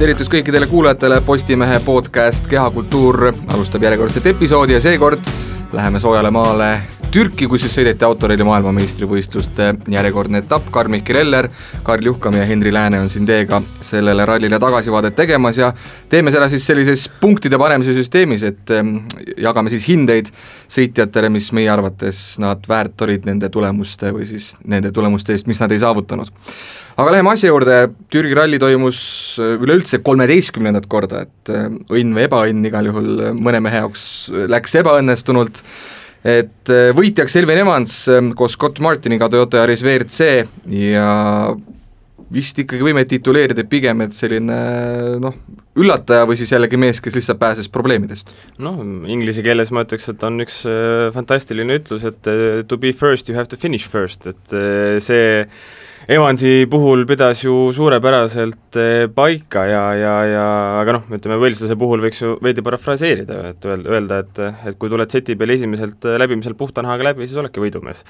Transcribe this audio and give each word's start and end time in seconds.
tervitus 0.00 0.30
kõikidele 0.32 0.64
kuulajatele, 0.66 1.18
Postimehe 1.20 1.80
podcast 1.84 2.46
Kehakultuur 2.48 3.26
alustab 3.52 3.84
järjekordset 3.84 4.30
episoodi 4.32 4.72
ja 4.72 4.80
seekord 4.80 5.28
läheme 5.76 6.00
soojale 6.00 6.30
maale 6.32 6.70
Türki, 7.10 7.48
kus 7.50 7.64
siis 7.64 7.72
sõideti 7.74 8.04
autoralli 8.06 8.44
maailmameistrivõistluste 8.46 9.72
järjekordne 9.90 10.44
etapp, 10.44 10.68
Karl-Mihkel 10.70 11.16
Eller, 11.18 11.48
Karl 11.82 12.06
Juhkam 12.06 12.36
ja 12.38 12.44
Henri 12.46 12.70
Lääne 12.70 13.00
on 13.02 13.10
siin 13.10 13.26
teiega 13.26 13.58
sellele 13.82 14.22
rallile 14.30 14.60
tagasivaadet 14.62 15.16
tegemas 15.18 15.58
ja 15.58 15.72
teeme 16.12 16.30
seda 16.30 16.46
siis 16.52 16.68
sellises 16.70 17.08
punktide 17.20 17.58
panemise 17.58 17.96
süsteemis, 17.98 18.46
et 18.46 18.74
ehm, 18.76 18.94
jagame 19.42 19.74
siis 19.74 19.88
hindeid 19.90 20.30
sõitjatele, 20.70 21.34
mis 21.34 21.50
meie 21.56 21.66
arvates 21.74 22.38
nad 22.38 22.62
väärt 22.70 23.02
olid 23.02 23.26
nende 23.26 23.50
tulemuste 23.50 24.14
või 24.14 24.30
siis 24.30 24.52
nende 24.62 24.94
tulemuste 24.94 25.34
eest, 25.34 25.50
mis 25.50 25.58
nad 25.58 25.74
ei 25.74 25.82
saavutanud. 25.82 26.30
Aga 26.94 27.10
läheme 27.10 27.34
asja 27.34 27.50
juurde, 27.50 27.84
Türgi 28.12 28.38
ralli 28.38 28.62
toimus 28.62 29.00
üleüldse 29.58 29.98
kolmeteistkümnendat 30.06 30.86
korda, 30.86 31.26
et 31.26 31.56
ehm, 31.58 31.82
õnn 31.90 32.14
või 32.14 32.28
ebaõnn 32.30 32.66
igal 32.70 32.94
juhul 32.94 33.32
mõne 33.34 33.66
mehe 33.66 33.82
jaoks 33.82 34.04
läks 34.46 34.78
ebaõnnestunult 34.78 35.66
et 36.26 36.72
äh, 36.72 36.90
võitjaks 36.96 37.36
Elvin 37.40 37.62
Evans 37.62 38.02
ähm, 38.12 38.32
koos 38.36 38.56
Scott 38.58 38.80
Martiniga 38.84 39.30
Toyota 39.32 39.62
Yaris 39.62 39.84
WRC 39.84 40.28
ja 40.76 41.06
vist 42.30 42.60
ikkagi 42.62 42.84
võime 42.84 43.02
tituleerida 43.08 43.64
pigem, 43.66 44.04
et 44.04 44.14
selline 44.14 44.58
noh, 45.22 45.34
üllataja 45.80 46.28
või 46.28 46.36
siis 46.38 46.52
jällegi 46.52 46.78
mees, 46.78 47.00
kes 47.02 47.16
lihtsalt 47.16 47.40
pääses 47.40 47.70
probleemidest? 47.72 48.30
noh, 48.62 48.78
inglise 49.10 49.42
keeles 49.46 49.72
ma 49.74 49.86
ütleks, 49.86 50.10
et 50.12 50.28
on 50.28 50.44
üks 50.44 50.62
äh, 50.68 51.08
fantastiline 51.16 51.80
ütlus, 51.80 52.06
et 52.08 52.30
äh, 52.30 52.62
to 52.68 52.78
be 52.80 52.92
first 52.92 53.32
you 53.32 53.38
have 53.38 53.50
to 53.50 53.58
finish 53.60 53.88
first, 53.88 54.28
et 54.30 54.58
see 55.02 55.46
Evansi 56.10 56.64
puhul 56.66 57.04
pidas 57.06 57.44
ju 57.44 57.68
suurepäraselt 57.70 58.76
eh, 58.82 59.04
paika 59.14 59.60
ja, 59.70 59.82
ja, 59.94 60.14
ja 60.26 60.46
aga 60.80 60.96
noh, 60.96 61.04
ütleme 61.14 61.36
võlslase 61.38 61.76
puhul 61.78 62.00
võiks 62.02 62.18
ju 62.24 62.32
veidi 62.42 62.64
parafraseerida, 62.66 63.36
et 63.52 63.68
öelda, 63.70 64.18
et, 64.24 64.40
et 64.72 64.78
kui 64.80 64.90
tuled 64.90 65.12
seti 65.14 65.36
peal 65.38 65.54
esimeselt 65.54 66.08
eh, 66.10 66.16
läbimiselt 66.18 66.58
puhta 66.58 66.82
nahaga 66.82 67.12
läbi, 67.12 67.28
siis 67.30 67.38
oledki 67.38 67.62
võidumees. 67.62 68.02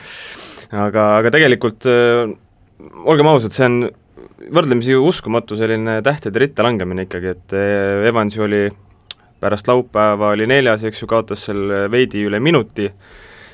aga, 0.72 1.04
aga 1.18 1.34
tegelikult 1.34 1.90
äh, 1.92 2.32
olgem 3.04 3.28
ausad, 3.34 3.52
see 3.52 3.68
on 3.68 3.76
võrdlemisi 4.48 4.96
uskumatu 4.96 5.60
selline 5.60 5.98
tähtede 6.06 6.40
ritta 6.40 6.64
langemine 6.64 7.04
ikkagi, 7.04 7.34
et 7.36 7.56
Evans 8.08 8.38
ju 8.38 8.46
oli 8.48 8.62
pärast 9.44 9.68
laupäeva 9.68 10.32
oli 10.32 10.48
neljas, 10.48 10.88
eks 10.88 11.04
ju, 11.04 11.10
kaotas 11.10 11.44
seal 11.50 11.92
veidi 11.92 12.24
üle 12.24 12.40
minuti 12.40 12.88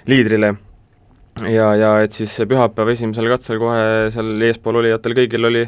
liidrile 0.07 0.55
ja, 1.45 1.69
ja 1.77 1.91
et 2.05 2.17
siis 2.17 2.33
pühapäeva 2.49 2.95
esimesel 2.95 3.29
katsel 3.29 3.61
kohe 3.61 4.09
seal 4.15 4.49
eespool 4.49 4.81
olijatel 4.81 5.17
kõigil 5.19 5.49
oli, 5.51 5.65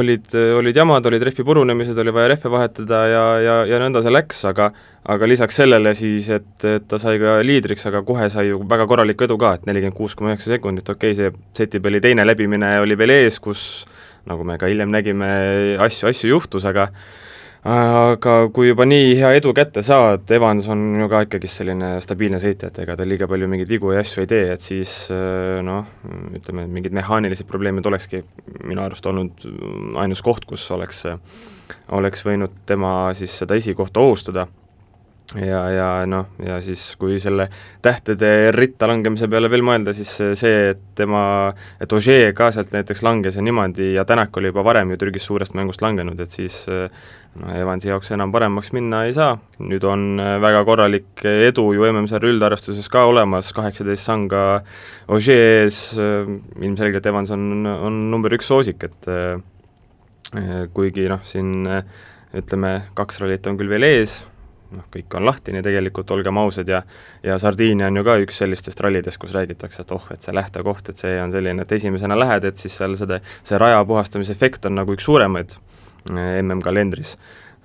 olid, 0.00 0.32
olid 0.58 0.78
jamad, 0.78 1.06
olid 1.10 1.26
rehvi 1.28 1.44
purunemised, 1.44 1.98
oli 2.00 2.14
vaja 2.14 2.32
rehve 2.32 2.52
vahetada 2.52 3.02
ja, 3.10 3.24
ja, 3.44 3.56
ja 3.68 3.80
nõnda 3.82 4.02
see 4.04 4.14
läks, 4.14 4.42
aga 4.48 4.70
aga 5.12 5.26
lisaks 5.26 5.56
sellele 5.58 5.94
siis, 5.98 6.28
et, 6.30 6.52
et 6.64 6.84
ta 6.88 6.98
sai 7.02 7.18
ka 7.20 7.40
liidriks, 7.44 7.84
aga 7.90 8.04
kohe 8.06 8.28
sai 8.30 8.48
ju 8.52 8.60
väga 8.70 8.86
korralikku 8.90 9.26
edu 9.26 9.36
ka, 9.40 9.56
et 9.58 9.66
nelikümmend 9.66 9.98
kuus 9.98 10.14
koma 10.18 10.30
üheksa 10.32 10.54
sekundit, 10.54 10.88
okei 10.88 11.16
okay,, 11.16 11.18
see 11.18 11.64
seti 11.64 11.82
peali 11.82 12.00
teine 12.00 12.26
läbimine 12.26 12.76
oli 12.84 12.96
veel 12.98 13.16
ees, 13.18 13.40
kus 13.42 13.84
nagu 14.30 14.46
me 14.46 14.56
ka 14.60 14.70
hiljem 14.70 14.92
nägime, 14.94 15.28
asju, 15.82 16.06
asju 16.12 16.30
juhtus, 16.30 16.66
aga 16.70 16.88
aga 17.68 18.36
kui 18.54 18.70
juba 18.72 18.86
nii 18.88 19.12
hea 19.20 19.32
edu 19.38 19.52
kätte 19.54 19.84
saad, 19.86 20.24
Evans 20.34 20.66
on 20.72 20.82
ju 20.98 21.08
ka 21.10 21.22
ikkagist 21.26 21.60
selline 21.60 21.92
stabiilne 22.02 22.40
sõitja, 22.42 22.72
et 22.72 22.80
ega 22.82 22.96
ta 22.98 23.06
liiga 23.06 23.28
palju 23.30 23.50
mingeid 23.50 23.70
vigu 23.70 23.92
ja 23.94 24.02
asju 24.02 24.24
ei 24.24 24.30
tee, 24.30 24.48
et 24.54 24.64
siis 24.64 24.94
äh, 25.14 25.60
noh, 25.64 25.86
ütleme, 26.34 26.66
mingid 26.70 26.96
mehaanilised 26.98 27.46
probleemid 27.50 27.86
olekski 27.86 28.24
minu 28.66 28.82
arust 28.82 29.06
olnud 29.06 29.46
ainus 30.02 30.24
koht, 30.26 30.48
kus 30.48 30.66
oleks, 30.74 31.04
oleks 31.94 32.26
võinud 32.26 32.64
tema 32.66 33.12
siis 33.18 33.38
seda 33.44 33.58
esikohta 33.60 34.02
ohustada 34.02 34.48
ja, 35.40 35.60
ja 35.72 35.88
noh, 36.08 36.28
ja 36.44 36.58
siis 36.64 36.82
kui 37.00 37.18
selle 37.22 37.48
tähtede 37.82 38.52
ritta 38.54 38.88
langemise 38.90 39.28
peale 39.32 39.48
veel 39.52 39.64
mõelda, 39.64 39.94
siis 39.96 40.10
see, 40.38 40.70
et 40.72 40.82
tema, 40.98 41.22
et 41.80 41.92
Ožee 41.92 42.32
ka 42.36 42.50
sealt 42.52 42.72
näiteks 42.74 43.02
langes 43.06 43.38
ja 43.38 43.44
niimoodi 43.44 43.92
ja 43.94 44.04
Tänak 44.08 44.36
oli 44.36 44.52
juba 44.52 44.64
varem 44.66 44.92
ju 44.92 45.00
Türgis 45.00 45.26
suurest 45.28 45.56
mängust 45.58 45.82
langenud, 45.84 46.20
et 46.20 46.32
siis 46.32 46.64
noh, 46.68 47.52
Evansi 47.56 47.88
jaoks 47.88 48.12
enam 48.12 48.32
paremaks 48.34 48.72
minna 48.76 49.04
ei 49.08 49.14
saa, 49.16 49.36
nüüd 49.62 49.84
on 49.88 50.20
väga 50.42 50.64
korralik 50.68 51.24
edu 51.24 51.68
ju 51.76 51.88
MM-sarja 51.88 52.32
üldarvestuses 52.32 52.90
ka 52.92 53.06
olemas, 53.08 53.52
kaheksateist 53.56 54.04
sanga 54.04 54.44
Ožee 55.12 55.62
ees, 55.62 55.84
ilmselgelt 56.60 57.08
Evans 57.08 57.32
on, 57.34 57.66
on 57.72 58.04
number 58.12 58.36
üks 58.36 58.52
soosik, 58.52 58.84
et 58.88 59.12
kuigi 60.72 61.08
noh, 61.12 61.24
siin 61.28 61.66
ütleme, 62.32 62.76
kaks 62.96 63.20
rallit 63.20 63.46
on 63.48 63.58
küll 63.60 63.68
veel 63.68 63.84
ees, 63.84 64.22
noh, 64.76 64.86
kõik 64.92 65.16
on 65.18 65.26
lahtine 65.26 65.62
tegelikult, 65.64 66.10
olgem 66.14 66.38
ausad, 66.42 66.68
ja 66.68 66.82
ja 67.22 67.38
Sardiinia 67.38 67.90
on 67.90 68.00
ju 68.00 68.04
ka 68.06 68.16
üks 68.24 68.42
sellistest 68.42 68.80
rallidest, 68.84 69.20
kus 69.22 69.34
räägitakse, 69.36 69.84
et 69.84 69.94
oh, 69.94 70.08
et 70.14 70.24
see 70.24 70.34
lähtekoht, 70.34 70.92
et 70.92 71.00
see 71.00 71.14
on 71.22 71.32
selline, 71.34 71.62
et 71.62 71.72
esimesena 71.78 72.18
lähed, 72.18 72.48
et 72.48 72.60
siis 72.60 72.76
seal 72.80 72.96
seda, 73.00 73.20
see 73.46 73.60
raja 73.60 73.84
puhastamise 73.88 74.34
efekt 74.34 74.66
on 74.68 74.78
nagu 74.80 74.96
üks 74.96 75.06
suuremaid 75.08 75.56
eh, 75.56 76.42
MM-kalendris. 76.42 77.16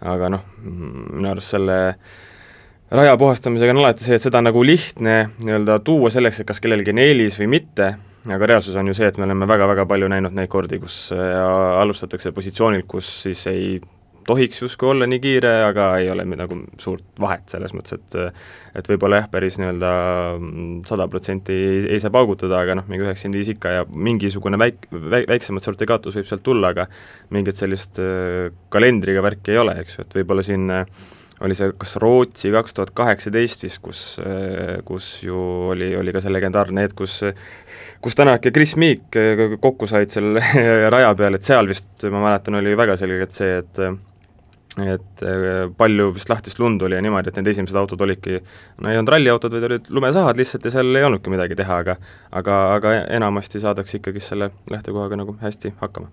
aga 0.02 0.30
noh, 0.30 0.44
minu 0.62 1.32
arust 1.32 1.56
selle 1.56 1.78
raja 2.94 3.18
puhastamisega 3.18 3.74
on 3.74 3.82
alati 3.82 4.06
see, 4.06 4.18
et 4.18 4.24
seda 4.24 4.42
nagu 4.44 4.62
lihtne 4.64 5.16
nii-öelda 5.42 5.80
tuua 5.86 6.12
selleks, 6.14 6.42
et 6.42 6.48
kas 6.48 6.62
kellelgi 6.64 6.94
on 6.94 7.02
eelis 7.02 7.40
või 7.42 7.50
mitte, 7.58 7.96
aga 8.28 8.50
reaalsus 8.54 8.78
on 8.80 8.88
ju 8.92 8.96
see, 8.98 9.10
et 9.10 9.18
me 9.18 9.26
oleme 9.28 9.48
väga-väga 9.50 9.88
palju 9.90 10.10
näinud 10.12 10.36
neid 10.38 10.52
kordi, 10.52 10.80
kus 10.84 11.08
äh, 11.16 11.34
alustatakse 11.82 12.32
positsioonilt, 12.36 12.88
kus 12.90 13.10
siis 13.26 13.44
ei 13.52 13.78
tohiks 14.28 14.62
justkui 14.62 14.92
olla 14.92 15.08
nii 15.10 15.20
kiire, 15.24 15.52
aga 15.70 15.88
ei 16.02 16.10
ole 16.12 16.26
nagu 16.28 16.60
suurt 16.82 17.06
vahet 17.22 17.48
selles 17.52 17.74
mõttes, 17.76 17.98
et 17.98 18.18
et 18.78 18.90
võib-olla 18.92 19.22
jah, 19.22 19.30
päris 19.32 19.58
nii-öelda 19.62 19.92
sada 20.90 21.08
protsenti 21.12 21.56
ei, 21.56 21.84
ei 21.96 22.02
saa 22.04 22.14
paugutada, 22.14 22.60
aga 22.62 22.78
noh, 22.78 22.88
mingi 22.92 23.06
üheksakümmend 23.08 23.40
viis 23.40 23.54
ikka 23.56 23.76
ja 23.80 23.86
mingisugune 23.88 24.60
väik-, 24.62 24.90
väik-, 24.92 25.30
väiksemat 25.32 25.66
sorti 25.66 25.88
kaotus 25.90 26.20
võib 26.20 26.28
sealt 26.30 26.44
tulla, 26.46 26.74
aga 26.76 26.88
mingit 27.34 27.58
sellist 27.58 28.02
äh, 28.04 28.52
kalendriga 28.74 29.24
värki 29.26 29.56
ei 29.56 29.62
ole, 29.64 29.78
eks 29.82 29.98
ju, 29.98 30.06
et 30.06 30.20
võib-olla 30.20 30.46
siin 30.46 30.68
äh, 30.74 30.84
oli 31.46 31.56
see 31.58 31.72
kas 31.78 31.96
Rootsi 32.02 32.52
kaks 32.54 32.76
tuhat 32.78 32.92
kaheksateist 32.98 33.64
vist, 33.66 33.82
kus, 33.86 34.02
äh, 34.22 34.78
kus 34.86 35.10
ju 35.26 35.40
oli, 35.72 35.94
oli 35.98 36.14
ka 36.14 36.22
see 36.24 36.34
legendaarne 36.34 36.86
hetk, 36.86 37.00
kus 37.00 37.22
kus 38.04 38.18
Tänak 38.18 38.46
ja 38.46 38.54
Chris 38.54 38.76
Meek 38.78 39.18
kokku 39.64 39.90
said 39.90 40.14
seal 40.14 40.38
raja 40.94 41.16
peal, 41.18 41.40
et 41.40 41.48
seal 41.48 41.70
vist 41.70 42.06
ma 42.12 42.22
mäletan, 42.28 42.60
oli 42.60 42.76
väga 42.78 43.00
selgelt 43.00 43.34
see, 43.38 43.58
et 43.64 43.82
et 44.84 45.24
äh, 45.26 45.68
palju 45.78 46.12
vist 46.16 46.30
lahtist 46.30 46.60
lund 46.62 46.82
oli 46.86 46.98
ja 46.98 47.04
niimoodi, 47.04 47.32
et 47.32 47.40
need 47.40 47.52
esimesed 47.54 47.78
autod 47.80 48.02
olidki, 48.06 48.42
no 48.82 48.92
ei 48.92 49.00
olnud 49.00 49.14
ralliautod, 49.16 49.56
vaid 49.56 49.70
olid 49.70 49.92
lumesahad 49.94 50.38
lihtsalt 50.40 50.68
ja 50.68 50.74
seal 50.78 50.96
ei 50.96 51.08
olnudki 51.08 51.34
midagi 51.34 51.58
teha, 51.58 51.80
aga 51.84 51.98
aga, 52.42 52.58
aga 52.76 52.98
enamasti 53.20 53.64
saadakse 53.64 54.02
ikkagi 54.02 54.24
selle 54.24 54.52
lähtekohaga 54.72 55.20
nagu 55.24 55.38
hästi 55.42 55.74
hakkama. 55.82 56.12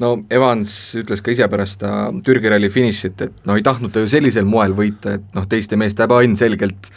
No 0.00 0.14
Evans 0.32 0.74
ütles 0.96 1.20
ka 1.20 1.32
ise 1.34 1.44
pärast 1.52 1.82
ta 1.82 2.08
Türgi 2.24 2.48
ralli 2.48 2.70
finišit, 2.72 3.24
et 3.26 3.42
no 3.48 3.58
ei 3.58 3.64
tahtnud 3.64 3.92
ta 3.92 4.00
ju 4.00 4.08
sellisel 4.08 4.46
moel 4.48 4.72
võita, 4.76 5.18
et 5.18 5.34
noh, 5.36 5.44
teiste 5.50 5.76
meeste 5.76 6.06
ebaõnn 6.06 6.38
selgelt 6.40 6.88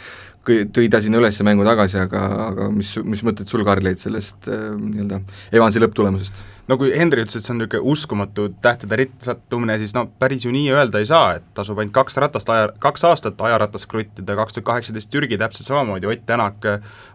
tõi 0.44 0.88
ta 0.92 1.00
sinna 1.02 1.20
üles 1.20 1.38
mängu 1.46 1.64
tagasi, 1.66 1.98
aga, 2.04 2.24
aga 2.48 2.66
mis, 2.72 2.90
mis 3.04 3.22
mõtted 3.26 3.48
sul, 3.50 3.64
Karl, 3.66 3.86
jäid 3.88 4.02
sellest 4.02 4.48
äh, 4.52 4.66
nii-öelda 4.76 5.20
Evansi 5.54 5.82
lõpptulemusest? 5.82 6.42
no 6.68 6.78
kui 6.80 6.92
Henri 6.96 7.24
ütles, 7.24 7.36
et 7.36 7.44
see 7.44 7.52
on 7.52 7.58
niisugune 7.60 7.92
uskumatu 7.92 8.46
tähtede 8.64 8.98
ritta 9.00 9.30
sattumine, 9.30 9.76
siis 9.80 9.92
no 9.96 10.06
päris 10.20 10.46
ju 10.46 10.52
nii 10.54 10.70
öelda 10.72 11.02
ei 11.02 11.08
saa, 11.08 11.34
et 11.38 11.48
tasub 11.56 11.80
ainult 11.80 11.94
kaks 11.96 12.16
ratast 12.24 12.52
aja, 12.52 12.70
kaks 12.80 13.04
aastat 13.08 13.40
ajaratast 13.48 13.88
kruttida, 13.90 14.36
kaks 14.38 14.56
tuhat 14.56 14.68
kaheksateist 14.70 15.12
Türgi 15.12 15.40
täpselt 15.40 15.68
samamoodi, 15.68 16.08
Ott 16.08 16.24
Tänak 16.28 16.64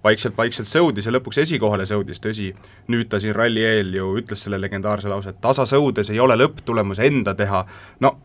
vaikselt-vaikselt 0.05 0.69
sõudis 0.69 1.09
ja 1.09 1.15
lõpuks 1.15 1.41
esikohale 1.45 1.87
sõudis, 1.89 2.21
tõsi, 2.21 2.51
nüüd 2.93 3.09
ta 3.09 3.21
siin 3.21 3.33
ralli 3.37 3.65
eel 3.65 3.93
ju 3.97 4.13
ütles 4.21 4.45
selle 4.45 4.61
legendaarse 4.61 5.09
lause, 5.09 5.33
et 5.33 5.41
tasasõudes 5.41 6.13
ei 6.13 6.21
ole 6.21 6.37
lõpptulemus 6.37 7.01
enda 7.05 7.33
teha, 7.37 7.65
no 8.05 8.17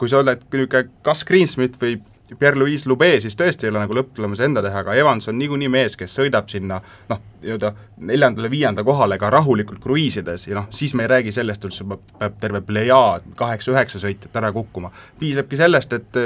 kui 0.00 0.08
sa 0.08 0.22
oled 0.22 0.46
niisugune 0.46 0.86
kas 1.04 1.26
Greensmith 1.28 1.82
või 1.82 1.98
Pierre-Louis 2.38 2.86
Lube 2.86 3.10
siis 3.20 3.36
tõesti 3.38 3.66
ei 3.66 3.72
ole 3.72 3.82
nagu 3.82 3.96
lõpptulemus 3.96 4.42
enda 4.44 4.62
teha, 4.64 4.84
aga 4.84 4.94
Evans 4.98 5.28
on 5.30 5.38
niikuinii 5.40 5.70
mees, 5.72 5.96
kes 5.98 6.14
sõidab 6.20 6.48
sinna 6.52 6.80
noh, 7.10 7.22
nii-öelda 7.42 7.72
neljandale-viienda 8.10 8.84
kohale 8.86 9.18
ka 9.18 9.30
rahulikult 9.32 9.82
kruiisides 9.82 10.46
ja 10.48 10.58
noh, 10.60 10.68
siis 10.74 10.94
me 10.94 11.06
ei 11.06 11.12
räägi 11.14 11.34
sellest, 11.34 11.64
et 11.64 11.76
sul 11.76 11.90
peab 11.90 12.38
terve 12.40 12.62
plejaad 12.66 13.26
kaheksa-üheksa 13.40 14.02
sõitjat 14.02 14.40
ära 14.42 14.52
kukkuma. 14.54 14.92
piisabki 15.18 15.58
sellest, 15.60 15.92
et 15.92 16.22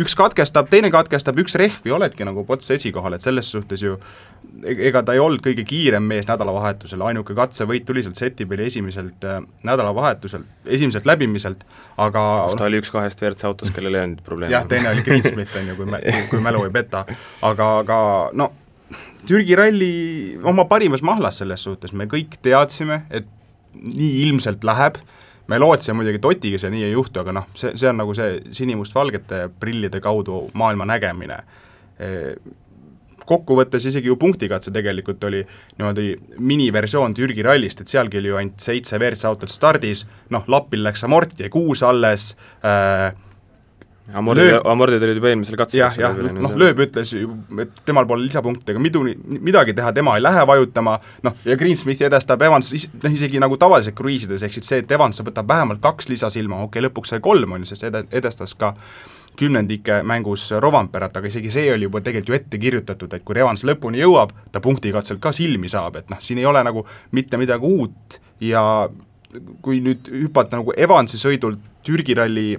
üks 0.00 0.14
katkestab, 0.18 0.68
teine 0.72 0.90
katkestab, 0.92 1.38
üks 1.42 1.54
rehv 1.60 1.86
ja 1.86 1.94
oledki 1.96 2.26
nagu 2.26 2.44
pots 2.48 2.70
esikohal, 2.74 3.16
et 3.16 3.24
selles 3.24 3.50
suhtes 3.54 3.84
ju 3.84 3.94
e-, 4.64 4.76
ega 4.88 5.04
ta 5.06 5.14
ei 5.14 5.22
olnud 5.22 5.42
kõige 5.44 5.66
kiirem 5.68 6.06
mees 6.10 6.26
nädalavahetusel, 6.30 7.04
ainuke 7.06 7.36
katsevõit 7.38 7.86
tuli 7.86 8.02
sealt 8.04 8.18
seti 8.18 8.46
peal 8.50 8.64
esimeselt 8.66 9.26
äh, 9.28 9.40
nädalavahetuselt, 9.66 10.48
esimeselt 10.66 11.06
läbimiselt, 11.08 11.64
aga 11.96 12.24
kas 12.44 12.58
ta 12.58 12.68
oli 12.68 12.82
üks 12.82 12.92
kahest 12.94 13.22
WRC 13.22 13.48
autost, 13.50 13.74
kellel 13.76 13.98
ei 13.98 14.08
olnud 14.08 14.26
probleemi? 14.26 14.56
jah, 14.56 14.66
teine 14.70 14.90
oli 14.92 15.06
Greensmith, 15.06 15.56
on 15.60 15.72
ju, 15.72 15.78
kui 15.78 15.88
mä-, 15.94 16.02
kui 16.32 16.42
mälu 16.44 16.66
ei 16.66 16.74
peta, 16.74 17.06
aga, 17.42 17.70
aga 17.84 17.98
no 18.34 18.50
Türgi 19.24 19.56
ralli 19.56 19.94
oma 20.44 20.66
parimas 20.68 21.00
mahlas 21.00 21.38
selles 21.40 21.62
suhtes, 21.64 21.94
me 21.96 22.04
kõik 22.10 22.36
teadsime, 22.44 23.04
et 23.14 23.28
nii 23.74 24.24
ilmselt 24.26 24.64
läheb, 24.66 24.98
me 25.46 25.58
lootsime 25.60 25.98
muidugi, 26.00 26.20
et 26.20 26.28
Otiga 26.28 26.60
see 26.60 26.72
nii 26.72 26.84
ei 26.88 26.92
juhtu, 26.94 27.20
aga 27.20 27.34
noh, 27.36 27.48
see, 27.58 27.74
see 27.76 27.88
on 27.90 27.98
nagu 28.00 28.14
see 28.16 28.38
sinimustvalgete 28.54 29.46
prillide 29.60 30.00
kaudu 30.04 30.46
maailma 30.58 30.86
nägemine. 30.88 31.40
Kokkuvõttes 33.24 33.86
isegi 33.88 34.10
ju 34.10 34.18
punktikatse 34.20 34.72
tegelikult 34.72 35.22
oli 35.24 35.40
niimoodi 35.78 36.10
miniversioon 36.44 37.14
Türgi 37.16 37.44
rallist, 37.44 37.80
et 37.80 37.92
sealgi 37.92 38.20
oli 38.20 38.32
ju 38.32 38.40
ainult 38.40 38.64
seitse 38.64 38.98
WRC 38.98 39.28
autot 39.30 39.52
stardis, 39.52 40.04
noh, 40.34 40.44
Lapil 40.48 40.84
läks 40.84 41.06
amorti 41.08 41.46
ja 41.46 41.52
kuus 41.52 41.82
alles 41.86 42.34
äh,, 42.64 43.14
amordid, 44.12 44.58
amordid 44.68 45.02
olid 45.06 45.16
juba 45.16 45.30
eelmisel 45.30 45.56
katsel. 45.56 45.80
jah, 45.80 45.96
jah, 45.96 46.18
noh, 46.36 46.52
Lööb 46.60 46.82
ütles 46.84 47.14
ju, 47.14 47.30
et 47.62 47.80
temal 47.88 48.06
pole 48.08 48.26
lisapunktidega 48.26 48.82
midu, 48.82 49.04
midagi 49.24 49.74
teha, 49.76 49.94
tema 49.96 50.18
ei 50.18 50.24
lähe 50.24 50.44
vajutama, 50.48 50.98
noh, 51.24 51.38
ja 51.48 51.56
Greensmith 51.60 52.04
edestab 52.04 52.44
Evans, 52.44 52.72
noh 53.00 53.16
isegi 53.16 53.40
nagu 53.42 53.56
tavaliselt 53.60 53.96
kruiisides, 53.96 54.44
ehk 54.44 54.58
siis 54.58 54.68
see, 54.68 54.82
et 54.84 54.92
Evans 54.92 55.22
võtab 55.24 55.48
vähemalt 55.48 55.80
kaks 55.84 56.10
lisasilma, 56.12 56.60
okei 56.66 56.82
okay,, 56.82 56.88
lõpuks 56.88 57.14
sai 57.14 57.24
kolm, 57.24 57.56
on 57.56 57.64
ju, 57.64 57.72
sest 57.72 57.88
ede-, 57.88 58.04
edestas 58.12 58.56
ka 58.60 58.74
kümnendike 59.40 60.02
mängus 60.06 60.46
Rovanperat, 60.62 61.16
aga 61.16 61.30
isegi 61.30 61.50
see 61.50 61.72
oli 61.72 61.88
juba 61.88 62.04
tegelikult 62.04 62.34
ju 62.34 62.38
ette 62.38 62.60
kirjutatud, 62.60 63.16
et 63.16 63.24
kui 63.26 63.40
Evans 63.40 63.64
lõpuni 63.66 64.04
jõuab, 64.04 64.36
ta 64.52 64.62
punktikatselt 64.62 65.22
ka 65.22 65.32
silmi 65.34 65.72
saab, 65.72 65.98
et 66.02 66.12
noh, 66.12 66.20
siin 66.22 66.38
ei 66.38 66.46
ole 66.46 66.62
nagu 66.66 66.84
mitte 67.16 67.40
midagi 67.40 67.66
uut 67.66 68.20
ja 68.44 68.62
kui 69.64 69.80
nüüd 69.82 70.06
hüpata 70.12 70.60
nagu 70.60 70.74
Evansi 70.78 71.18
sõidult 71.18 71.58
Türgi 71.84 72.14
ralli 72.14 72.52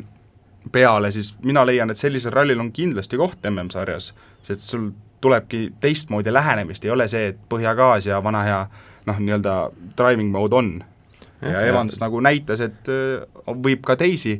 peale, 0.71 1.11
siis 1.11 1.35
mina 1.43 1.65
leian, 1.65 1.91
et 1.91 1.99
sellisel 1.99 2.33
rallil 2.33 2.59
on 2.59 2.71
kindlasti 2.73 3.17
koht 3.17 3.45
MM-sarjas, 3.49 4.13
sest 4.43 4.65
sul 4.65 4.89
tulebki 5.21 5.73
teistmoodi 5.81 6.33
lähenemist, 6.33 6.85
ei 6.85 6.91
ole 6.93 7.07
see, 7.07 7.31
et 7.31 7.39
põhjagaas 7.49 8.09
ja 8.09 8.19
vana 8.23 8.43
hea 8.45 8.59
noh, 9.05 9.21
nii-öelda 9.21 9.55
driving 9.97 10.31
mode 10.33 10.55
on. 10.55 10.75
ja 11.41 11.61
Evans 11.67 11.99
nagu 12.01 12.19
näitas, 12.23 12.61
et 12.61 12.89
võib 13.45 13.83
ka 13.85 13.95
teisi 13.99 14.39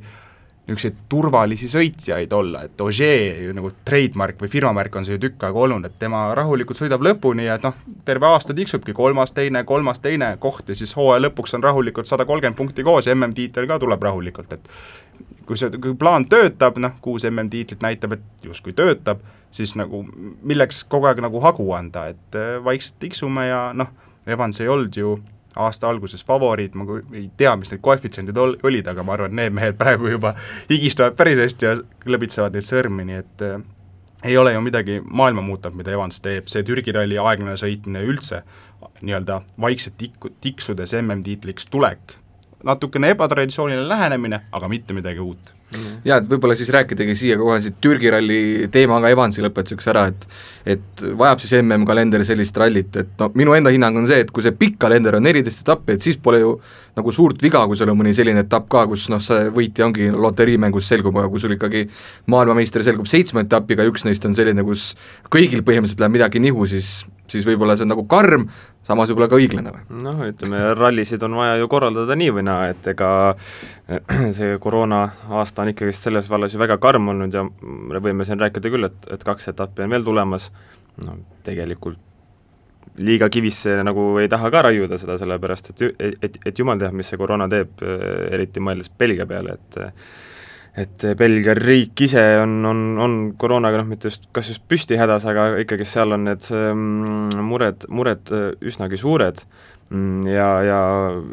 niisuguseid 0.65 0.95
turvalisi 1.09 1.67
sõitjaid 1.69 2.31
olla, 2.33 2.63
et 2.65 2.81
Ogier 2.81 3.51
nagu 3.53 3.69
trademark 3.85 4.39
või 4.41 4.49
firmamärk 4.49 4.95
on 4.97 5.05
see 5.05 5.13
ju 5.13 5.21
tükk 5.27 5.45
aega 5.45 5.61
olnud, 5.61 5.85
et 5.85 5.99
tema 6.01 6.23
rahulikult 6.37 6.79
sõidab 6.79 7.05
lõpuni 7.05 7.45
ja 7.45 7.59
et 7.59 7.65
noh, 7.67 7.75
terve 8.05 8.25
aasta 8.25 8.55
tiksubki 8.57 8.95
kolmas, 8.97 9.33
teine, 9.35 9.61
kolmas, 9.63 10.01
teine 10.01 10.31
koht 10.41 10.71
ja 10.71 10.77
siis 10.77 10.95
hooaja 10.97 11.27
lõpuks 11.27 11.53
on 11.57 11.65
rahulikult 11.65 12.09
sada 12.09 12.25
kolmkümmend 12.25 12.57
punkti 12.57 12.85
koos 12.87 13.05
ja 13.05 13.13
MM-tiitel 13.13 13.69
ka 13.69 13.77
tuleb 13.83 14.01
rahulikult, 14.09 14.57
et 14.57 14.71
kui 15.45 15.59
see, 15.59 15.69
kui 15.77 15.93
plaan 15.99 16.25
töötab, 16.29 16.79
noh, 16.81 16.97
kuus 17.01 17.27
MM-tiitlit 17.29 17.85
näitab, 17.85 18.17
et 18.17 18.47
justkui 18.49 18.73
töötab, 18.73 19.21
siis 19.53 19.75
nagu 19.77 20.01
milleks 20.41 20.81
kogu 20.89 21.11
aeg 21.11 21.21
nagu 21.21 21.43
hagu 21.45 21.69
anda, 21.77 22.07
et 22.09 22.41
vaikselt 22.65 22.97
tiksume 23.05 23.45
ja 23.51 23.61
noh, 23.77 23.93
Evans 24.25 24.57
ei 24.63 24.69
olnud 24.73 24.97
ju 24.97 25.19
aasta 25.55 25.87
alguses 25.89 26.25
favoriit, 26.25 26.75
ma 26.75 26.99
ei 27.13 27.29
tea, 27.37 27.55
mis 27.59 27.71
need 27.71 27.83
koefitsiendid 27.85 28.37
ol-, 28.37 28.57
olid, 28.67 28.87
aga 28.91 29.05
ma 29.05 29.15
arvan, 29.15 29.35
need 29.37 29.55
mehed 29.55 29.79
praegu 29.81 30.11
juba 30.15 30.35
higistavad 30.69 31.17
päris 31.19 31.41
hästi 31.41 31.69
ja 31.69 31.77
klõbitsevad 32.05 32.57
neid 32.57 32.67
sõrmi, 32.67 33.07
nii 33.07 33.21
et 33.21 33.45
äh, 33.45 33.57
ei 34.25 34.37
ole 34.37 34.53
ju 34.55 34.61
midagi 34.65 34.99
maailma 35.05 35.43
muutunud, 35.45 35.77
mida 35.77 35.93
Evans 35.93 36.21
teeb, 36.23 36.49
see 36.51 36.65
Türgi 36.65 36.93
ralli 36.95 37.19
aeglane 37.21 37.57
sõitmine 37.61 38.03
üldse, 38.09 38.41
nii-öelda 39.01 39.41
vaikselt 39.61 39.97
tikku, 40.01 40.31
tiksudes 40.41 40.95
MM-tiitliks 40.97 41.69
tulek, 41.71 42.17
natukene 42.65 43.13
ebatraditsiooniline 43.13 43.87
lähenemine, 43.89 44.41
aga 44.51 44.69
mitte 44.71 44.93
midagi 44.97 45.21
uut. 45.23 45.53
Jaa, 46.05 46.19
et 46.21 46.27
võib-olla 46.29 46.55
siis 46.55 46.69
rääkidagi 46.71 47.15
siia 47.17 47.35
kohe 47.39 47.57
siit 47.61 47.79
Türgi 47.81 48.11
ralli 48.13 48.67
teema 48.71 48.99
ka 49.03 49.09
Evansi 49.11 49.41
lõpetuseks 49.43 49.89
ära, 49.91 50.05
et 50.11 50.27
et 50.75 51.03
vajab 51.17 51.41
siis 51.41 51.55
MM-kalender 51.59 52.23
sellist 52.25 52.57
rallit, 52.57 52.95
et 53.01 53.11
no 53.19 53.31
minu 53.37 53.53
enda 53.57 53.73
hinnang 53.73 53.97
on 53.99 54.07
see, 54.09 54.21
et 54.23 54.31
kui 54.33 54.45
see 54.45 54.53
pikk 54.55 54.77
kalender 54.85 55.17
on 55.17 55.25
neliteist 55.25 55.65
etappi, 55.65 55.97
et 55.97 56.05
siis 56.05 56.17
pole 56.21 56.39
ju 56.41 56.53
nagu 56.95 57.13
suurt 57.13 57.41
viga, 57.43 57.65
kui 57.67 57.77
sul 57.77 57.91
on 57.91 57.99
mõni 57.99 58.13
selline 58.17 58.45
etapp 58.45 58.69
ka, 58.71 58.85
kus 58.89 59.07
noh, 59.13 59.21
see 59.21 59.49
võitja 59.53 59.89
ongi 59.89 60.11
loteriimängus 60.13 60.89
selgub, 60.93 61.17
aga 61.17 61.29
kui 61.33 61.43
sul 61.43 61.57
ikkagi 61.57 61.85
maailmameister 62.31 62.85
selgub 62.85 63.09
seitsme 63.09 63.45
etapiga, 63.45 63.85
üks 63.89 64.07
neist 64.07 64.25
on 64.25 64.37
selline, 64.37 64.65
kus 64.65 64.93
kõigil 65.33 65.65
põhimõtteliselt 65.65 66.05
läheb 66.05 66.17
midagi 66.17 66.41
nihu, 66.45 66.69
siis 66.69 67.03
siis 67.35 67.45
võib-olla 67.47 67.75
see 67.77 67.85
on 67.85 67.93
nagu 67.93 68.05
karm, 68.09 68.47
samas 68.87 69.11
võib-olla 69.11 69.29
ka 69.31 69.39
õiglane 69.39 69.73
või? 69.75 69.83
noh, 70.05 70.23
ütleme 70.29 70.61
rallisid 70.77 71.23
on 71.27 71.37
vaja 71.39 71.59
ju 71.61 71.69
korraldada 71.71 72.17
nii 72.19 72.33
või 72.37 72.47
naa, 72.47 72.71
et 72.73 72.89
ega 72.95 73.11
see 74.37 74.57
koroona 74.63 75.03
aasta 75.41 75.65
on 75.65 75.73
ikkagist 75.73 76.07
selles 76.07 76.29
vallas 76.31 76.55
ju 76.55 76.61
väga 76.61 76.79
karm 76.81 77.13
olnud 77.13 77.35
ja 77.35 77.45
võime 77.99 78.27
siin 78.27 78.41
rääkida 78.41 78.73
küll, 78.73 78.89
et, 78.89 79.07
et 79.13 79.23
kaks 79.27 79.53
etappi 79.53 79.85
on 79.85 79.95
veel 79.95 80.07
tulemas, 80.07 80.49
no 81.03 81.19
tegelikult 81.45 82.01
liiga 82.95 83.27
kivisse 83.27 83.73
nagu 83.83 84.13
ei 84.21 84.29
taha 84.31 84.49
ka 84.53 84.61
raiuda 84.69 84.97
seda, 84.99 85.17
sellepärast 85.19 85.73
et, 85.73 85.81
et, 85.99 86.21
et, 86.23 86.37
et 86.47 86.59
jumal 86.61 86.79
teab, 86.79 86.95
mis 86.95 87.09
see 87.11 87.19
koroona 87.19 87.49
teeb, 87.51 87.81
eriti 88.31 88.63
mõeldes 88.63 88.91
Belgia 88.95 89.27
peale, 89.27 89.57
et 89.59 89.79
et 90.75 91.05
Belgia 91.17 91.55
riik 91.55 92.01
ise 92.03 92.23
on, 92.41 92.57
on, 92.67 92.81
on 92.99 93.13
koroonaga 93.39 93.79
noh, 93.79 93.87
mitte 93.93 94.09
just, 94.11 94.27
kas 94.35 94.49
just 94.51 94.65
püstihädas, 94.67 95.23
aga 95.31 95.53
ikkagi 95.63 95.87
seal 95.87 96.15
on 96.15 96.27
need 96.27 96.43
mm, 96.51 97.45
mured, 97.47 97.87
mured 97.87 98.33
äh, 98.35 98.49
üsnagi 98.65 98.99
suured. 98.99 99.45
Mm, 99.93 100.25
ja, 100.27 100.49
ja 100.65 100.79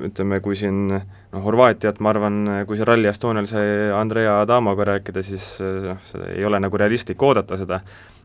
ütleme, 0.08 0.38
kui 0.44 0.58
siin 0.58 0.86
noh, 0.92 1.04
Horvaatiat 1.42 1.98
ma 2.04 2.12
arvan, 2.12 2.40
kui 2.68 2.76
see 2.76 2.86
Rally 2.86 3.08
Estonial 3.08 3.48
sai 3.48 3.66
Andrea 3.96 4.42
Adamoga 4.42 4.86
rääkida, 4.92 5.24
siis 5.26 5.56
äh, 5.64 5.78
noh, 5.90 6.02
see 6.06 6.36
ei 6.36 6.46
ole 6.46 6.62
nagu 6.62 6.78
realistlik 6.78 7.22
oodata 7.22 7.58
seda. 7.58 7.82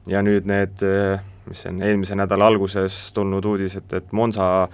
Ja 0.08 0.22
nüüd 0.24 0.46
need, 0.48 0.80
mis 1.50 1.66
see 1.66 1.72
on, 1.74 1.82
eelmise 1.84 2.16
nädala 2.16 2.48
alguses 2.48 3.10
tulnud 3.16 3.44
uudis, 3.44 3.74
et, 3.76 3.92
et 3.98 4.14
Monza 4.16 4.68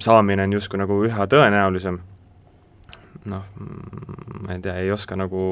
saamine 0.00 0.46
on 0.46 0.54
justkui 0.56 0.80
nagu 0.80 1.02
üha 1.04 1.26
tõenäolisem 1.28 1.98
noh, 3.30 3.44
ma 4.42 4.54
ei 4.54 4.62
tea, 4.64 4.78
ei 4.82 4.90
oska 4.94 5.18
nagu, 5.18 5.42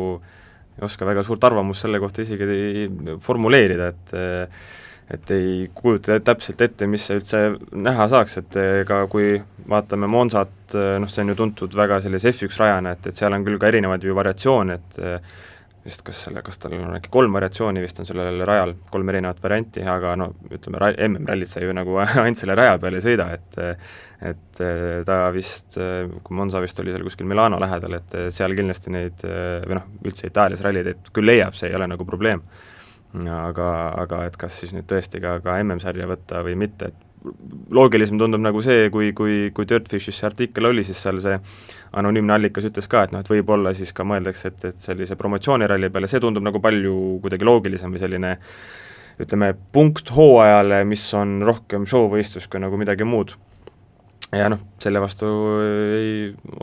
ei 0.78 0.86
oska 0.86 1.06
väga 1.08 1.24
suurt 1.26 1.44
arvamust 1.44 1.84
selle 1.84 2.00
kohta 2.02 2.24
isegi 2.24 2.88
formuleerida, 3.22 3.92
et 3.92 4.16
et 5.12 5.30
ei 5.34 5.66
kujuta 5.76 6.16
täpselt 6.24 6.62
ette, 6.64 6.86
mis 6.88 7.04
üldse 7.12 7.40
näha 7.76 8.06
saaks, 8.08 8.38
et 8.40 8.56
ega 8.56 9.02
kui 9.12 9.34
vaatame 9.68 10.08
Monsat, 10.08 10.72
noh, 10.72 11.10
see 11.12 11.26
on 11.26 11.34
ju 11.34 11.36
tuntud 11.42 11.76
väga 11.76 11.98
sellise 12.00 12.32
F1 12.32 12.56
rajana, 12.62 12.94
et, 12.96 13.10
et 13.10 13.20
seal 13.20 13.36
on 13.36 13.44
küll 13.44 13.60
ka 13.60 13.68
erinevaid 13.68 14.06
ju 14.06 14.16
variatsioone, 14.16 14.78
et 14.80 15.02
vist 15.84 16.02
kas 16.06 16.22
selle, 16.26 16.40
kas 16.44 16.58
tal 16.60 16.74
on 16.78 16.96
äkki 16.96 17.10
kolm 17.12 17.34
variatsiooni 17.36 17.82
vist 17.84 17.98
on 18.00 18.08
sellel 18.08 18.40
rajal, 18.48 18.72
kolm 18.90 19.10
erinevat 19.12 19.42
varianti, 19.44 19.84
aga 19.84 20.14
no 20.16 20.30
ütleme, 20.48 20.80
MM-rallit 21.08 21.50
sa 21.50 21.60
ju 21.60 21.74
nagu 21.76 21.98
ainult 22.04 22.40
selle 22.40 22.56
raja 22.58 22.78
peal 22.80 22.98
ei 22.98 23.04
sõida, 23.04 23.28
et 23.36 23.60
et 24.24 24.60
ta 25.04 25.16
vist, 25.34 25.76
kui 25.76 26.36
Monza 26.38 26.62
vist 26.64 26.78
oli 26.80 26.94
seal 26.94 27.04
kuskil 27.04 27.28
Milano 27.28 27.58
lähedal, 27.60 27.98
et 27.98 28.14
seal 28.32 28.54
kindlasti 28.56 28.92
neid 28.94 29.24
või 29.24 29.76
noh, 29.76 29.90
üldse 30.08 30.30
Itaalias 30.30 30.62
ralliteid 30.64 31.10
küll 31.12 31.28
leiab, 31.28 31.56
see 31.58 31.68
ei 31.68 31.76
ole 31.76 31.90
nagu 31.90 32.06
probleem. 32.08 32.40
aga, 33.30 33.66
aga 34.00 34.24
et 34.26 34.36
kas 34.40 34.56
siis 34.62 34.72
nüüd 34.74 34.88
tõesti 34.90 35.20
ka, 35.22 35.36
ka 35.44 35.58
MM-sarja 35.62 36.08
võtta 36.08 36.40
või 36.46 36.56
mitte, 36.64 36.88
et 36.88 37.03
loogilisem 37.74 38.18
tundub 38.20 38.42
nagu 38.44 38.60
see, 38.64 38.88
kui, 38.92 39.12
kui, 39.16 39.50
kui 39.54 39.68
Dirtfishis 39.68 40.18
see 40.20 40.28
artikkel 40.28 40.68
oli, 40.68 40.84
siis 40.84 41.00
seal 41.06 41.20
see 41.24 41.38
anonüümne 41.96 42.36
allikas 42.36 42.68
ütles 42.68 42.88
ka, 42.90 43.06
et 43.06 43.14
noh, 43.14 43.24
et 43.24 43.30
võib-olla 43.32 43.72
siis 43.76 43.94
ka 43.96 44.06
mõeldakse, 44.08 44.52
et, 44.52 44.66
et 44.72 44.88
sellise 44.88 45.16
promotsiooniralli 45.20 45.90
peale, 45.94 46.10
see 46.10 46.22
tundub 46.22 46.44
nagu 46.44 46.60
palju 46.64 46.94
kuidagi 47.24 47.48
loogilisem 47.48 47.94
või 47.94 48.02
selline 48.02 48.34
ütleme, 49.24 49.52
punkt 49.72 50.10
hooajale, 50.16 50.82
mis 50.90 51.06
on 51.16 51.38
rohkem 51.46 51.86
show-võistlus 51.88 52.48
kui 52.50 52.62
nagu 52.62 52.78
midagi 52.80 53.06
muud 53.08 53.36
ja 54.32 54.48
noh, 54.50 54.60
selle 54.82 55.00
vastu 55.02 55.28
ei 55.64 56.14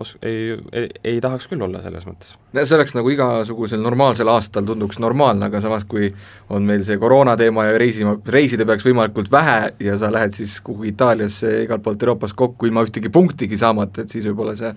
os-, 0.01 0.15
ei, 0.25 0.56
ei, 0.75 0.88
ei 1.13 1.22
tahaks 1.24 1.48
küll 1.51 1.62
olla 1.63 1.82
selles 1.84 2.08
mõttes. 2.08 2.34
see 2.58 2.77
oleks 2.77 2.96
nagu 2.98 3.12
igasugusel 3.13 3.82
normaalsel 3.84 4.32
aastal 4.32 4.65
tunduks 4.68 5.00
normaalne, 5.03 5.48
aga 5.48 5.62
samas 5.63 5.86
kui 5.89 6.12
on 6.50 6.68
meil 6.68 6.84
see 6.88 7.00
koroona 7.01 7.38
teema 7.39 7.68
ja 7.70 7.77
reisima, 7.80 8.18
reisida 8.36 8.68
peaks 8.68 8.88
võimalikult 8.88 9.32
vähe 9.32 9.74
ja 9.84 9.98
sa 10.01 10.12
lähed 10.13 10.36
siis 10.38 10.60
kuhugi 10.65 10.91
Itaaliasse 10.96 11.62
igalt 11.65 11.86
poolt 11.86 12.03
Euroopas 12.03 12.36
kokku 12.38 12.70
ilma 12.70 12.84
ühtegi 12.88 13.12
punktigi 13.13 13.60
saamata, 13.62 14.03
et 14.03 14.13
siis 14.13 14.27
võib-olla 14.30 14.58
see 14.60 14.74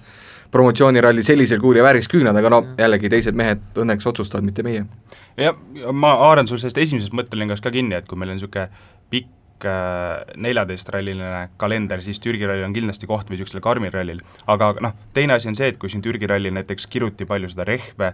promotsiooniralli 0.55 1.23
sellisel 1.27 1.59
kujul 1.63 1.81
ei 1.81 1.87
vääriks 1.87 2.11
küünad, 2.11 2.37
aga 2.39 2.51
no 2.53 2.61
jällegi 2.79 3.11
teised 3.11 3.35
mehed 3.39 3.81
õnneks 3.81 4.07
otsustavad, 4.07 4.47
mitte 4.47 4.63
meie. 4.63 4.85
jah, 5.41 5.57
ma 5.93 6.15
haaran 6.21 6.47
sul 6.47 6.61
sellest 6.63 6.79
esimesest 6.79 7.17
mõttelõngast 7.17 7.65
ka 7.65 7.75
kinni, 7.75 7.99
et 7.99 8.07
kui 8.07 8.21
meil 8.21 8.31
on 8.31 8.39
niisugune 8.39 8.69
pikk 9.11 9.33
neljateist-ralliline 9.63 11.49
kalender, 11.57 12.03
siis 12.03 12.21
Türgi 12.21 12.47
ralli 12.49 12.67
on 12.67 12.75
kindlasti 12.75 13.07
koht 13.07 13.31
või 13.31 13.39
niisugusel 13.39 13.63
karmil 13.65 13.93
rallil. 13.95 14.21
aga 14.47 14.75
noh, 14.81 14.95
teine 15.15 15.39
asi 15.39 15.49
on 15.49 15.55
see, 15.57 15.69
et 15.73 15.79
kui 15.79 15.93
siin 15.93 16.03
Türgi 16.03 16.27
rallil 16.27 16.55
näiteks 16.55 16.87
kiruti 16.91 17.25
palju 17.25 17.49
seda 17.53 17.65
rehve, 17.69 18.13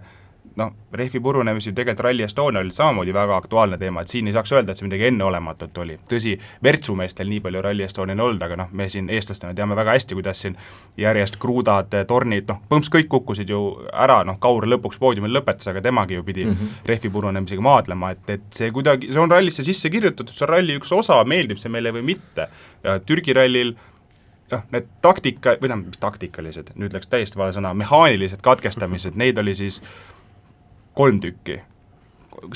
noh, 0.55 0.73
rehvi 0.93 1.19
purunemisi 1.19 1.71
tegelikult 1.73 2.03
Rally 2.05 2.23
Estonia 2.23 2.59
oli 2.59 2.71
samamoodi 2.71 3.13
väga 3.13 3.35
aktuaalne 3.37 3.77
teema, 3.77 4.01
et 4.01 4.11
siin 4.11 4.27
ei 4.27 4.33
saaks 4.35 4.51
öelda, 4.51 4.71
et 4.71 4.79
see 4.79 4.87
midagi 4.87 5.07
enneolematut 5.07 5.77
oli. 5.83 5.97
tõsi, 6.09 6.33
Virtsu-meestel 6.63 7.29
nii 7.31 7.39
palju 7.45 7.61
Rally 7.61 7.85
Estonial 7.85 8.19
ei 8.19 8.25
olnud, 8.25 8.43
aga 8.43 8.57
noh, 8.63 8.71
me 8.71 8.89
siin 8.89 9.09
eestlastena 9.09 9.53
teame 9.55 9.75
väga 9.79 9.95
hästi, 9.95 10.17
kuidas 10.17 10.41
siin 10.43 10.57
järjest 10.99 11.37
kruudad, 11.41 11.95
tornid, 12.07 12.49
noh, 12.49 12.59
põhimõtteliselt 12.67 12.97
kõik 12.97 13.11
kukkusid 13.15 13.53
ju 13.53 13.61
ära, 13.91 14.21
noh, 14.27 14.39
Kaur 14.41 14.67
lõpuks 14.67 14.99
poodiumil 14.99 15.31
lõpetas, 15.37 15.69
aga 15.71 15.83
temagi 15.85 16.19
ju 16.19 16.23
pidi 16.27 16.45
mm 16.45 16.51
-hmm. 16.51 16.81
rehvi 16.85 17.09
purunemisega 17.09 17.61
maadlema, 17.61 18.11
et, 18.11 18.29
et 18.29 18.43
see 18.49 18.71
kuidagi, 18.71 19.13
see 19.13 19.21
on 19.21 19.31
rallisse 19.31 19.63
sisse 19.63 19.89
kirjutatud, 19.89 20.33
see 20.33 20.45
on 20.45 20.53
ralli 20.55 20.77
üks 20.79 20.91
osa, 20.91 21.23
meeldib 21.23 21.57
see 21.57 21.71
meile 21.71 21.93
või 21.93 22.01
mitte. 22.01 22.49
ja 22.83 22.99
Türgi 22.99 23.33
rallil 23.33 23.75
noh, 24.51 24.63
need 24.71 24.87
taktika, 25.01 25.55
või 25.61 25.69
tähendab, 25.69 25.87
mis 25.87 26.01
taktikalised, 26.01 26.71
nüüd 26.75 26.93
läks 26.93 27.07
täiesti 27.07 27.39
vale 27.39 27.53
sõna, 27.55 27.73
mehaanilised 27.77 28.41
katkestamised, 28.41 29.15
neid 29.15 29.37
oli 29.37 29.55
siis 29.55 29.81
kolm 30.93 31.19
tükki. 31.19 31.61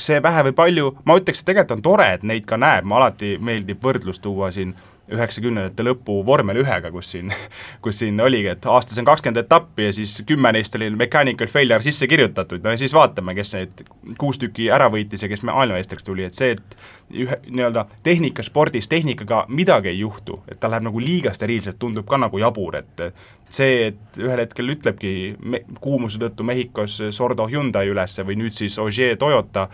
see 0.01 0.17
vähe 0.23 0.41
või 0.47 0.53
palju, 0.57 0.91
ma 1.05 1.13
ütleks, 1.19 1.43
et 1.43 1.45
tegelikult 1.45 1.77
on 1.77 1.81
tore, 1.85 2.05
et 2.15 2.23
neid 2.23 2.45
ka 2.49 2.57
näeb, 2.57 2.87
ma 2.89 2.97
alati 2.97 3.35
meeldib 3.37 3.83
võrdlust 3.83 4.23
tuua 4.23 4.49
siin 4.51 4.73
üheksakümnendate 5.11 5.85
lõpu 5.85 6.17
vormel 6.25 6.57
ühega, 6.63 6.89
kus 6.93 7.11
siin, 7.13 7.31
kus 7.83 8.01
siin 8.01 8.19
oligi, 8.21 8.49
et 8.55 8.65
aastas 8.69 8.97
on 9.01 9.07
kakskümmend 9.07 9.43
etappi 9.43 9.89
ja 9.89 9.93
siis 9.95 10.17
kümme 10.27 10.51
neist 10.55 10.75
oli 10.79 10.89
mechanical 10.97 11.49
failure 11.51 11.85
sisse 11.85 12.07
kirjutatud, 12.09 12.63
no 12.63 12.73
ja 12.73 12.81
siis 12.81 12.93
vaatame, 12.95 13.35
kes 13.37 13.53
neid 13.57 13.85
kuus 14.21 14.39
tükki 14.41 14.69
ära 14.73 14.89
võitis 14.93 15.25
ja 15.25 15.29
kes 15.31 15.45
maailmameistriks 15.45 16.07
tuli, 16.07 16.25
et 16.25 16.37
see, 16.37 16.55
et 16.57 16.77
ühe, 17.25 17.39
nii-öelda 17.47 17.85
tehnikaspordis 18.05 18.89
tehnikaga 18.91 19.45
midagi 19.49 19.93
ei 19.93 20.01
juhtu, 20.01 20.41
et 20.49 20.59
ta 20.59 20.71
läheb 20.71 20.87
nagu 20.89 21.01
liiga 21.03 21.33
steriilselt, 21.35 21.79
tundub 21.81 22.07
ka 22.09 22.19
nagu 22.21 22.41
jabur, 22.41 22.79
et 22.81 23.05
see, 23.49 23.91
et 23.91 24.21
ühel 24.21 24.41
hetkel 24.41 24.73
ütlebki 24.73 25.35
me, 25.45 25.61
kuumuse 25.81 26.19
tõttu 26.21 26.47
Mehhikos 26.47 26.97
Sordo 27.15 27.45
Hyundai 27.51 27.91
üles 27.91 28.17
või 28.25 28.39
nüüd 28.41 28.57
siis 28.57 28.79
Ogier 28.81 29.19
Toyota, 29.21 29.67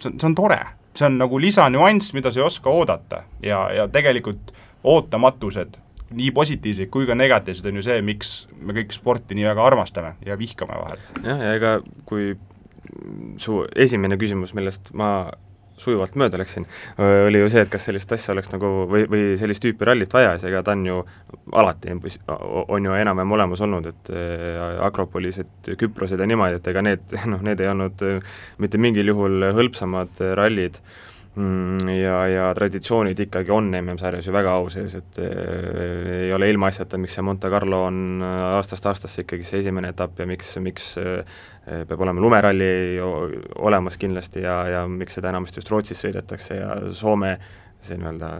see 0.00 0.12
on, 0.12 0.20
see 0.20 0.28
on 0.28 0.36
tore, 0.36 0.60
see 0.96 1.08
on 1.08 1.18
nagu 1.20 1.40
lisanüanss, 1.40 2.12
mida 2.16 2.32
sa 2.32 2.40
ei 2.40 2.46
oska 2.46 2.72
oodata. 2.72 3.22
Ja, 3.44 3.66
ja 3.72 3.88
tegelikult 3.92 4.52
ootamatused, 4.86 5.80
nii 6.16 6.32
positiivsed 6.34 6.90
kui 6.92 7.08
ka 7.08 7.16
negatiivsed, 7.18 7.66
on 7.66 7.80
ju 7.80 7.86
see, 7.86 8.02
miks 8.06 8.34
me 8.60 8.76
kõik 8.76 8.94
sporti 8.94 9.38
nii 9.38 9.48
väga 9.48 9.64
armastame 9.66 10.14
ja 10.26 10.38
vihkame 10.38 10.78
vahel. 10.78 11.02
jah, 11.24 11.42
ja 11.42 11.56
ega 11.58 11.72
kui 12.08 12.34
su 13.42 13.64
esimene 13.74 14.18
küsimus, 14.20 14.54
millest 14.56 14.92
ma 14.96 15.10
sujuvalt 15.80 16.14
mööda 16.16 16.38
läksin, 16.40 16.64
oli 16.98 17.40
ju 17.42 17.48
see, 17.52 17.62
et 17.66 17.70
kas 17.72 17.84
sellist 17.88 18.12
asja 18.16 18.32
oleks 18.32 18.48
nagu 18.52 18.70
või, 18.88 19.04
või 19.12 19.24
sellist 19.36 19.60
tüüpi 19.64 19.84
rallit 19.84 20.14
vaja, 20.16 20.34
siis 20.36 20.48
ega 20.50 20.62
ta 20.64 20.72
on 20.72 20.86
ju 20.88 21.00
alati, 21.52 21.92
on 21.92 22.88
ju 22.88 22.96
enam-vähem 22.96 23.34
olemas 23.36 23.62
olnud, 23.66 23.90
et 23.92 24.12
Akropolised, 24.86 25.74
Küprosed 25.76 26.22
ja 26.22 26.28
niimoodi, 26.28 26.60
et 26.60 26.70
ega 26.72 26.84
need, 26.86 27.04
noh, 27.32 27.44
need 27.44 27.60
ei 27.60 27.68
olnud 27.72 28.06
mitte 28.62 28.80
mingil 28.80 29.12
juhul 29.12 29.50
hõlpsamad 29.58 30.24
rallid 30.40 30.80
ja, 31.36 32.20
ja 32.32 32.44
traditsioonid 32.56 33.18
ikkagi 33.26 33.52
on 33.52 33.68
MM-sarjas 33.76 34.24
ju 34.26 34.32
väga 34.32 34.54
au 34.56 34.70
sees, 34.72 34.94
et 34.96 35.18
äh, 35.20 36.06
ei 36.22 36.32
ole 36.32 36.48
ilmaasjata, 36.48 36.96
miks 37.00 37.18
see 37.18 37.24
Monte 37.26 37.50
Carlo 37.52 37.82
on 37.90 38.22
äh, 38.24 38.38
aastast 38.56 38.88
aastasse 38.88 39.26
ikkagi 39.26 39.44
see 39.44 39.60
esimene 39.60 39.92
etapp 39.92 40.22
ja 40.22 40.26
miks, 40.28 40.54
miks 40.64 40.94
äh, 41.02 41.36
peab 41.66 42.00
olema 42.00 42.22
lumeralli 42.22 42.70
olemas 43.58 44.00
kindlasti 44.00 44.46
ja, 44.46 44.56
ja 44.70 44.82
miks 44.88 45.18
seda 45.18 45.32
enamasti 45.32 45.60
just 45.60 45.70
Rootsis 45.74 46.00
sõidetakse 46.06 46.60
ja 46.60 46.72
Soome 46.96 47.36
see 47.84 48.00
nii-öelda 48.00 48.32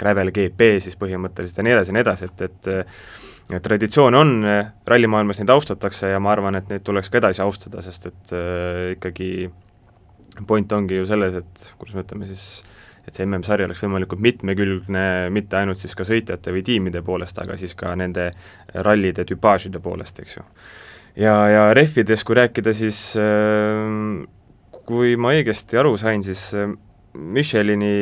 Gravel 0.00 0.32
GP 0.32 0.78
siis 0.80 0.96
põhimõtteliselt 0.98 1.60
ja 1.60 1.66
nii 1.66 1.76
edasi 1.76 1.92
ja 1.92 1.98
nii 1.98 2.06
edasi, 2.06 2.30
et, 2.32 2.48
et 2.48 3.62
traditsioone 3.62 4.18
on, 4.18 4.34
rallimaailmas 4.88 5.42
neid 5.42 5.52
austatakse 5.52 6.14
ja 6.14 6.20
ma 6.20 6.32
arvan, 6.32 6.56
et 6.56 6.72
neid 6.72 6.84
tuleks 6.86 7.12
ka 7.12 7.20
edasi 7.20 7.44
austada, 7.44 7.84
sest 7.84 8.08
et 8.08 8.32
äh, 8.32 8.84
ikkagi 8.96 9.30
äh, 9.50 9.67
point 10.46 10.72
ongi 10.72 11.00
ju 11.00 11.06
selles, 11.08 11.34
et 11.40 11.70
kuidas 11.78 11.96
me 11.96 12.04
ütleme 12.04 12.28
siis, 12.28 12.44
et 13.08 13.16
see 13.16 13.26
MM-sari 13.26 13.64
oleks 13.66 13.82
võimalikult 13.82 14.22
mitmekülgne, 14.22 15.04
mitte 15.34 15.58
ainult 15.60 15.80
siis 15.80 15.96
ka 15.96 16.06
sõitjate 16.06 16.52
või 16.54 16.64
tiimide 16.66 17.02
poolest, 17.04 17.38
aga 17.40 17.56
siis 17.60 17.74
ka 17.78 17.94
nende 17.98 18.30
rallide 18.86 19.24
tüpaažide 19.28 19.80
poolest, 19.84 20.20
eks 20.22 20.38
ju. 20.38 20.44
ja, 21.24 21.36
ja 21.52 21.68
rehvides, 21.76 22.24
kui 22.24 22.38
rääkida, 22.38 22.74
siis 22.76 23.00
äh, 23.20 24.26
kui 24.88 25.16
ma 25.20 25.32
õigesti 25.36 25.80
aru 25.80 25.96
sain, 26.00 26.24
siis 26.26 26.50
äh, 26.56 26.74
Michelini 27.18 27.94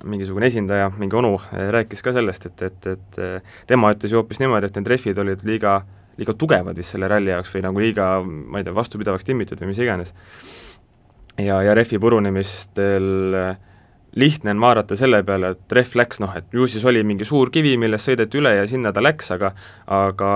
mingisugune 0.00 0.48
esindaja, 0.48 0.90
mingi 1.00 1.16
onu, 1.16 1.34
äh, 1.50 1.70
rääkis 1.74 2.04
ka 2.04 2.12
sellest, 2.16 2.50
et, 2.52 2.66
et, 2.68 2.92
et 2.94 3.22
tema 3.68 3.94
ütles 3.96 4.12
ju 4.12 4.20
hoopis 4.20 4.40
niimoodi, 4.42 4.68
et 4.68 4.78
need 4.78 4.92
rehvid 4.92 5.18
olid 5.24 5.44
liiga, 5.48 5.80
liiga 6.20 6.36
tugevad 6.36 6.76
vist 6.76 6.92
selle 6.94 7.08
ralli 7.08 7.32
jaoks 7.32 7.52
või 7.56 7.64
nagu 7.64 7.82
liiga, 7.82 8.10
ma 8.22 8.60
ei 8.60 8.68
tea, 8.68 8.76
vastupidavaks 8.76 9.28
timmitud 9.28 9.60
või 9.60 9.72
mis 9.72 9.80
iganes 9.80 10.12
ja, 11.44 11.62
ja 11.62 11.74
rehvi 11.74 11.98
purunemistel 11.98 13.34
äh, 13.34 13.58
lihtne 14.16 14.50
on 14.50 14.60
vaadata 14.60 14.96
selle 14.98 15.22
peale, 15.26 15.54
et 15.54 15.74
rehv 15.76 15.98
läks 16.00 16.22
noh, 16.22 16.32
et 16.36 16.54
ju 16.54 16.66
siis 16.70 16.84
oli 16.88 17.02
mingi 17.06 17.26
suur 17.28 17.50
kivi, 17.54 17.76
millest 17.78 18.10
sõideti 18.10 18.40
üle 18.40 18.56
ja 18.58 18.64
sinna 18.70 18.92
ta 18.92 19.02
läks, 19.02 19.30
aga 19.36 19.52
aga 19.96 20.32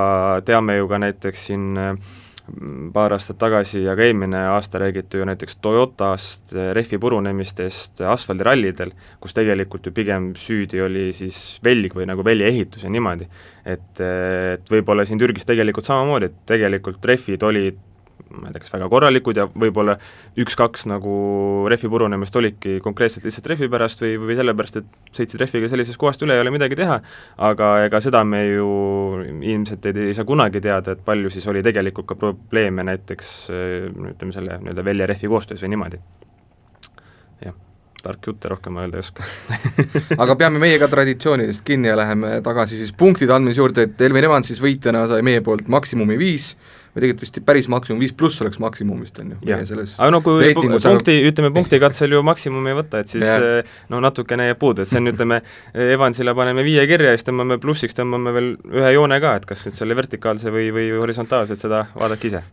teame 0.47 0.79
ju 0.79 0.91
ka 0.91 1.01
näiteks 1.03 1.47
siin 1.51 1.73
äh, 1.81 2.13
paar 2.95 3.15
aastat 3.17 3.39
tagasi 3.41 3.83
ja 3.87 3.97
ka 3.97 4.05
eelmine 4.05 4.45
aasta 4.53 4.79
räägiti 4.83 5.19
ju 5.19 5.27
näiteks 5.27 5.59
Toyotast, 5.65 6.55
äh, 6.55 6.71
rehvi 6.77 7.01
purunemistest 7.03 8.05
asfaldirallidel, 8.15 8.95
kus 9.21 9.35
tegelikult 9.35 9.89
ju 9.89 9.95
pigem 9.97 10.33
süüdi 10.39 10.83
oli 10.85 11.09
siis 11.17 11.41
velg 11.65 11.97
või 11.99 12.07
nagu 12.11 12.27
väljaehitus 12.27 12.87
ja 12.87 12.93
niimoodi. 12.95 13.27
et, 13.65 14.01
et 14.01 14.71
võib-olla 14.71 15.07
siin 15.09 15.19
Türgis 15.19 15.49
tegelikult 15.49 15.89
samamoodi, 15.89 16.31
et 16.31 16.47
tegelikult 16.47 17.11
rehvid 17.11 17.43
olid 17.43 17.83
ma 18.41 18.49
ei 18.49 18.55
tea, 18.55 18.65
kas 18.65 18.75
väga 18.75 18.89
korralikud 18.93 19.39
ja 19.39 19.47
võib-olla 19.49 19.97
üks-kaks 20.41 20.89
nagu 20.91 21.15
rehvi 21.71 21.91
purunemist 21.93 22.37
olidki 22.41 22.79
konkreetselt 22.85 23.27
lihtsalt 23.29 23.51
rehvi 23.53 23.69
pärast 23.73 24.05
või, 24.05 24.15
või 24.23 24.39
sellepärast, 24.39 24.81
et 24.81 25.19
sõitsid 25.19 25.43
rehviga 25.43 25.71
sellisest 25.73 26.01
kohast 26.01 26.25
üle, 26.27 26.37
ei 26.37 26.45
ole 26.45 26.55
midagi 26.55 26.79
teha, 26.79 27.01
aga 27.51 27.73
ega 27.87 28.01
seda 28.05 28.25
me 28.29 28.45
ju 28.47 28.71
ilmselt 29.35 29.91
ei, 29.91 30.09
ei 30.11 30.17
saa 30.17 30.29
kunagi 30.29 30.63
teada, 30.65 30.97
et 30.97 31.05
palju 31.07 31.33
siis 31.35 31.47
oli 31.51 31.65
tegelikult 31.65 32.11
ka 32.13 32.19
probleeme 32.19 32.87
näiteks 32.91 33.35
ütleme 33.51 34.35
selle 34.35 34.59
nii-öelda 34.61 34.87
väljarehvi 34.87 35.31
koostöös 35.31 35.65
või 35.65 35.77
niimoodi. 35.77 36.03
jah 37.45 37.55
tark 38.05 38.27
jutt 38.29 38.45
ja 38.45 38.51
rohkem 38.53 38.77
öelda 38.77 38.99
ei 38.99 39.05
oska. 39.05 39.25
Aga 40.23 40.37
peame 40.37 40.61
meie 40.63 40.79
ka 40.81 40.89
traditsioonidest 40.93 41.65
kinni 41.65 41.89
ja 41.89 41.97
läheme 41.97 42.37
tagasi 42.45 42.77
siis 42.77 42.93
punktide 42.93 43.33
andmise 43.33 43.63
juurde, 43.63 43.87
et 43.89 44.05
Elvin 44.05 44.29
Evans 44.29 44.51
siis 44.51 44.61
võitjana 44.63 45.07
sai 45.09 45.25
meie 45.27 45.41
poolt 45.45 45.71
maksimumi 45.73 46.19
viis 46.21 46.53
või 46.95 47.03
tegelikult 47.03 47.25
vist 47.25 47.39
päris 47.47 47.69
maksimum, 47.73 48.01
viis 48.03 48.13
pluss 48.15 48.43
oleks 48.45 48.61
maksimum 48.63 49.01
vist, 49.03 49.19
on 49.19 49.33
ju, 49.35 49.39
meie 49.43 49.67
selles 49.67 49.97
aga 49.99 50.11
no 50.15 50.21
kui 50.25 50.45
reitingus, 50.45 50.85
punkti 50.87 51.17
aga..., 51.19 51.33
ütleme 51.33 51.51
punktikatsel 51.57 52.15
ju 52.15 52.23
maksimumi 52.27 52.71
ei 52.71 52.79
võta, 52.79 53.03
et 53.03 53.11
siis 53.11 53.25
yeah. 53.27 53.75
no 53.91 54.01
natukene 54.05 54.47
jääb 54.51 54.61
puudu, 54.63 54.85
et 54.85 54.91
see 54.91 55.01
on, 55.03 55.11
ütleme, 55.11 55.41
Evansile 55.75 56.37
paneme 56.39 56.63
viie 56.67 56.87
kirja 56.91 57.15
ja 57.15 57.19
siis 57.19 57.27
tõmbame 57.27 57.59
plussiks, 57.63 57.97
tõmbame 57.99 58.35
veel 58.37 58.53
ühe 58.71 58.95
joone 58.95 59.19
ka, 59.25 59.35
et 59.41 59.49
kas 59.51 59.67
nüüd 59.67 59.79
selle 59.79 59.99
vertikaalse 59.99 60.55
või, 60.55 60.71
või 60.75 60.87
horisontaalselt, 61.03 61.61
seda 61.61 61.85
vaadake 61.99 62.31
ise. 62.31 62.45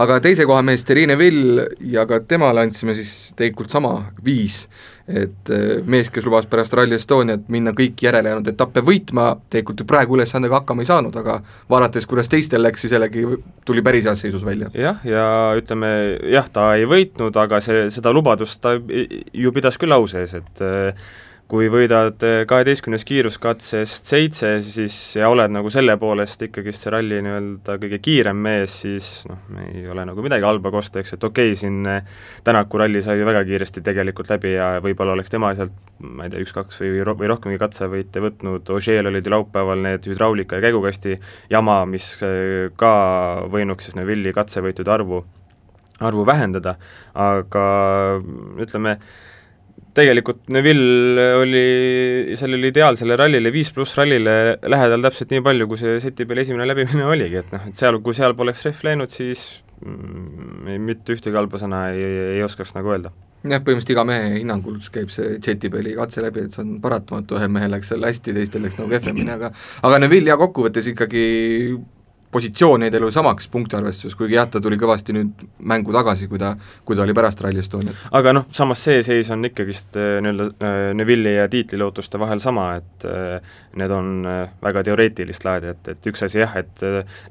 aga 0.00 0.18
teise 0.24 0.48
koha 0.48 0.64
mees 0.64 0.86
Terine 0.88 1.18
Vill 1.20 1.60
ja 1.92 2.08
ka 2.08 2.22
temale 2.24 2.64
andsime 2.64 2.96
siis 2.96 3.34
tegelikult 3.36 3.72
sama 3.74 3.98
viis 4.24 4.64
et 5.08 5.50
äh, 5.52 5.82
mees, 5.84 6.08
kes 6.12 6.24
lubas 6.24 6.46
pärast 6.48 6.72
Rally 6.76 6.96
Estoniat 6.96 7.48
minna 7.52 7.74
kõiki 7.76 8.06
järelejäänud 8.06 8.48
etappe 8.54 8.80
võitma, 8.84 9.34
tegelikult 9.52 9.82
ju 9.82 9.88
praegu 9.88 10.16
ülesandega 10.16 10.62
hakkama 10.62 10.84
ei 10.84 10.88
saanud, 10.88 11.16
aga 11.20 11.40
vaadates, 11.70 12.06
kuidas 12.08 12.32
teistel 12.32 12.64
läks, 12.64 12.84
siis 12.84 12.94
jällegi 12.96 13.26
tuli 13.68 13.84
päris 13.84 14.08
heas 14.08 14.24
seisus 14.24 14.46
välja. 14.46 14.70
jah, 14.74 15.04
ja 15.04 15.26
ütleme 15.58 15.92
jah, 16.32 16.48
ta 16.48 16.70
ei 16.78 16.88
võitnud, 16.88 17.36
aga 17.36 17.60
see, 17.64 17.88
seda 17.92 18.14
lubadust 18.16 18.62
ta 18.64 18.78
ju 18.78 19.52
pidas 19.52 19.76
küll 19.80 19.92
au 19.92 20.08
sees, 20.08 20.34
et 20.40 20.64
äh, 20.64 21.06
kui 21.50 21.66
võidad 21.68 22.22
eh, 22.24 22.42
kaheteistkümnes 22.48 23.04
kiiruskatsest 23.04 24.08
seitse, 24.08 24.50
siis 24.64 24.96
ja 25.18 25.28
oled 25.28 25.52
nagu 25.52 25.68
selle 25.72 25.96
poolest 26.00 26.40
ikkagist 26.46 26.86
see 26.86 26.92
ralli 26.94 27.18
nii-öelda 27.24 27.76
kõige 27.82 27.98
kiirem 28.04 28.38
mees, 28.46 28.78
siis 28.84 29.10
noh, 29.28 29.42
ei 29.68 29.84
ole 29.90 30.06
nagu 30.08 30.24
midagi 30.24 30.46
halba 30.48 30.72
kosta, 30.72 31.02
eks, 31.02 31.16
et 31.18 31.26
okei 31.28 31.52
okay,, 31.52 31.58
siin 31.60 31.82
eh, 31.90 32.14
Tänaku 32.44 32.80
ralli 32.80 33.02
sai 33.04 33.18
ju 33.20 33.26
väga 33.28 33.42
kiiresti 33.48 33.82
tegelikult 33.84 34.32
läbi 34.32 34.54
ja 34.54 34.70
võib-olla 34.84 35.18
oleks 35.18 35.32
tema 35.32 35.52
sealt 35.58 35.76
ma 36.00 36.24
ei 36.24 36.32
tea, 36.32 36.40
üks-kaks 36.46 36.80
või, 36.80 37.04
või 37.04 37.30
rohkemgi 37.34 37.60
katsevõite 37.60 38.24
võtnud, 38.24 38.72
Ožeel 38.78 39.12
olid 39.12 39.28
ju 39.28 39.34
laupäeval 39.36 39.84
need 39.84 40.08
hüdraulika 40.08 40.58
ja 40.58 40.64
käigukasti 40.64 41.18
jama, 41.52 41.82
mis 41.88 42.08
eh, 42.24 42.72
ka 42.80 42.94
võinuks 43.52 43.90
siis 43.90 44.00
Neuvilli 44.00 44.32
katsevõitude 44.32 44.96
arvu, 44.96 45.20
arvu 46.00 46.24
vähendada, 46.24 46.78
aga 47.20 47.68
ütleme, 48.64 48.96
tegelikult 49.94 50.48
Neville 50.54 51.26
oli 51.38 52.36
sellele 52.38 52.70
ideaalsele 52.72 53.16
rallile, 53.18 53.52
viis 53.54 53.70
pluss 53.74 53.96
rallile 53.98 54.56
lähedal 54.62 55.06
täpselt 55.06 55.34
nii 55.34 55.44
palju, 55.44 55.68
kui 55.70 55.80
see 55.80 56.00
seti 56.02 56.26
peal 56.28 56.42
esimene 56.42 56.66
läbimine 56.68 57.06
oligi, 57.06 57.42
et 57.42 57.54
noh, 57.54 57.68
et 57.68 57.78
seal, 57.78 58.00
kui 58.04 58.16
seal 58.16 58.36
poleks 58.38 58.64
rehv 58.66 58.82
läinud, 58.88 59.14
siis 59.14 59.44
mm, 59.84 60.74
mitte 60.84 61.14
ühtegi 61.16 61.38
halba 61.38 61.60
sõna 61.62 61.86
ei, 61.94 62.02
ei, 62.34 62.42
oskaks 62.46 62.74
nagu 62.76 62.94
öelda. 62.94 63.14
Jah, 63.44 63.60
põhimõtteliselt 63.60 63.92
iga 63.92 64.06
mehe 64.08 64.28
hinnangul 64.38 64.78
käib 64.92 65.10
see 65.12 65.36
Jetipeli 65.36 65.92
katse 65.98 66.22
läbi, 66.24 66.46
et 66.46 66.54
see 66.54 66.62
on 66.64 66.78
paratamatu, 66.84 67.36
ühel 67.36 67.52
mehel 67.52 67.74
läks 67.76 67.92
seal 67.92 68.06
hästi, 68.08 68.32
teistel 68.38 68.64
läks 68.64 68.78
nagu 68.80 68.88
kehvemini, 68.94 69.34
aga 69.36 69.52
aga 69.84 70.00
Neville 70.00 70.32
ja 70.32 70.38
kokkuvõttes 70.40 70.88
ikkagi 70.94 71.26
positsioon 72.34 72.82
jäi 72.84 72.92
tal 72.92 73.06
ju 73.06 73.10
samaks 73.14 73.48
punktiarvestuses, 73.52 74.16
kuigi 74.18 74.34
jah, 74.36 74.48
ta 74.50 74.60
tuli 74.62 74.78
kõvasti 74.80 75.14
nüüd 75.14 75.44
mängu 75.70 75.94
tagasi, 75.94 76.26
kui 76.30 76.40
ta, 76.42 76.54
kui 76.84 76.98
ta 76.98 77.04
oli 77.04 77.14
pärast 77.16 77.42
Rally 77.44 77.62
Estoniat. 77.62 78.06
aga 78.18 78.34
noh, 78.34 78.48
samas 78.54 78.82
see 78.88 79.02
seis 79.06 79.30
on 79.34 79.46
ikkagist 79.46 79.98
äh, 80.00 80.18
nii-öelda 80.24 80.48
äh, 80.50 80.88
Neville'i 80.98 81.36
ja 81.36 81.46
tiitlilootuste 81.52 82.20
vahel 82.20 82.42
sama, 82.42 82.66
et 82.80 83.06
äh, 83.08 83.54
need 83.78 83.94
on 83.94 84.10
väga 84.62 84.84
teoreetilist 84.86 85.46
laadi, 85.46 85.72
et, 85.74 85.92
et 85.94 86.10
üks 86.10 86.26
asi 86.26 86.40
jah, 86.40 86.54
et 86.58 86.82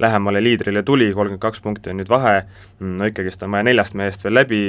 lähemale 0.03 0.41
liidrile 0.43 0.83
tuli, 0.88 1.12
kolmkümmend 1.15 1.43
kaks 1.43 1.63
punkti 1.63 1.91
on 1.91 2.00
nüüd 2.01 2.12
vahe, 2.12 2.41
mm, 2.79 2.98
no 3.00 3.07
ikkagist 3.10 3.43
on 3.45 3.53
vaja 3.55 3.67
neljast 3.67 3.98
mehest 4.00 4.25
veel 4.25 4.38
läbi 4.39 4.60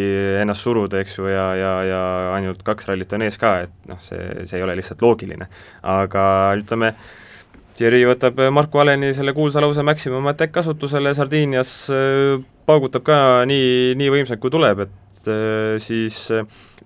ennast 0.43 0.67
suruda, 0.67 1.03
eks 1.03 1.19
ju, 1.19 1.29
ja, 1.31 1.49
ja, 1.59 1.75
ja 1.89 2.05
ainult 2.37 2.63
kaks 2.67 2.91
rallit 2.91 3.13
on 3.17 3.27
ees 3.27 3.39
ka, 3.41 3.57
et 3.67 3.91
noh, 3.91 4.01
see, 4.03 4.47
see 4.47 4.61
ei 4.61 4.67
ole 4.67 4.79
lihtsalt 4.79 5.03
loogiline. 5.05 5.51
aga 5.95 6.25
ütleme, 6.59 6.95
Thierry 7.75 8.05
võtab 8.07 8.39
Marko 8.55 8.83
Aleni 8.83 9.11
selle 9.17 9.33
kuulsa 9.35 9.63
lause 9.63 9.83
maximum 9.83 10.29
attack 10.31 10.53
kasutusele, 10.55 11.15
Sardiinias 11.17 11.73
paugutab 12.67 13.03
ka 13.07 13.17
nii, 13.51 13.97
nii 13.99 14.13
võimsalt, 14.15 14.39
kui 14.43 14.53
tuleb, 14.55 14.85
et 14.87 15.33
siis 15.83 16.21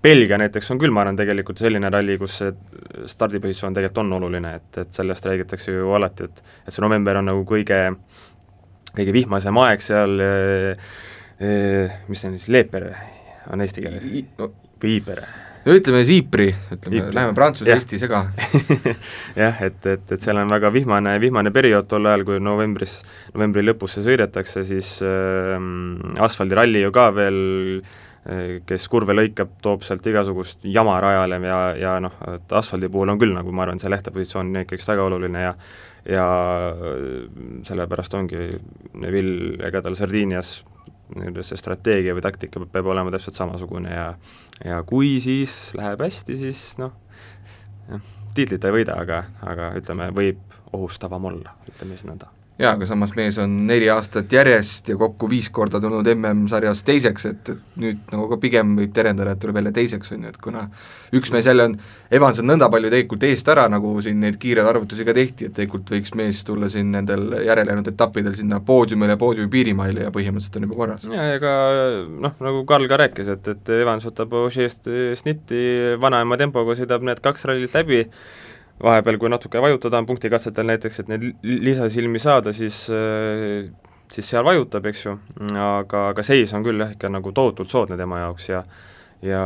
Belgia 0.03 0.37
näiteks 0.39 0.71
on 0.71 0.79
küll, 0.79 0.93
ma 0.95 1.03
arvan, 1.03 1.17
tegelikult 1.19 1.59
selline 1.59 1.89
ralli, 1.91 2.15
kus 2.19 2.37
see 2.39 2.53
stardipositsioon 3.11 3.75
tegelikult 3.75 4.05
on 4.05 4.15
oluline, 4.19 4.53
et, 4.61 4.69
et 4.85 4.95
sellest 4.95 5.27
räägitakse 5.27 5.75
ju 5.75 5.91
alati, 5.97 6.29
et 6.29 6.43
et 6.67 6.75
see 6.75 6.83
november 6.85 7.19
on 7.19 7.27
nagu 7.31 7.43
kõige, 7.47 7.81
kõige 8.95 9.15
vihmasem 9.15 9.59
aeg 9.65 9.83
seal 9.83 10.23
eh, 10.23 10.87
eh, 11.43 11.99
mis 12.07 12.23
see 12.23 12.31
on 12.31 12.39
siis, 12.39 12.49
Leeper 12.55 12.89
on 13.51 13.65
eesti 13.65 13.83
keeles 13.83 14.09
no.? 14.39 14.51
või 14.79 14.95
Iiper? 14.95 15.23
No 15.69 15.77
ütleme 15.77 16.01
siis 16.01 16.23
Iipri, 16.23 16.49
ütleme, 16.73 17.05
läheme 17.13 17.35
prantsuse-eesti 17.37 17.99
sega 18.01 18.23
jah, 19.43 19.61
et, 19.65 19.79
et, 19.85 20.05
et 20.15 20.21
seal 20.23 20.39
on 20.41 20.49
väga 20.49 20.71
vihmane, 20.73 21.13
vihmane 21.21 21.53
periood 21.55 21.89
tol 21.91 22.09
ajal, 22.09 22.25
kui 22.27 22.39
novembris, 22.43 22.99
novembri 23.35 23.63
lõpus 23.65 23.97
see 23.97 24.05
sõidetakse, 24.07 24.65
siis 24.67 24.95
äh, 25.05 25.57
asfaldiralli 26.25 26.81
ju 26.85 26.93
ka 26.95 27.09
veel 27.15 27.37
äh, 27.83 28.57
kes 28.69 28.87
kurve 28.91 29.15
lõikab, 29.17 29.59
toob 29.65 29.85
sealt 29.85 30.09
igasugust 30.09 30.65
jama 30.65 30.97
rajale 31.05 31.41
ja, 31.45 31.59
ja 31.77 31.93
noh, 32.03 32.17
et 32.33 32.57
asfaldi 32.61 32.89
puhul 32.89 33.13
on 33.13 33.21
küll 33.21 33.37
nagu 33.37 33.53
ma 33.53 33.67
arvan, 33.67 33.81
see 33.81 33.93
lähtepositsioon 33.93 34.49
on 34.49 34.65
ikkagist 34.65 34.95
väga 34.95 35.05
oluline 35.11 35.45
ja 35.51 35.53
ja 36.09 36.25
sellepärast 37.67 38.13
ongi 38.15 38.45
Neville, 39.03 39.59
ega 39.67 39.81
tal 39.83 39.97
Sardiinias 39.99 40.61
nii-öelda 41.15 41.43
see 41.45 41.59
strateegia 41.59 42.15
või 42.17 42.23
taktika 42.25 42.61
peab 42.71 42.89
olema 42.93 43.13
täpselt 43.13 43.37
samasugune 43.39 43.93
ja 43.93 44.07
ja 44.65 44.81
kui 44.87 45.17
siis 45.23 45.73
läheb 45.77 46.01
hästi, 46.05 46.37
siis 46.37 46.63
noh, 46.81 46.93
tiitlit 48.35 48.65
ei 48.65 48.75
võida, 48.81 48.99
aga, 49.01 49.23
aga 49.41 49.71
ütleme, 49.79 50.11
võib 50.15 50.59
ohustavam 50.73 51.31
olla, 51.31 51.55
ütleme 51.71 51.97
siis 51.97 52.09
nõnda 52.09 52.29
jaa, 52.59 52.73
aga 52.75 52.87
samas 52.87 53.13
mees 53.15 53.37
on 53.39 53.53
neli 53.67 53.87
aastat 53.91 54.31
järjest 54.33 54.89
ja 54.91 54.97
kokku 54.99 55.29
viis 55.31 55.47
korda 55.53 55.79
tulnud 55.79 56.07
MM-sarjas 56.11 56.81
teiseks, 56.87 57.25
et, 57.29 57.51
et 57.53 57.79
nüüd 57.79 58.01
nagu 58.11 58.27
ka 58.33 58.37
pigem 58.41 58.73
võib 58.75 58.91
terendada, 58.95 59.33
et 59.33 59.39
tuleb 59.39 59.61
jälle 59.61 59.71
teiseks, 59.75 60.11
on 60.15 60.25
ju, 60.27 60.33
et 60.33 60.39
kuna 60.43 60.65
üks 61.15 61.31
mees 61.31 61.47
jälle 61.47 61.69
on, 61.69 61.77
Evans 62.11 62.41
on 62.41 62.49
nõnda 62.49 62.67
palju 62.73 62.91
tegelikult 62.91 63.23
eest 63.29 63.51
ära, 63.53 63.67
nagu 63.71 63.93
siin 64.03 64.19
neid 64.23 64.35
kiireid 64.41 64.67
arvutusi 64.67 65.07
ka 65.07 65.15
tehti, 65.15 65.47
et 65.47 65.55
tegelikult 65.55 65.93
võiks 65.95 66.13
mees 66.19 66.43
tulla 66.47 66.67
siin 66.73 66.91
nendel 66.91 67.29
järelejäänud 67.47 67.87
etappidel 67.93 68.35
sinna 68.35 68.59
poodiumile, 68.65 69.15
poodiumi 69.21 69.51
piirimaile 69.55 70.09
ja 70.09 70.13
põhimõtteliselt 70.15 70.59
on 70.59 70.67
juba 70.67 70.81
korras. 70.83 71.07
jaa, 71.07 71.31
ega 71.37 71.55
noh, 72.27 72.35
nagu 72.43 72.65
Karl 72.67 72.91
ka 72.91 72.99
rääkis, 73.05 73.31
et, 73.37 73.51
et 73.55 73.73
Evans 73.79 74.09
võtab 74.09 74.35
Ožeest 74.43 74.91
snitti, 75.21 75.63
vanaema 76.01 76.37
tempoga 76.41 76.75
sõidab 76.75 77.07
need 77.07 77.23
kaks 77.23 77.47
rallit 77.47 77.79
läbi, 77.79 78.03
vahepeal, 78.83 79.17
kui 79.19 79.29
natuke 79.31 79.61
vajutada 79.61 79.99
on 79.99 80.07
punktikatsetel 80.09 80.67
näiteks, 80.69 81.01
et 81.01 81.11
neid 81.11 81.25
lisasilmi 81.43 82.19
saada, 82.21 82.53
siis 82.55 82.85
siis 84.09 84.29
seal 84.31 84.45
vajutab, 84.45 84.87
eks 84.89 85.03
ju, 85.05 85.15
aga, 85.53 86.07
aga 86.13 86.23
seis 86.25 86.53
on 86.57 86.63
küll 86.65 86.81
jah, 86.81 86.93
ikka 86.95 87.11
nagu 87.13 87.33
tohutult 87.35 87.69
soodne 87.69 87.97
tema 87.99 88.23
jaoks 88.23 88.49
ja 88.49 88.63
ja 89.25 89.41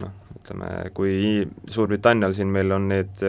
noh, 0.00 0.12
ütleme, 0.38 0.68
kui 0.94 1.44
Suurbritannial 1.68 2.32
siin 2.36 2.52
meil 2.54 2.72
on 2.72 2.88
need 2.92 3.24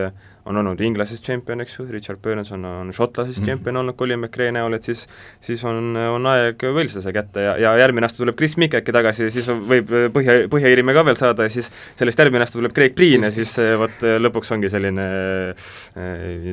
on 0.49 0.57
olnud 0.61 0.81
inglasest 0.81 1.23
tšempion, 1.25 1.61
eks 1.63 1.77
ju, 1.77 1.85
Richard 1.93 2.21
Burns 2.23 2.51
on, 2.55 2.65
on 2.65 2.93
šotlasest 2.95 3.43
tšempion 3.43 3.75
mm. 3.75 3.81
olnud 3.83 3.97
Colin 3.99 4.21
McRae 4.23 4.53
näol, 4.55 4.75
et 4.77 4.87
siis 4.87 5.05
siis 5.45 5.61
on, 5.67 5.93
on 5.97 6.29
aeg 6.31 6.65
Wales'e 6.75 7.13
kätte 7.15 7.43
ja, 7.45 7.55
ja 7.61 7.73
järgmine 7.83 8.07
aasta 8.07 8.23
tuleb 8.23 8.37
Chris 8.39 8.57
Mick 8.61 8.77
äkki 8.79 8.95
tagasi 8.95 9.27
ja 9.27 9.33
siis 9.33 9.49
võib 9.49 9.93
Põhja, 10.15 10.35
Põhja-Iirimaa 10.51 10.97
ka 10.97 11.05
veel 11.07 11.19
saada 11.19 11.45
ja 11.45 11.53
siis 11.53 11.69
sellest 11.99 12.21
järgmine 12.21 12.45
aasta 12.45 12.59
tuleb 12.59 12.73
Craig 12.75 12.97
Breen 12.97 13.27
ja 13.27 13.31
siis 13.33 13.53
vot 13.79 14.05
lõpuks 14.25 14.53
ongi 14.55 14.71
selline 14.73 15.07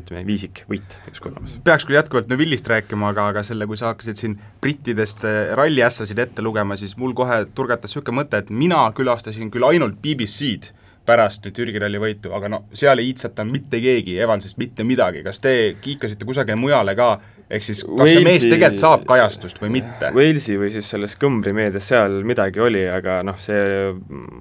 ütleme, 0.00 0.24
viisik 0.28 0.64
võit 0.70 0.98
ükskord 1.10 1.34
olemas. 1.34 1.56
peaks 1.64 1.88
küll 1.88 1.98
jätkuvalt 1.98 2.30
Neville'ist 2.30 2.68
rääkima, 2.70 3.12
aga, 3.14 3.30
aga 3.32 3.44
selle, 3.46 3.68
kui 3.68 3.80
sa 3.80 3.92
hakkasid 3.92 4.20
siin 4.20 4.38
brittidest 4.62 5.24
ralliässasid 5.58 6.20
ette 6.22 6.44
lugema, 6.44 6.76
siis 6.78 6.96
mul 7.00 7.16
kohe 7.16 7.44
turgatas 7.56 7.94
niisugune 7.96 8.20
mõte, 8.20 8.42
et 8.42 8.50
mina 8.52 8.82
külastasin 8.96 9.52
küll 9.52 9.66
ainult 9.68 10.00
BBC-d 10.04 10.74
pärast 11.06 11.46
nüüd 11.46 11.54
Türgi 11.56 11.80
ralli 11.82 12.00
võitu, 12.02 12.32
aga 12.36 12.50
no 12.52 12.62
seal 12.76 13.00
ei 13.02 13.10
iitsatanud 13.12 13.54
mitte 13.54 13.80
keegi 13.82 14.18
Evansist 14.22 14.58
mitte 14.60 14.84
midagi, 14.86 15.22
kas 15.26 15.40
te 15.42 15.52
kiikasite 15.82 16.26
kusagile 16.28 16.58
mujale 16.60 16.96
ka, 16.98 17.08
ehk 17.46 17.66
siis 17.66 17.82
kas 17.84 17.92
Walesi, 18.00 18.16
see 18.16 18.24
mees 18.26 18.46
tegelikult 18.46 18.80
saab 18.80 19.06
kajastust 19.08 19.60
või 19.62 19.72
mitte? 19.78 20.10
Walesi 20.16 20.58
või 20.60 20.72
siis 20.74 20.90
selles 20.92 21.16
Kõmbri 21.20 21.54
meedias 21.56 21.90
seal 21.92 22.18
midagi 22.26 22.62
oli, 22.62 22.84
aga 22.90 23.20
noh, 23.26 23.38
see 23.40 23.62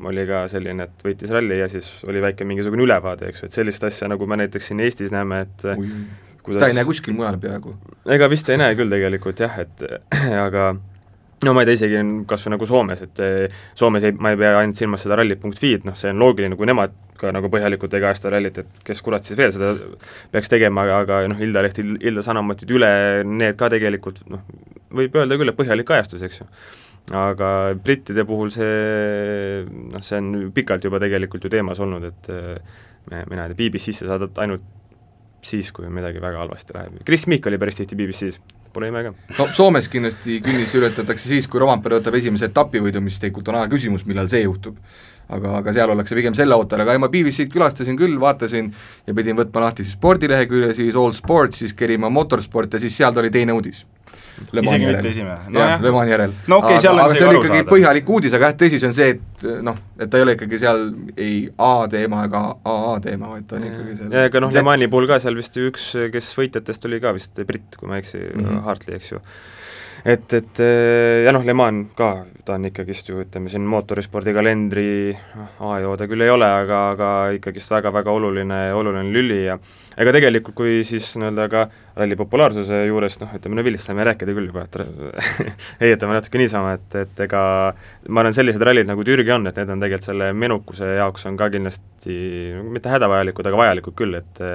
oli 0.10 0.26
ka 0.30 0.46
selline, 0.52 0.90
et 0.90 1.06
võitis 1.08 1.34
ralli 1.36 1.62
ja 1.62 1.70
siis 1.72 1.92
oli 2.10 2.24
väike 2.26 2.48
mingisugune 2.48 2.86
ülevaade, 2.88 3.30
eks 3.30 3.44
ju, 3.44 3.52
et 3.52 3.60
sellist 3.62 3.86
asja, 3.88 4.10
nagu 4.12 4.28
me 4.30 4.42
näiteks 4.44 4.72
siin 4.72 4.82
Eestis 4.86 5.14
näeme, 5.16 5.46
et 5.46 5.70
Ui. 5.76 5.92
kuidas 6.42 6.60
seda 6.62 6.74
ei 6.74 6.80
näe 6.80 6.90
kuskil 6.90 7.18
mujal 7.18 7.38
peaaegu? 7.42 7.78
ega 8.18 8.30
vist 8.32 8.50
ei 8.50 8.62
näe 8.62 8.76
küll 8.80 8.92
tegelikult 8.92 9.46
jah, 9.46 9.62
et 9.66 9.88
aga 10.48 10.74
no 11.44 11.54
ma 11.54 11.64
ei 11.64 11.68
tea, 11.68 11.80
isegi 11.80 12.04
kas 12.30 12.46
või 12.46 12.54
nagu 12.56 12.68
Soomes, 12.70 13.02
et 13.04 13.20
eh, 13.24 13.58
Soomes 13.78 14.06
ei, 14.08 14.16
ma 14.16 14.32
ei 14.32 14.40
pea 14.40 14.54
ainult 14.62 14.80
silmas 14.80 15.04
seda 15.04 15.18
ralli.fi-d, 15.20 15.84
noh 15.88 15.98
see 16.00 16.14
on 16.14 16.22
loogiline, 16.22 16.56
kui 16.60 16.70
nemad 16.70 16.96
ka 17.20 17.32
nagu 17.36 17.50
põhjalikult 17.52 17.96
ei 17.96 18.04
kajasta 18.04 18.32
rallit, 18.34 18.62
et 18.64 18.88
kes 18.88 19.02
kurat 19.04 19.28
siis 19.28 19.38
veel 19.40 19.52
seda 19.56 19.74
peaks 20.32 20.52
tegema, 20.52 20.86
aga, 20.86 21.02
aga 21.06 21.20
noh, 21.32 21.44
Ilda 21.44 21.64
Leht, 21.66 21.80
Ilda 21.80 22.24
Sanomatid 22.26 22.72
üle, 22.76 22.90
need 23.28 23.60
ka 23.60 23.70
tegelikult 23.74 24.24
noh, 24.32 24.44
võib 24.96 25.16
öelda 25.20 25.40
küll, 25.40 25.52
et 25.52 25.60
põhjalik 25.60 25.88
kajastus, 25.92 26.24
eks 26.28 26.42
ju. 26.42 26.50
aga 27.16 27.50
brittide 27.84 28.26
puhul 28.28 28.52
see 28.54 29.64
noh, 29.68 30.04
see 30.04 30.20
on 30.22 30.50
pikalt 30.56 30.88
juba 30.88 31.02
tegelikult 31.04 31.48
ju 31.48 31.54
teemas 31.54 31.84
olnud, 31.84 32.10
et 32.12 32.32
eh, 32.34 32.82
me, 33.12 33.24
mina 33.32 33.46
ei 33.46 33.54
tea, 33.54 33.62
BBC-sse 33.66 34.08
saadad 34.10 34.44
ainult 34.44 34.66
siis, 35.46 35.70
kui 35.76 35.86
midagi 35.94 36.22
väga 36.24 36.40
halvasti 36.42 36.74
läheb. 36.74 37.02
Chris 37.06 37.28
Meek 37.30 37.46
oli 37.46 37.60
päris 37.62 37.78
tihti 37.78 37.98
BBC-s 38.00 38.40
pole 38.76 38.92
ime 38.92 39.04
ka. 39.08 39.16
no 39.40 39.48
Soomes 39.56 39.90
kindlasti 39.92 40.40
künnis 40.46 40.76
ületatakse 40.78 41.32
siis, 41.32 41.50
kui 41.52 41.64
Rompere 41.64 42.00
võtab 42.00 42.20
esimese 42.20 42.50
etapivõidu, 42.52 43.02
mis 43.04 43.20
tegelikult 43.22 43.52
on 43.52 43.62
ajaküsimus, 43.64 44.06
millal 44.10 44.30
see 44.32 44.44
juhtub. 44.46 44.78
aga, 45.26 45.56
aga 45.58 45.74
seal 45.74 45.90
ollakse 45.90 46.14
pigem 46.14 46.36
selle 46.38 46.54
ootel, 46.54 46.84
aga 46.84 46.94
ei 46.94 47.02
ma 47.02 47.10
BBC-d 47.10 47.50
külastasin 47.50 47.98
küll, 47.98 48.20
vaatasin 48.22 48.70
ja 49.08 49.16
pidin 49.18 49.40
võtma 49.40 49.64
lahti 49.66 49.86
siis 49.86 49.98
spordilehekülje, 49.98 50.76
siis 50.78 51.00
All 51.02 51.18
Sports, 51.18 51.64
siis 51.64 51.74
kerima 51.74 52.12
Motorsport 52.14 52.78
ja 52.78 52.84
siis 52.84 52.98
sealt 52.98 53.18
oli 53.18 53.34
teine 53.34 53.56
uudis 53.58 53.86
isegi 54.62 54.90
mitte 54.90 55.10
esimene 55.10 55.50
no,. 55.50 55.60
jah, 55.60 55.82
Le 55.82 55.92
Mani 55.96 56.14
järel. 56.14 56.36
no 56.48 56.60
okei 56.62 56.76
okay,, 56.76 56.84
seal 56.84 56.98
on 56.98 57.04
aga 57.06 57.18
see 57.18 57.28
oli 57.28 57.40
ikkagi 57.40 57.60
saada. 57.62 57.72
põhjalik 57.72 58.12
uudis, 58.18 58.38
aga 58.38 58.52
jah, 58.52 58.58
tõsi 58.64 58.80
see 58.82 58.90
on 58.90 58.96
see, 58.98 59.16
et 59.16 59.48
noh, 59.66 59.82
et 60.00 60.12
ta 60.12 60.20
ei 60.20 60.28
ole 60.28 60.36
ikkagi 60.38 60.62
seal 60.62 60.86
ei 61.16 61.36
A-teema 61.70 62.24
ega 62.30 62.44
AA 62.76 62.96
teema, 63.06 63.34
vaid 63.36 63.50
ta 63.50 63.60
on 63.60 63.68
ikkagi 63.70 63.98
seal 64.02 64.16
ja 64.20 64.26
ega 64.30 64.44
noh, 64.44 64.54
Le 64.56 64.66
Mani 64.70 64.90
puhul 64.92 65.10
ka 65.12 65.20
seal 65.24 65.38
vist 65.40 65.60
üks, 65.62 65.92
kes 66.14 66.32
võitjatest 66.40 66.90
oli 66.90 67.02
ka 67.04 67.16
vist 67.18 67.44
britt, 67.48 67.80
kui 67.80 67.92
ma 67.92 68.00
ei 68.00 68.06
eksi 68.06 68.22
mm, 68.22 68.42
-hmm. 68.42 68.66
Hartley, 68.68 69.00
eks 69.00 69.14
ju 69.16 69.24
et, 70.06 70.34
et 70.38 70.62
ja 71.26 71.34
noh, 71.34 71.44
Le 71.46 71.54
Mans 71.58 71.92
ka, 71.98 72.10
ta 72.46 72.56
on 72.60 72.68
ikkagist 72.70 73.10
ju 73.10 73.24
ütleme 73.24 73.50
siin 73.50 73.66
mootorispordi 73.70 74.34
kalendri 74.36 74.88
noh, 75.12 75.56
A-joo 75.72 75.96
ta 75.98 76.08
küll 76.10 76.22
ei 76.22 76.30
ole, 76.30 76.48
aga, 76.62 76.82
aga 76.94 77.10
ikkagist 77.40 77.74
väga-väga 77.74 78.14
oluline, 78.14 78.60
oluline 78.78 79.10
lüli 79.14 79.40
ja 79.48 79.58
ega 79.98 80.14
tegelikult, 80.16 80.56
kui 80.58 80.84
siis 80.88 81.08
nii-öelda 81.18 81.48
ka 81.52 81.64
ralli 81.98 82.18
populaarsuse 82.20 82.84
juures 82.90 83.18
noh, 83.22 83.32
ütleme 83.38 83.60
Neville'ist 83.60 83.90
saime 83.90 84.06
rääkida 84.06 84.36
küll 84.36 84.52
juba, 84.52 84.66
et 84.68 84.78
heietame 85.84 86.18
natuke 86.20 86.42
niisama, 86.42 86.76
et, 86.78 87.00
et 87.02 87.24
ega 87.26 87.42
ma 88.08 88.22
arvan, 88.24 88.36
sellised 88.38 88.62
rallid 88.62 88.90
nagu 88.90 89.06
Türgi 89.08 89.34
on, 89.34 89.48
et 89.50 89.58
need 89.58 89.74
on 89.74 89.82
tegelikult 89.82 90.12
selle 90.12 90.30
menukuse 90.38 90.92
jaoks 91.00 91.26
on 91.32 91.40
ka 91.40 91.50
kindlasti 91.54 92.20
mitte 92.76 92.94
hädavajalikud, 92.94 93.50
aga 93.50 93.64
vajalikud 93.64 93.98
küll, 93.98 94.20
et 94.22 94.46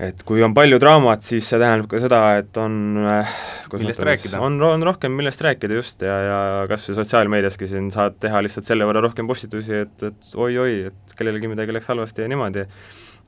et 0.00 0.22
kui 0.26 0.40
on 0.44 0.54
palju 0.56 0.78
draamat, 0.80 1.24
siis 1.26 1.48
see 1.50 1.60
tähendab 1.60 1.90
ka 1.90 2.00
seda, 2.00 2.20
et 2.40 2.56
on 2.60 2.74
äh, 3.04 3.34
millest 3.74 4.04
rääkida. 4.06 4.40
on, 4.40 4.56
on 4.64 4.86
rohkem 4.86 5.12
millest 5.16 5.42
rääkida 5.44 5.76
just 5.76 6.02
ja, 6.06 6.16
ja 6.24 6.40
kas 6.70 6.88
või 6.88 6.96
sotsiaalmeediaski 7.02 7.68
siin 7.68 7.90
saad 7.92 8.16
teha 8.22 8.40
lihtsalt 8.44 8.68
selle 8.68 8.88
võrra 8.88 9.04
rohkem 9.04 9.28
postitusi, 9.28 9.84
et, 9.84 10.06
et 10.08 10.34
oi-oi, 10.34 10.90
et 10.90 11.16
kellelgi 11.18 11.52
midagi 11.52 11.76
läks 11.76 11.92
halvasti 11.92 12.24
ja 12.24 12.32
niimoodi, 12.32 12.64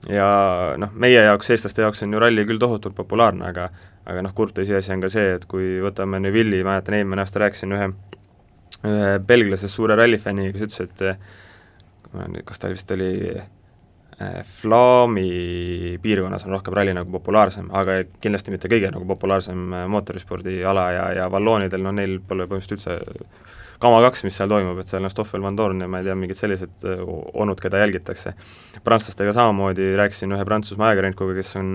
ja 0.08 0.28
noh, 0.80 0.94
meie 0.96 1.26
jaoks, 1.28 1.52
eestlaste 1.52 1.84
jaoks 1.84 2.02
on 2.06 2.16
ju 2.16 2.22
ralli 2.24 2.46
küll 2.48 2.62
tohutult 2.62 2.96
populaarne, 2.96 3.52
aga 3.52 3.68
aga 4.08 4.24
noh, 4.24 4.32
kurb 4.34 4.56
tõsiasi 4.56 4.96
on 4.96 5.04
ka 5.04 5.12
see, 5.12 5.36
et 5.36 5.44
kui 5.50 5.76
võtame 5.84 6.18
Neville'i, 6.24 6.64
mäletan 6.66 6.96
eelmine 6.98 7.22
aasta 7.22 7.44
rääkisin 7.44 7.76
ühe 7.76 7.92
ühe 8.82 9.18
belglasest 9.22 9.76
suure 9.76 9.94
rallifänniga, 9.98 10.56
kes 10.56 10.64
ütles, 10.66 10.80
et 10.88 12.44
kas 12.48 12.58
ta 12.58 12.70
vist 12.72 12.90
oli 12.96 13.12
Flaami 14.44 15.98
piirkonnas 16.02 16.44
on 16.46 16.54
rohkem 16.56 16.74
ralli 16.76 16.94
nagu 16.96 17.10
populaarsem, 17.14 17.70
aga 17.74 18.00
kindlasti 18.22 18.54
mitte 18.54 18.70
kõige 18.72 18.90
nagu 18.92 19.06
populaarsem 19.08 19.74
äh, 19.74 19.86
mootorispordiala 19.92 20.86
ja, 20.94 21.06
ja 21.20 21.28
Valloonidel, 21.32 21.82
noh 21.84 21.94
neil 21.96 22.18
pole 22.28 22.46
põhimõtteliselt 22.50 22.98
üldse 22.98 23.56
kama 23.82 23.98
kaks, 24.04 24.22
mis 24.26 24.36
seal 24.38 24.50
toimub, 24.50 24.78
et 24.78 24.90
seal 24.90 25.02
on 25.02 25.10
Stoffel 25.10 25.42
Van 25.42 25.56
Dorn 25.58 25.82
ja 25.82 25.88
ma 25.90 26.02
ei 26.02 26.06
tea, 26.06 26.16
mingid 26.18 26.38
sellised 26.38 26.86
äh, 26.88 27.00
onud, 27.44 27.62
keda 27.62 27.80
jälgitakse. 27.82 28.34
prantslastega 28.84 29.34
samamoodi, 29.36 29.92
rääkisin 29.98 30.36
ühe 30.36 30.44
Prantsusmaa 30.46 30.92
ajakirjanikuga, 30.92 31.38
kes 31.40 31.56
on 31.60 31.72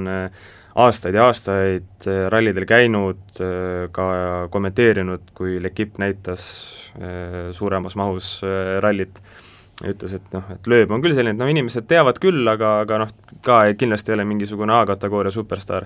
aastaid 0.77 1.17
ja 1.17 1.25
aastaid 1.25 2.05
rallidel 2.29 2.67
käinud, 2.69 3.39
ka 3.91 4.07
kommenteerinud, 4.53 5.31
kui 5.33 5.57
L'Equipe 5.63 5.97
näitas 5.97 6.43
suuremas 7.57 7.95
mahus 7.97 8.35
rallit 8.85 9.17
ütles, 9.85 10.15
et 10.17 10.31
noh, 10.33 10.45
et 10.53 10.69
lööb 10.69 10.91
on 10.93 11.03
küll 11.03 11.13
selline, 11.13 11.35
et 11.35 11.41
no 11.41 11.47
inimesed 11.49 11.85
teavad 11.89 12.17
küll, 12.21 12.41
aga, 12.49 12.79
aga 12.85 13.01
noh, 13.03 13.11
ka 13.45 13.59
kindlasti 13.77 14.11
ei 14.11 14.17
ole 14.17 14.25
mingisugune 14.25 14.73
A-kategooria 14.73 15.33
superstaar. 15.33 15.85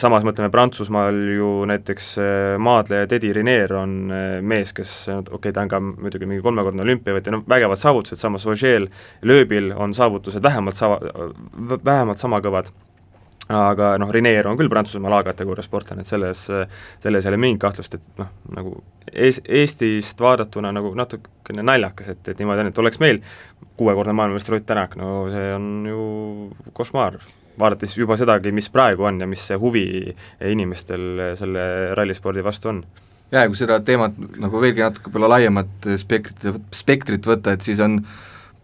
samas 0.00 0.24
mõtleme 0.24 0.50
Prantsusmaal 0.50 1.16
ju 1.36 1.48
näiteks 1.68 2.06
maadleja 2.58 3.06
Teddy 3.06 3.32
Riner 3.36 3.74
on 3.76 3.96
mees, 4.42 4.72
kes 4.72 4.92
okei 5.08 5.34
okay,, 5.38 5.52
ta 5.52 5.64
on 5.64 5.72
ka 5.72 5.80
muidugi 5.80 6.28
mingi 6.28 6.44
kolmekordne 6.44 6.84
olümpiavõitja, 6.84 7.32
no 7.32 7.42
vägevad 7.48 7.80
saavutused, 7.80 8.20
samas 8.20 8.46
Ogiel 8.46 8.88
lööbil 9.22 9.72
on 9.76 9.94
saavutused 9.96 10.42
vähemalt 10.42 10.76
sama, 10.76 11.00
vähemalt 11.84 12.20
sama 12.20 12.40
kõvad 12.44 12.72
aga 13.52 13.92
noh, 14.02 14.10
Rineer 14.10 14.48
on 14.50 14.58
küll 14.58 14.70
Prantsusmaal 14.70 15.20
A-kategooria 15.20 15.64
sportlane, 15.64 16.02
et 16.02 16.10
selles, 16.10 16.46
selles 17.02 17.26
ei 17.26 17.30
ole 17.30 17.38
mingit 17.40 17.62
kahtlust, 17.62 17.94
et 17.94 18.20
noh, 18.20 18.30
nagu 18.56 18.74
Ees-, 19.12 19.42
Eestist 19.46 20.20
vaadatuna 20.20 20.72
nagu 20.74 20.90
natukene 20.98 21.62
naljakas, 21.62 22.10
et, 22.14 22.22
et 22.32 22.42
niimoodi 22.42 22.64
on, 22.64 22.70
et 22.72 22.82
oleks 22.82 23.00
meil 23.02 23.22
kuuekordne 23.78 24.16
maailmameister 24.18 24.58
Ott 24.58 24.66
Tänak, 24.66 24.96
no 24.98 25.28
see 25.30 25.50
on 25.54 25.72
ju 25.86 26.04
košmaar. 26.74 27.20
vaadates 27.58 27.94
juba 27.96 28.16
sedagi, 28.20 28.52
mis 28.52 28.68
praegu 28.68 29.06
on 29.08 29.20
ja 29.20 29.26
mis 29.26 29.46
see 29.48 29.56
huvi 29.56 29.86
inimestel 30.44 31.36
selle 31.38 31.94
rallispordi 31.96 32.44
vastu 32.44 32.68
on 32.68 32.82
jaa, 33.30 33.42
ja 33.42 33.48
kui 33.48 33.56
seda 33.58 33.78
teemat 33.80 34.18
nagu 34.42 34.60
veelgi 34.60 34.84
natuke 34.84 35.10
võib-olla 35.10 35.36
laiemat 35.36 35.88
spektrit, 35.98 36.60
spektrit 36.74 37.26
võtta, 37.26 37.54
et 37.56 37.64
siis 37.64 37.80
on 37.80 38.00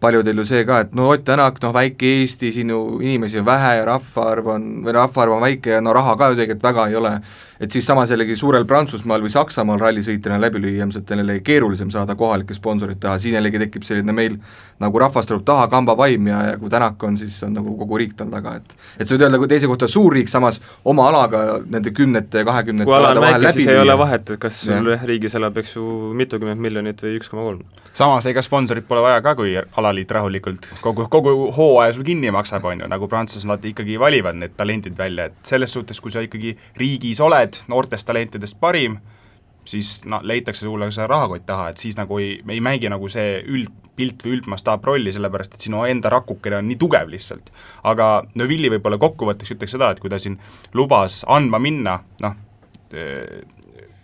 paljudel 0.03 0.43
ju 0.43 0.45
see 0.47 0.65
ka, 0.67 0.81
et 0.83 0.93
no 0.97 1.07
Ott 1.13 1.23
Tänak, 1.27 1.61
noh 1.63 1.73
väike 1.75 2.09
Eesti, 2.19 2.51
siin 2.51 2.73
ju 2.73 2.81
inimesi 3.01 3.39
on 3.39 3.47
vähe 3.47 3.77
ja 3.79 3.87
rahvaarv 3.87 4.51
on, 4.57 4.69
või 4.83 4.95
rahvaarv 4.99 5.37
on 5.37 5.45
väike 5.47 5.77
ja 5.77 5.81
no 5.81 5.95
raha 5.95 6.17
ka 6.19 6.31
ju 6.33 6.39
tegelikult 6.39 6.67
väga 6.67 6.87
ei 6.91 6.97
ole, 6.99 7.13
et 7.63 7.71
siis 7.71 7.85
samas 7.87 8.11
jällegi 8.11 8.35
suurel 8.35 8.65
Prantsusmaal 8.67 9.23
või 9.23 9.31
Saksamaal 9.31 9.79
rallisõitjana 9.79 10.39
läbi 10.41 10.59
lüüa, 10.63 10.83
ilmselt 10.83 11.11
on 11.11 11.23
jällegi 11.23 11.43
keerulisem 11.47 11.91
saada 11.93 12.15
kohalikke 12.19 12.55
sponsoreid 12.57 12.99
taha, 12.99 13.19
siin 13.23 13.37
jällegi 13.37 13.61
tekib 13.63 13.87
selline 13.87 14.15
meil 14.15 14.35
nagu 14.83 14.99
rahvast 14.99 15.31
tuleb 15.31 15.45
taha 15.47 15.67
kambavaim 15.71 16.27
ja, 16.27 16.41
ja 16.49 16.57
kui 16.59 16.71
Tänak 16.73 17.03
on, 17.03 17.17
siis 17.17 17.37
on 17.47 17.55
nagu 17.55 17.75
kogu 17.79 18.01
riik 18.01 18.17
tal 18.19 18.31
taga, 18.33 18.57
et 18.59 18.75
et 18.99 19.07
sa 19.07 19.15
võid 19.15 19.27
öelda, 19.27 19.39
kui 19.39 19.51
teise 19.51 19.69
kohta 19.71 19.87
suur 19.91 20.17
riik, 20.17 20.31
samas 20.31 20.59
oma 20.89 21.07
alaga 21.11 21.61
nende 21.63 21.93
kümnete 21.95 22.43
ja 22.43 22.49
kahekümnete 22.49 22.89
kui 22.89 22.97
ala 22.97 23.13
on 23.15 23.23
väike, 23.23 23.53
siis 23.55 23.71
ei 23.71 23.79
ole 23.79 23.97
vahet, 23.99 24.35
et 24.35 24.41
kas 24.41 24.59
sul 24.67 24.91
riigis 25.05 25.37
elab, 25.39 25.57
eks 25.63 25.77
ju, 25.77 25.87
mitukümmend 26.19 26.61
miljonit 26.63 27.05
või 27.05 27.15
üks 27.21 27.31
koma 27.31 27.47
kolm. 27.47 27.63
samas 27.93 28.27
ega 28.27 28.43
sponsorit 28.43 28.87
pole 28.89 29.05
vaja 29.05 29.21
ka, 29.23 29.35
kui 29.39 29.55
alaliit 29.93 30.11
rahulikult 30.11 30.67
kogu, 30.81 31.07
kogu 31.11 31.33
hooaja 31.55 31.93
sul 31.93 32.05
kinni 32.07 32.31
maksab, 32.33 32.65
on 32.65 32.83
ju, 32.83 32.89
nagu 32.91 33.07
prantsuslased 33.11 33.65
ikkagi 33.69 33.99
valivad 34.01 34.39
need 34.41 34.57
talendid 34.57 34.97
välja, 34.97 35.29
et 35.29 35.53
selles 35.53 35.73
suhtes, 35.73 36.01
kui 36.01 36.13
sa 36.13 36.23
ikkagi 36.25 36.55
riigis 36.79 37.21
oled, 37.23 37.61
noortest 37.71 38.09
talentidest 38.09 38.59
parim, 38.61 38.97
siis 39.69 40.01
noh, 40.09 40.23
leitakse 40.25 40.65
sulle 40.65 40.89
see 40.91 41.07
rahakott 41.07 41.45
taha, 41.47 41.69
et 41.71 41.81
siis 41.81 41.97
nagu 41.99 42.19
ei, 42.19 42.35
ei 42.49 42.61
mängi 42.63 42.91
nagu 42.91 43.07
see 43.11 43.39
üldpilt 43.47 44.25
või 44.25 44.37
üldmastaaprolli, 44.39 45.13
sellepärast 45.15 45.57
et 45.57 45.67
sinu 45.67 45.85
enda 45.87 46.11
rakukene 46.11 46.59
on 46.59 46.67
nii 46.67 46.79
tugev 46.81 47.11
lihtsalt. 47.11 47.53
aga 47.87 48.09
Neuvilli 48.35 48.71
võib-olla 48.73 48.99
kokkuvõtteks 49.01 49.55
ütleks 49.55 49.77
seda, 49.77 49.93
et 49.93 50.01
kui 50.03 50.11
ta 50.11 50.19
siin 50.19 50.39
lubas 50.75 51.21
andma 51.31 51.61
minna, 51.63 51.99
noh, 52.23 52.41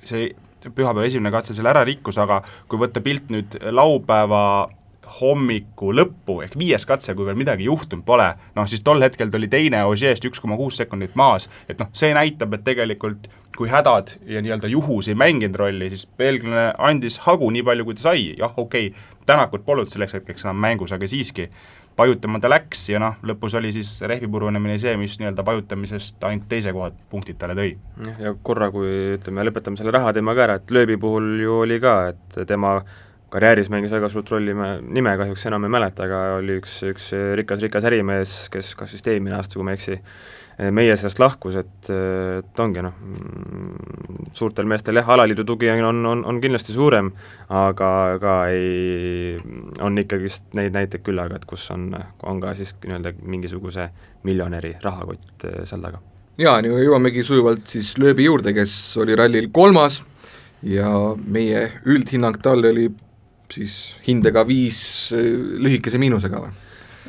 see 0.08 0.30
pühapäeva 0.68 1.06
esimene 1.08 1.32
katse 1.32 1.54
selle 1.56 1.72
ära 1.72 1.84
rikkus, 1.88 2.18
aga 2.20 2.42
kui 2.68 2.80
võtta 2.82 3.04
pilt 3.04 3.30
nüüd 3.34 3.56
laupäeva 3.72 4.42
hommiku 5.20 5.92
lõppu 5.96 6.40
ehk 6.46 6.58
viies 6.60 6.86
katse, 6.88 7.16
kui 7.18 7.28
veel 7.28 7.40
midagi 7.40 7.68
juhtunud 7.68 8.06
pole, 8.06 8.30
noh 8.56 8.70
siis 8.70 8.84
tol 8.86 9.02
hetkel 9.04 9.32
ta 9.32 9.40
oli 9.40 9.50
teine 9.52 9.84
Ožeest 9.90 10.26
üks 10.30 10.42
koma 10.42 10.58
kuus 10.60 10.80
sekundit 10.80 11.18
maas, 11.20 11.50
et 11.70 11.80
noh, 11.82 11.90
see 11.98 12.14
näitab, 12.16 12.54
et 12.56 12.66
tegelikult 12.68 13.30
kui 13.60 13.68
hädad 13.68 14.14
ja 14.30 14.40
nii-öelda 14.44 14.70
juhus 14.72 15.10
ei 15.12 15.18
mänginud 15.20 15.58
rolli, 15.60 15.90
siis 15.92 16.06
belglane 16.18 16.70
andis 16.78 17.20
hagu 17.26 17.50
nii 17.52 17.66
palju, 17.68 17.88
kui 17.88 17.98
ta 17.98 18.10
sai, 18.12 18.30
jah, 18.40 18.54
okei 18.56 18.92
okay,, 18.94 19.16
Tänakut 19.30 19.62
polnud 19.62 19.86
selleks 19.92 20.16
hetkeks 20.16 20.42
enam 20.42 20.58
mängus, 20.58 20.90
aga 20.96 21.06
siiski, 21.06 21.44
pajutama 22.00 22.40
ta 22.42 22.50
läks 22.50 22.88
ja 22.90 23.02
noh, 23.04 23.18
lõpus 23.28 23.54
oli 23.60 23.70
siis 23.76 23.92
rehvi 24.08 24.26
purunemine 24.32 24.80
see, 24.82 24.96
mis 24.98 25.20
nii-öelda 25.20 25.44
pajutamisest 25.46 26.24
ainult 26.30 26.48
teise 26.50 26.74
koha 26.74 26.90
punktid 27.12 27.38
talle 27.38 27.58
tõi. 27.60 27.76
jah, 28.08 28.24
ja 28.24 28.34
korra, 28.42 28.72
kui 28.74 28.90
ütleme, 29.18 29.46
lõpetame 29.50 29.78
selle 29.78 29.94
rahateemaga 29.94 30.46
ära, 30.48 30.58
et 30.58 30.74
lööbi 30.74 30.98
puhul 31.02 31.30
ju 31.44 31.60
oli 31.68 31.78
ka, 31.84 31.96
et 32.14 32.40
tema 32.50 32.80
karjääris 33.30 33.70
mängis 33.70 33.94
väga 33.94 34.10
suurt 34.10 34.32
rolli, 34.34 34.54
ma 34.58 34.74
nime 34.82 35.16
kahjuks 35.20 35.46
enam 35.50 35.68
ei 35.68 35.74
mäleta, 35.76 36.08
aga 36.08 36.20
oli 36.40 36.60
üks, 36.60 36.80
üks 36.90 37.12
rikas-rikas 37.40 37.88
ärimees, 37.90 38.36
kes 38.54 38.74
kas 38.80 38.94
vist 38.96 39.08
eelmine 39.10 39.38
aasta, 39.38 39.60
kui 39.60 39.68
ma 39.68 39.76
ei 39.76 39.80
eksi, 39.80 40.00
meie 40.76 40.96
seast 41.00 41.22
lahkus, 41.22 41.56
et, 41.62 41.90
et 41.90 42.60
ongi 42.60 42.84
noh, 42.84 42.96
suurtel 44.36 44.68
meestel 44.68 45.00
jah, 45.00 45.08
alaliidu 45.16 45.46
tugi 45.48 45.70
on, 45.72 46.04
on, 46.06 46.24
on, 46.28 46.42
kindlasti 46.44 46.76
suurem, 46.76 47.12
aga 47.56 47.92
ka 48.20 48.36
ei, 48.52 49.38
on 49.86 49.98
ikkagist 50.02 50.52
neid 50.60 50.76
näiteid 50.76 51.06
küllaga, 51.06 51.40
et 51.40 51.48
kus 51.50 51.70
on, 51.76 51.90
on 52.28 52.42
ka 52.44 52.54
siis 52.60 52.76
nii-öelda 52.84 53.16
mingisuguse 53.24 53.90
miljonäri 54.28 54.76
rahakott 54.84 55.48
eh, 55.48 55.62
seal 55.70 55.84
taga. 55.86 56.02
jaa, 56.40 56.60
nüüd 56.66 56.84
jõuamegi 56.84 57.24
sujuvalt 57.28 57.68
siis 57.72 57.96
lööbi 58.02 58.28
juurde, 58.28 58.54
kes 58.56 58.74
oli 59.00 59.16
rallil 59.16 59.48
kolmas 59.56 60.02
ja 60.64 60.92
meie 61.24 61.70
üldhinnang 61.88 62.42
talle 62.44 62.74
oli 62.74 62.90
siis 63.54 63.78
hindega 64.08 64.46
viis 64.48 64.82
äh, 65.16 65.30
lühikese 65.60 66.02
miinusega 66.02 66.44
või? 66.46 66.58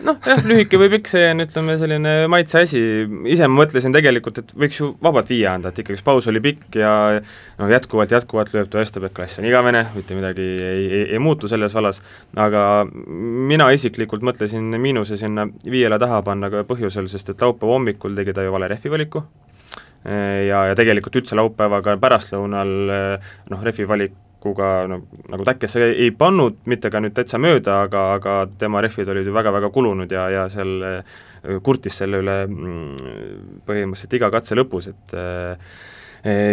noh 0.05 0.16
jah, 0.24 0.40
lühike 0.46 0.79
või 0.81 0.88
pikk, 0.94 1.09
see 1.11 1.26
on 1.33 1.42
ütleme 1.44 1.74
selline 1.81 2.12
maitse 2.31 2.62
asi, 2.64 2.81
ise 3.33 3.48
ma 3.48 3.61
mõtlesin 3.62 3.94
tegelikult, 3.94 4.40
et 4.42 4.55
võiks 4.62 4.79
ju 4.81 4.90
vabalt 5.03 5.29
viie 5.31 5.46
anda, 5.50 5.72
et 5.72 5.81
ikkagi 5.83 6.00
paus 6.07 6.29
oli 6.31 6.42
pikk 6.44 6.79
ja 6.81 6.92
no 7.59 7.68
jätkuvalt, 7.70 8.14
jätkuvalt 8.14 8.55
lööb 8.55 8.70
tõestab, 8.72 9.07
et 9.07 9.16
klass 9.16 9.40
on 9.42 9.48
igavene, 9.48 9.85
mitte 9.96 10.16
midagi 10.16 10.46
ei, 10.57 10.87
ei, 10.87 11.03
ei 11.16 11.20
muutu 11.22 11.50
selles 11.50 11.74
vallas, 11.76 12.00
aga 12.40 12.64
mina 12.87 13.70
isiklikult 13.76 14.24
mõtlesin 14.26 14.72
miinuse 14.81 15.20
sinna 15.20 15.46
viiele 15.66 16.00
taha 16.00 16.22
panna 16.26 16.53
ka 16.53 16.64
põhjusel, 16.68 17.11
sest 17.11 17.35
et 17.35 17.44
laupäeva 17.44 17.76
hommikul 17.76 18.16
tegi 18.16 18.37
ta 18.37 18.46
ju 18.46 18.57
vale 18.57 18.70
rehvi 18.72 18.92
valiku, 18.92 19.24
ja, 20.05 20.64
ja 20.70 20.74
tegelikult 20.79 21.20
üldse 21.20 21.37
laupäevaga 21.38 21.98
pärastlõunal 22.00 22.74
noh, 23.53 23.64
rehvi 23.66 23.88
valik 23.88 24.16
kuga 24.40 24.70
no, 24.88 25.03
nagu 25.31 25.44
täkkesse 25.46 25.83
ei, 25.85 25.94
ei 26.07 26.11
pannud, 26.16 26.62
mitte 26.70 26.90
ka 26.92 27.03
nüüd 27.03 27.14
täitsa 27.16 27.40
mööda, 27.42 27.83
aga, 27.87 28.05
aga 28.16 28.37
tema 28.61 28.83
rehvid 28.85 29.11
olid 29.12 29.29
ju 29.29 29.35
väga-väga 29.37 29.70
kulunud 29.74 30.12
ja, 30.12 30.26
ja 30.33 30.46
seal 30.53 30.72
äh, 30.87 31.20
kurtis 31.64 32.00
selle 32.00 32.22
üle 32.22 32.37
mm, 32.46 33.61
põhimõtteliselt 33.68 34.16
iga 34.18 34.31
katse 34.33 34.59
lõpus, 34.59 34.90
et 34.92 35.16
äh, 35.18 35.76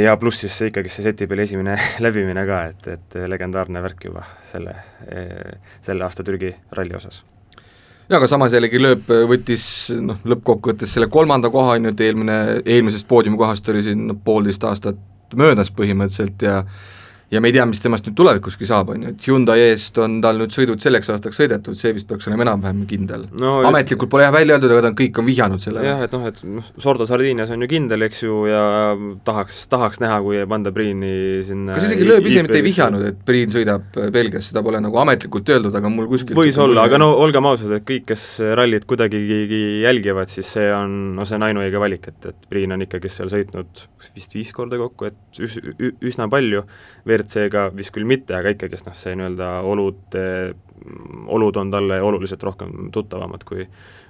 ja 0.04 0.15
pluss 0.19 0.43
siis 0.43 0.60
ikkagi 0.69 0.91
see 0.91 1.08
seti 1.08 1.28
peal 1.28 1.43
esimene 1.43 1.78
läbimine 2.06 2.45
ka, 2.47 2.62
et, 2.73 2.91
et 2.97 3.17
legendaarne 3.32 3.84
värk 3.84 4.10
juba 4.10 4.28
selle, 4.52 4.76
äh, 5.08 5.73
selle 5.86 6.08
aasta 6.08 6.28
Türgi 6.28 6.54
ralli 6.76 6.95
osas. 7.00 7.23
Jaa, 8.08 8.21
aga 8.21 8.28
samas 8.32 8.54
jällegi 8.56 8.80
lööb, 8.80 9.10
võttis 9.28 9.63
noh, 10.00 10.21
lõppkokkuvõttes 10.23 10.93
selle 10.95 11.10
kolmanda 11.12 11.52
koha, 11.52 11.76
on 11.76 11.89
ju, 11.89 11.91
et 11.91 12.04
eelmine, 12.06 12.38
eelmisest 12.63 13.08
poodiumikohast 13.08 13.67
oli 13.73 13.82
siin 13.84 14.06
noh, 14.08 14.19
poolteist 14.23 14.63
aastat 14.63 15.36
möödas 15.36 15.73
põhimõtteliselt 15.76 16.45
ja 16.47 16.62
ja 17.32 17.42
me 17.44 17.50
ei 17.50 17.56
tea, 17.58 17.66
mis 17.68 17.82
temast 17.84 18.06
nüüd 18.08 18.16
tulevikuski 18.16 18.68
saab, 18.68 18.94
on 18.94 19.04
ju, 19.04 19.12
et 19.12 19.26
Hyundai 19.28 19.60
eest 19.66 19.98
on 20.00 20.20
tal 20.24 20.38
nüüd 20.40 20.54
sõidud 20.56 20.80
selleks 20.84 21.10
aastaks 21.12 21.40
sõidetud, 21.42 21.76
see 21.80 21.92
vist 21.96 22.08
peaks 22.08 22.30
olema 22.30 22.46
enam-vähem 22.46 22.86
kindel 22.88 23.26
no,. 23.42 23.58
ametlikult 23.68 24.12
pole 24.13 24.24
jah 24.24 24.32
välja 24.32 24.56
öeldud, 24.56 24.72
aga 24.72 24.86
ta 24.86 24.92
on, 24.94 24.96
kõik 25.02 25.20
on 25.20 25.28
vihjanud 25.28 25.63
sellele. 25.63 25.90
jah, 25.90 26.04
et 26.06 26.16
noh, 26.16 26.24
et 26.30 26.40
noh, 26.48 26.70
Sordo 26.84 27.08
Sardiinias 27.10 27.52
on 27.52 27.66
ju 27.66 27.70
kindel, 27.74 28.06
eks 28.08 28.24
ju, 28.24 28.38
ja 28.48 28.62
tahaks, 29.28 29.60
tahaks 29.72 30.00
näha, 30.04 30.22
kui 30.24 30.40
ei 30.40 30.48
panda 30.48 30.72
Priini 30.76 31.44
sinna 31.48 31.76
kas 31.76 31.90
isegi 31.90 32.08
lööb 32.08 32.30
ise 32.32 32.46
mitte 32.48 32.62
ei 32.62 32.66
vihjanud, 32.70 33.04
et 33.12 33.20
Priin 33.28 33.52
sõidab 33.52 34.00
Belgias, 34.16 34.48
seda 34.54 34.63
pole 34.63 34.80
nagu 34.84 35.04
ametlikult 35.04 35.52
öeldud, 35.52 35.76
aga 35.76 35.92
mul 35.92 36.08
kuskilt 36.13 36.40
võis 36.40 36.60
olla, 36.63 36.88
aga 36.88 37.02
no 37.04 37.12
olgem 37.26 37.52
ausad, 37.52 37.76
et 37.76 37.88
kõik, 37.88 38.08
kes 38.13 38.26
rallit 38.56 38.88
kuidagigi 38.88 39.84
jälgivad, 39.84 40.32
siis 40.32 40.56
see 40.56 40.72
on, 40.72 40.96
no 41.20 41.28
see 41.28 41.36
on 41.36 41.50
ainuõige 41.50 41.84
valik, 41.84 42.08
et, 42.13 42.32
et 42.32 42.48
Priin 42.48 42.72
on 42.72 42.88
ikkagi 42.88 43.12
seal 43.12 43.36
sõitnud 43.36 43.88
vist 44.16 44.34
viis 44.38 44.54
korda 44.56 44.80
kokku, 44.80 45.12
et 45.12 45.44
üs-, 45.44 45.60
üsna 46.08 46.30
palju, 46.32 46.63
WRC-ga 47.17 47.67
vist 47.77 47.93
küll 47.95 48.08
mitte, 48.08 48.36
aga 48.38 48.53
ikkagist 48.56 48.89
noh, 48.89 48.97
see 48.97 49.15
nii-öelda 49.17 49.51
olud, 49.67 50.17
olud 51.38 51.62
on 51.62 51.71
talle 51.73 52.01
oluliselt 52.01 52.43
rohkem 52.43 52.91
tuttavamad 52.93 53.43
kui 53.47 53.65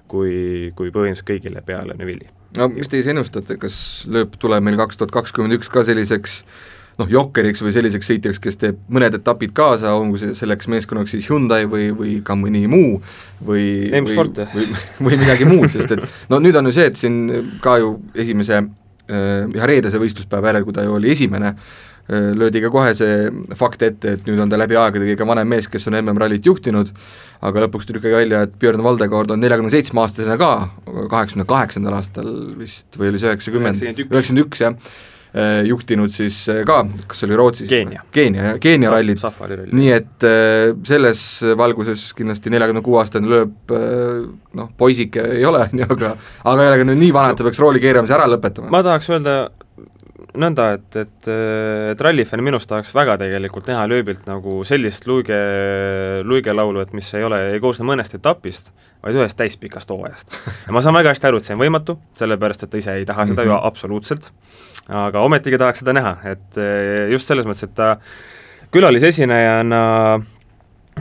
kui, 0.08 0.72
kui 0.76 0.92
põhimõtteliselt 0.94 1.28
kõigile 1.28 1.62
peale 1.66 1.96
Neville'i. 1.98 2.30
no 2.58 2.70
mis 2.72 2.90
te 2.92 3.00
ise 3.02 3.14
ennustate, 3.14 3.58
kas 3.62 3.78
lööp 4.12 4.38
tuleb 4.40 4.64
meil 4.66 4.80
kaks 4.80 5.00
tuhat 5.00 5.14
kakskümmend 5.16 5.58
üks 5.58 5.70
ka 5.72 5.84
selliseks 5.88 6.40
noh, 6.98 7.10
jokkeriks 7.12 7.62
või 7.62 7.74
selliseks 7.76 8.10
sõitjaks, 8.10 8.42
kes 8.42 8.60
teeb 8.62 8.80
mõned 8.94 9.20
etapid 9.20 9.54
kaasa, 9.58 9.94
olgu 9.98 10.20
see 10.22 10.34
selleks 10.38 10.70
meeskonnaks 10.72 11.14
siis 11.14 11.28
Hyundai 11.30 11.68
või, 11.70 11.90
või 11.98 12.16
ka 12.26 12.38
mõni 12.40 12.64
muu 12.72 12.98
või 13.46 13.68
või, 13.94 14.16
või, 14.56 14.66
või 15.10 15.20
midagi 15.20 15.50
muud, 15.50 15.70
sest 15.74 15.94
et 15.98 16.04
no 16.32 16.42
nüüd 16.44 16.58
on 16.58 16.72
ju 16.72 16.78
see, 16.80 16.90
et 16.92 17.00
siin 17.00 17.20
ka 17.64 17.78
ju 17.84 17.98
esimese 18.18 18.64
äh, 18.64 19.44
ja 19.54 19.70
reedese 19.70 20.02
võistluspäeva 20.02 20.54
järel, 20.54 20.66
kui 20.68 20.78
ta 20.78 20.88
ju 20.88 20.98
oli 20.98 21.14
esimene, 21.14 21.54
löödi 22.08 22.62
ka 22.64 22.70
kohe 22.72 22.94
see 22.96 23.32
fakt 23.60 23.82
ette, 23.84 24.14
et 24.16 24.30
nüüd 24.30 24.40
on 24.40 24.52
ta 24.52 24.60
läbi 24.60 24.78
aegade 24.80 25.10
kõige 25.10 25.28
vanem 25.28 25.50
mees, 25.52 25.68
kes 25.72 25.90
on 25.90 25.98
MM-rallit 26.00 26.46
juhtinud, 26.48 26.94
aga 27.44 27.66
lõpuks 27.66 27.90
tuli 27.90 28.00
ikkagi 28.02 28.16
välja, 28.22 28.46
et 28.48 28.56
Björn 28.62 28.84
Valdekord 28.86 29.34
on 29.36 29.44
neljakümne 29.44 29.74
seitsme 29.74 30.06
aastasena 30.06 30.40
ka, 30.40 30.54
kaheksakümne 30.88 31.48
kaheksandal 31.50 32.00
aastal 32.00 32.32
vist 32.58 32.98
või 33.00 33.12
oli 33.12 33.22
see 33.22 33.34
üheksakümmend, 33.34 33.84
üheksakümmend 33.84 34.44
üks 34.46 34.64
jah, 34.64 34.80
äh, 35.36 35.60
juhtinud 35.68 36.16
siis 36.16 36.40
äh, 36.54 36.64
ka, 36.68 36.80
kas 37.12 37.22
see 37.22 37.28
oli 37.28 37.42
Rootsis? 37.44 37.70
Keenia. 37.70 38.08
Keenia, 38.16 38.56
Keenia 38.64 38.90
Sa- 38.90 38.96
rallit, 38.96 39.76
nii 39.76 39.94
et 39.98 40.28
äh, 40.32 40.72
selles 40.88 41.28
valguses 41.60 42.10
kindlasti 42.18 42.56
neljakümne 42.56 42.86
kuue 42.88 43.04
aastane 43.04 43.28
lööb 43.36 43.76
äh, 43.76 44.26
noh, 44.56 44.72
poisike 44.80 45.28
ei 45.36 45.46
ole, 45.46 45.68
on 45.74 45.84
ju, 45.84 45.92
aga 46.00 46.16
aga 46.48 46.58
ei 46.64 46.72
ole 46.72 46.82
ka 46.82 46.92
nüüd 46.94 47.04
nii 47.04 47.14
vana, 47.20 47.36
et 47.36 47.42
ta 47.44 47.52
peaks 47.52 47.64
rooli 47.64 47.84
keeramise 47.84 48.16
ära 48.16 48.32
lõpetama. 48.32 48.72
ma 48.72 48.86
tahaks 48.88 49.12
öelda 49.12 49.40
nõnda, 50.40 50.68
et, 50.78 50.96
et, 51.02 51.30
et 51.94 52.02
rallifänn 52.04 52.44
minust 52.46 52.70
tahaks 52.70 52.94
väga 52.96 53.18
tegelikult 53.22 53.68
näha 53.70 53.86
lööbilt 53.90 54.28
nagu 54.30 54.62
sellist 54.68 55.08
luige, 55.10 55.38
luigelaulu, 56.28 56.82
et 56.84 56.94
mis 56.98 57.10
ei 57.18 57.26
ole, 57.28 57.42
ei 57.56 57.62
koosne 57.64 57.88
mõnest 57.88 58.16
etapist, 58.18 58.72
vaid 59.04 59.18
ühest 59.18 59.38
täispikast 59.40 59.92
hooajast. 59.94 60.34
ja 60.66 60.76
ma 60.76 60.84
saan 60.86 60.98
väga 60.98 61.14
hästi 61.14 61.30
aru, 61.30 61.42
et 61.42 61.50
see 61.50 61.58
on 61.58 61.62
võimatu, 61.62 61.98
sellepärast 62.20 62.66
et 62.66 62.74
ta 62.74 62.82
ise 62.82 62.98
ei 63.00 63.06
taha 63.06 63.28
seda 63.28 63.44
mm 63.44 63.50
-hmm. 63.50 63.54
ju 63.54 63.68
absoluutselt, 63.70 64.32
aga 64.88 65.22
ometigi 65.22 65.58
tahaks 65.58 65.84
seda 65.84 65.94
näha, 65.94 66.18
et 66.24 66.58
eh, 66.58 67.12
just 67.12 67.28
selles 67.28 67.46
mõttes, 67.46 67.64
et 67.64 67.76
ta 67.76 67.98
külalisesinejana 68.72 69.82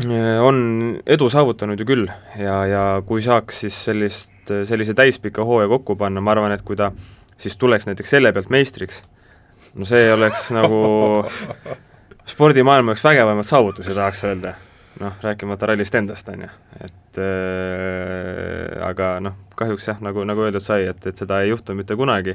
eh, 0.07 0.41
on 0.43 1.01
edu 1.07 1.29
saavutanud 1.29 1.81
ju 1.81 1.87
küll 1.87 2.09
ja, 2.39 2.65
ja 2.67 3.03
kui 3.07 3.23
saaks 3.23 3.61
siis 3.61 3.85
sellist, 3.85 4.33
sellise 4.47 4.95
täispika 4.95 5.45
hooaja 5.45 5.69
kokku 5.69 5.97
panna, 5.97 6.21
ma 6.21 6.31
arvan, 6.31 6.53
et 6.53 6.63
kui 6.63 6.77
ta 6.77 6.93
siis 7.39 7.57
tuleks 7.57 7.87
näiteks 7.87 8.11
selle 8.11 8.33
pealt 8.33 8.51
meistriks, 8.51 9.03
no 9.77 9.89
see 9.89 10.09
oleks 10.13 10.51
nagu 10.57 10.81
spordimaailma 12.27 12.97
üks 12.97 13.05
vägevamaid 13.05 13.47
saavutusi, 13.47 13.95
tahaks 13.95 14.25
öelda. 14.25 14.55
noh, 15.01 15.13
rääkimata 15.21 15.67
rallist 15.69 15.95
endast, 15.95 16.29
on 16.33 16.47
ju, 16.47 16.51
et 16.81 17.19
äh, 17.21 18.87
aga 18.87 19.19
noh, 19.21 19.35
kahjuks 19.59 19.91
jah, 19.91 19.99
nagu, 20.01 20.25
nagu 20.25 20.47
öeldud 20.47 20.65
sai, 20.65 20.87
et, 20.89 21.03
et 21.07 21.21
seda 21.21 21.43
ei 21.45 21.51
juhtu 21.51 21.77
mitte 21.77 21.99
kunagi, 22.01 22.33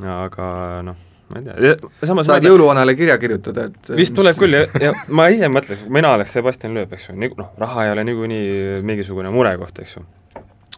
aga 0.00 0.46
noh, 0.86 0.96
ma 1.28 1.42
ei 1.42 1.44
tea, 1.50 1.74
samas 2.08 2.30
saad 2.30 2.48
jõuluvanale 2.48 2.96
kirja 2.96 3.18
kirjutada, 3.20 3.66
et 3.68 3.92
vist 3.98 4.16
tuleb 4.16 4.40
küll 4.40 4.56
ja, 4.56 4.64
ja 4.80 4.94
ma 5.12 5.28
ise 5.34 5.52
mõtleks, 5.52 5.84
mina 5.92 6.14
oleks 6.16 6.32
Sebastian 6.38 6.72
Loeb, 6.78 6.96
eks 6.96 7.10
ju, 7.10 7.18
noh, 7.20 7.52
raha 7.60 7.84
ei 7.84 7.92
ole 7.92 8.08
niikuinii 8.08 8.80
mingisugune 8.88 9.34
murekoht, 9.34 9.84
eks 9.84 9.98
ju. 9.98 10.06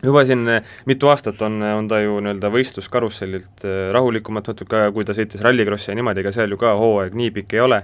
Juba 0.05 0.25
siin 0.29 0.49
eh, 0.51 0.75
mitu 0.91 1.11
aastat 1.13 1.41
on, 1.47 1.61
on 1.63 1.89
ta 1.91 2.01
ju 2.03 2.19
nii-öelda 2.25 2.51
võistluskarussellilt 2.55 3.67
eh, 3.69 3.87
rahulikumalt 3.95 4.51
võtnud 4.53 4.71
ka, 4.71 4.89
kui 4.97 5.07
ta 5.07 5.17
sõitis 5.17 5.45
rallikrossi 5.45 5.93
ja 5.93 5.99
niimoodi, 5.99 6.25
ega 6.25 6.35
seal 6.35 6.55
ju 6.55 6.61
ka 6.61 6.75
hooaeg 6.81 7.17
nii 7.19 7.33
pikk 7.39 7.57
ei 7.57 7.65
ole. 7.65 7.81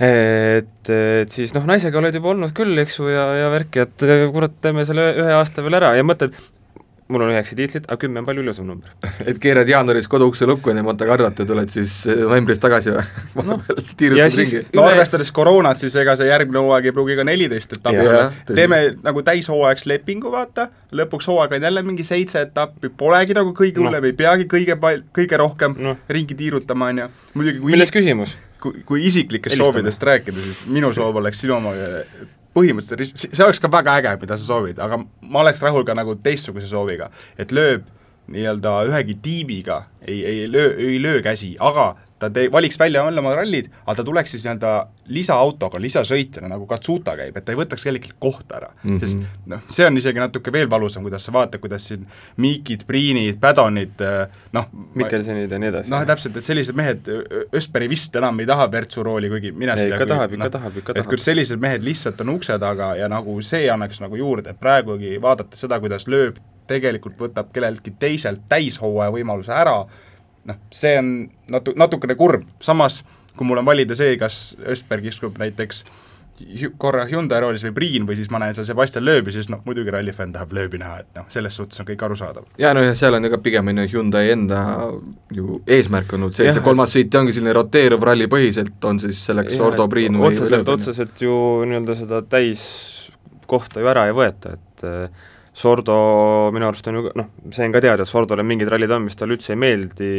Et, 0.00 0.88
et 0.88 1.28
siis 1.28 1.52
noh, 1.52 1.66
naisega 1.68 1.98
oled 2.00 2.14
juba 2.16 2.30
olnud 2.32 2.54
küll, 2.56 2.72
eks 2.80 2.96
ju, 2.96 3.10
ja, 3.12 3.26
ja 3.36 3.50
värki, 3.52 3.84
et 3.84 4.06
kurat, 4.32 4.54
teeme 4.64 4.86
selle 4.88 5.10
ühe 5.12 5.34
aasta 5.36 5.60
veel 5.66 5.76
ära 5.76 5.92
ja 5.98 6.06
mõtled, 6.08 6.38
mul 7.10 7.24
on 7.26 7.32
üheksa 7.34 7.56
tiitlit, 7.58 7.86
aga 7.88 7.98
kümme 8.00 8.22
on 8.22 8.28
palju 8.28 8.44
ilusam 8.44 8.68
number. 8.68 8.92
et 9.30 9.38
keerad 9.42 9.68
jaanuaris 9.68 10.08
koduukse 10.10 10.48
lukku 10.48 10.72
enne 10.72 10.84
Monte 10.86 11.08
Carlot 11.08 11.42
ja 11.42 11.46
tuled 11.48 11.72
siis 11.72 11.94
novembris 12.08 12.62
tagasi 12.62 12.94
või? 12.94 13.04
vahepeal 13.40 13.82
tiirutad 14.00 14.34
siis- 14.34 14.54
ringi? 14.56 14.78
no 14.78 14.86
arvestades 14.88 15.32
koroonat, 15.36 15.80
siis 15.82 15.96
ega 16.00 16.16
see 16.18 16.30
järgmine 16.30 16.62
hooaeg 16.64 16.90
ei 16.90 16.96
pruugi 16.96 17.18
ka 17.18 17.26
neliteist 17.28 17.78
etappi 17.78 18.04
olla. 18.06 18.26
teeme 18.50 18.82
nagu 19.04 19.24
täishooajaks 19.26 19.86
lepingu, 19.90 20.32
vaata, 20.34 20.68
lõpuks 20.96 21.30
hooaeg 21.30 21.56
on 21.58 21.68
jälle 21.70 21.84
mingi 21.86 22.06
seitse 22.06 22.44
etappi, 22.48 22.92
polegi 23.02 23.36
nagu 23.36 23.54
kõige 23.56 23.82
hullem 23.82 24.04
no., 24.04 24.12
ei 24.12 24.16
peagi 24.16 24.48
kõige 24.50 24.78
pal-, 24.80 25.04
kõige 25.16 25.40
rohkem 25.40 25.76
no. 25.78 25.96
ringi 26.10 26.38
tiirutama, 26.38 26.92
on 26.94 27.04
ju. 27.04 27.10
muidugi 27.34 27.62
kui 27.62 27.74
milles 27.74 27.90
isik, 27.90 28.00
küsimus? 28.00 28.36
kui, 28.60 28.82
kui 28.86 29.06
isiklikest 29.08 29.54
Helistame. 29.54 29.72
soovidest 29.72 30.10
rääkida, 30.10 30.44
siis 30.44 30.60
minu 30.68 30.92
soov 30.96 31.16
oleks 31.22 31.40
sinu 31.42 31.56
oma 31.56 31.74
põhimõtteliselt, 32.56 33.30
see 33.30 33.44
oleks 33.44 33.62
ka 33.62 33.70
väga 33.72 33.96
äge, 34.00 34.16
mida 34.22 34.38
sa 34.38 34.48
soovid, 34.48 34.80
aga 34.82 35.00
ma 35.22 35.42
oleks 35.44 35.62
rahul 35.64 35.86
ka 35.86 35.96
nagu 35.98 36.16
teistsuguse 36.22 36.70
sooviga, 36.70 37.10
et 37.38 37.54
lööb 37.54 37.86
nii-öelda 38.30 38.76
ühegi 38.88 39.16
tiimiga, 39.22 39.84
ei, 40.06 40.20
ei 40.26 40.52
löö, 40.52 40.74
ei 40.78 41.02
löö 41.02 41.22
käsi, 41.22 41.56
aga 41.58 41.94
ta 42.20 42.28
tee-, 42.30 42.50
valiks 42.52 42.78
välja 42.78 43.02
oma 43.04 43.32
rallid, 43.34 43.70
aga 43.86 43.96
ta 43.98 44.04
tuleks 44.04 44.34
siis 44.34 44.44
nii-öelda 44.44 44.72
lisaautoga, 45.10 45.80
lisasõitjana, 45.82 46.50
nagu 46.52 46.66
Katsuta 46.70 47.16
käib, 47.18 47.36
et 47.36 47.44
ta 47.46 47.54
ei 47.54 47.58
võtaks 47.58 47.84
kellelgi 47.86 48.12
kohta 48.22 48.58
ära 48.60 48.68
mm. 48.70 48.90
-hmm. 48.90 49.00
sest 49.00 49.48
noh, 49.50 49.64
see 49.68 49.86
on 49.86 49.98
isegi 49.98 50.22
natuke 50.22 50.52
veel 50.52 50.70
valusam, 50.70 51.02
kuidas 51.06 51.24
sa 51.26 51.34
vaatad, 51.34 51.60
kuidas 51.60 51.88
siin 51.90 52.06
Miikid, 52.36 52.84
Priinid, 52.86 53.40
Pädonid, 53.40 54.04
noh 54.52 54.70
Mikkelsenid 54.94 55.50
ja 55.50 55.58
nii 55.58 55.72
edasi. 55.72 55.90
noh, 55.90 56.06
täpselt, 56.06 56.36
et 56.36 56.46
sellised 56.46 56.76
mehed, 56.76 57.10
Ösperi 57.56 57.88
vist 57.90 58.16
enam 58.16 58.40
ei 58.40 58.46
taha 58.46 58.68
Pertsu 58.68 59.02
rooli, 59.02 59.32
kuigi 59.32 59.52
mina 59.52 59.74
Ei, 59.74 59.86
seda 59.86 59.98
ikka 59.98 60.06
tahab, 60.14 60.36
ikka 60.36 60.44
noh, 60.44 60.54
tahab, 60.58 60.76
ikka 60.76 60.92
et 60.94 61.02
tahab. 61.02 61.10
kui 61.10 61.18
sellised 61.18 61.60
mehed 61.60 61.84
lihtsalt 61.84 62.20
on 62.20 62.36
ukse 62.36 62.58
taga 62.58 62.94
ja 63.00 63.08
nagu 63.08 63.40
see 63.42 63.66
annaks 63.70 64.00
nagu 64.04 64.16
juurde, 64.16 64.54
et 64.54 64.60
praegugi 64.60 65.16
vaadates 65.22 65.66
seda, 65.66 65.80
kuidas 65.82 66.06
lööb, 66.06 66.38
tegelikult 66.70 67.18
võtab 67.20 67.50
kelleltki 67.54 67.94
teiselt 67.98 68.46
täishooaja 68.50 69.12
võimaluse 69.14 69.54
ära, 69.54 69.80
noh, 70.50 70.60
see 70.74 70.96
on 70.98 71.14
natu-, 71.52 71.76
natukene 71.78 72.16
kurb, 72.18 72.46
samas 72.62 73.02
kui 73.36 73.48
mul 73.48 73.62
on 73.62 73.66
valida 73.66 73.96
see, 73.96 74.16
kas 74.20 74.54
Östberg 74.68 75.06
istub 75.08 75.38
näiteks 75.40 75.84
korra 76.80 77.04
Hyundai 77.04 77.40
roolis 77.42 77.62
või 77.66 77.72
Priin 77.76 78.06
või 78.08 78.16
siis 78.16 78.30
ma 78.32 78.38
näen 78.40 78.54
seal 78.56 78.64
Sebastian 78.68 79.04
Loebi, 79.04 79.32
siis 79.32 79.50
noh, 79.52 79.60
muidugi 79.66 79.92
rallifänn 79.92 80.32
tahab 80.32 80.54
Loebi 80.56 80.80
näha, 80.80 81.02
et 81.02 81.18
noh, 81.18 81.26
selles 81.32 81.56
suhtes 81.56 81.80
on 81.82 81.88
kõik 81.88 82.04
arusaadav. 82.06 82.46
jaa, 82.60 82.72
no 82.76 82.84
ja 82.84 82.94
seal 82.96 83.16
on 83.16 83.24
ju 83.26 83.30
ka 83.34 83.40
pigem 83.44 83.68
on 83.72 83.82
ju 83.82 83.86
Hyundai 83.94 84.30
enda 84.32 84.60
ju 85.36 85.60
eesmärk 85.68 86.14
olnud 86.16 86.36
see, 86.36 86.48
Jah. 86.48 86.56
see 86.56 86.64
kolmas 86.64 86.96
sõit 86.96 87.16
ongi 87.20 87.36
selline 87.36 87.56
roteeruv 87.56 88.08
ralli 88.08 88.28
põhiselt, 88.32 88.76
on 88.88 89.00
siis 89.02 89.20
selleks 89.28 89.60
Ordo 89.60 89.88
Priin 89.92 90.16
või 90.16 90.30
otseselt, 90.32 90.68
otseselt 90.76 91.24
ju 91.24 91.34
nii-öelda 91.68 91.98
seda 92.00 92.22
täiskohta 92.36 93.84
ju 93.84 93.92
ära 93.92 94.08
ei 94.08 94.16
võeta, 94.16 94.56
et 94.56 94.88
eh, 94.88 95.28
Sordo 95.60 95.94
minu 96.54 96.68
arust 96.70 96.86
on 96.88 96.96
ju 96.96 97.10
noh, 97.18 97.32
see 97.52 97.66
on 97.66 97.74
ka 97.74 97.82
teada, 97.84 98.04
et 98.04 98.10
Sordole 98.10 98.44
mingid 98.46 98.70
rallid 98.72 98.92
on, 98.96 99.04
mis 99.04 99.18
talle 99.18 99.36
üldse 99.36 99.52
ei 99.54 99.60
meeldi, 99.60 100.12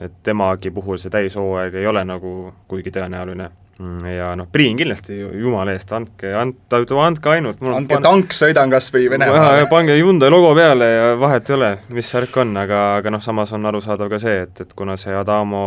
et 0.00 0.14
temagi 0.24 0.72
puhul 0.74 1.00
see 1.00 1.12
täishooaeg 1.12 1.76
ei 1.80 1.88
ole 1.90 2.04
nagu 2.08 2.52
kuigi 2.70 2.94
tõenäoline. 2.94 3.50
Mm, 3.82 4.04
ja 4.12 4.28
noh, 4.36 4.46
Priin 4.52 4.76
kindlasti, 4.78 5.16
jumala 5.40 5.72
eest, 5.74 5.90
andke, 5.96 6.28
and-, 6.38 6.58
ta 6.70 6.78
ütleb, 6.82 7.00
andke 7.02 7.32
ainult, 7.32 7.62
andke 7.72 7.98
tank, 8.04 8.36
sõidan 8.36 8.70
kas 8.72 8.90
või 8.94 9.08
Venemaale. 9.10 9.64
pange 9.70 9.96
Hyundai 9.96 10.30
logo 10.30 10.52
peale 10.56 10.88
ja 10.92 11.08
vahet 11.18 11.50
ei 11.50 11.56
ole, 11.56 11.70
mis 11.96 12.12
värk 12.14 12.36
on, 12.44 12.52
aga, 12.62 12.82
aga 13.00 13.14
noh, 13.16 13.24
samas 13.24 13.52
on 13.56 13.66
arusaadav 13.72 14.12
ka 14.12 14.20
see, 14.22 14.44
et, 14.44 14.64
et 14.64 14.76
kuna 14.78 14.98
see 15.00 15.16
Adamo 15.16 15.64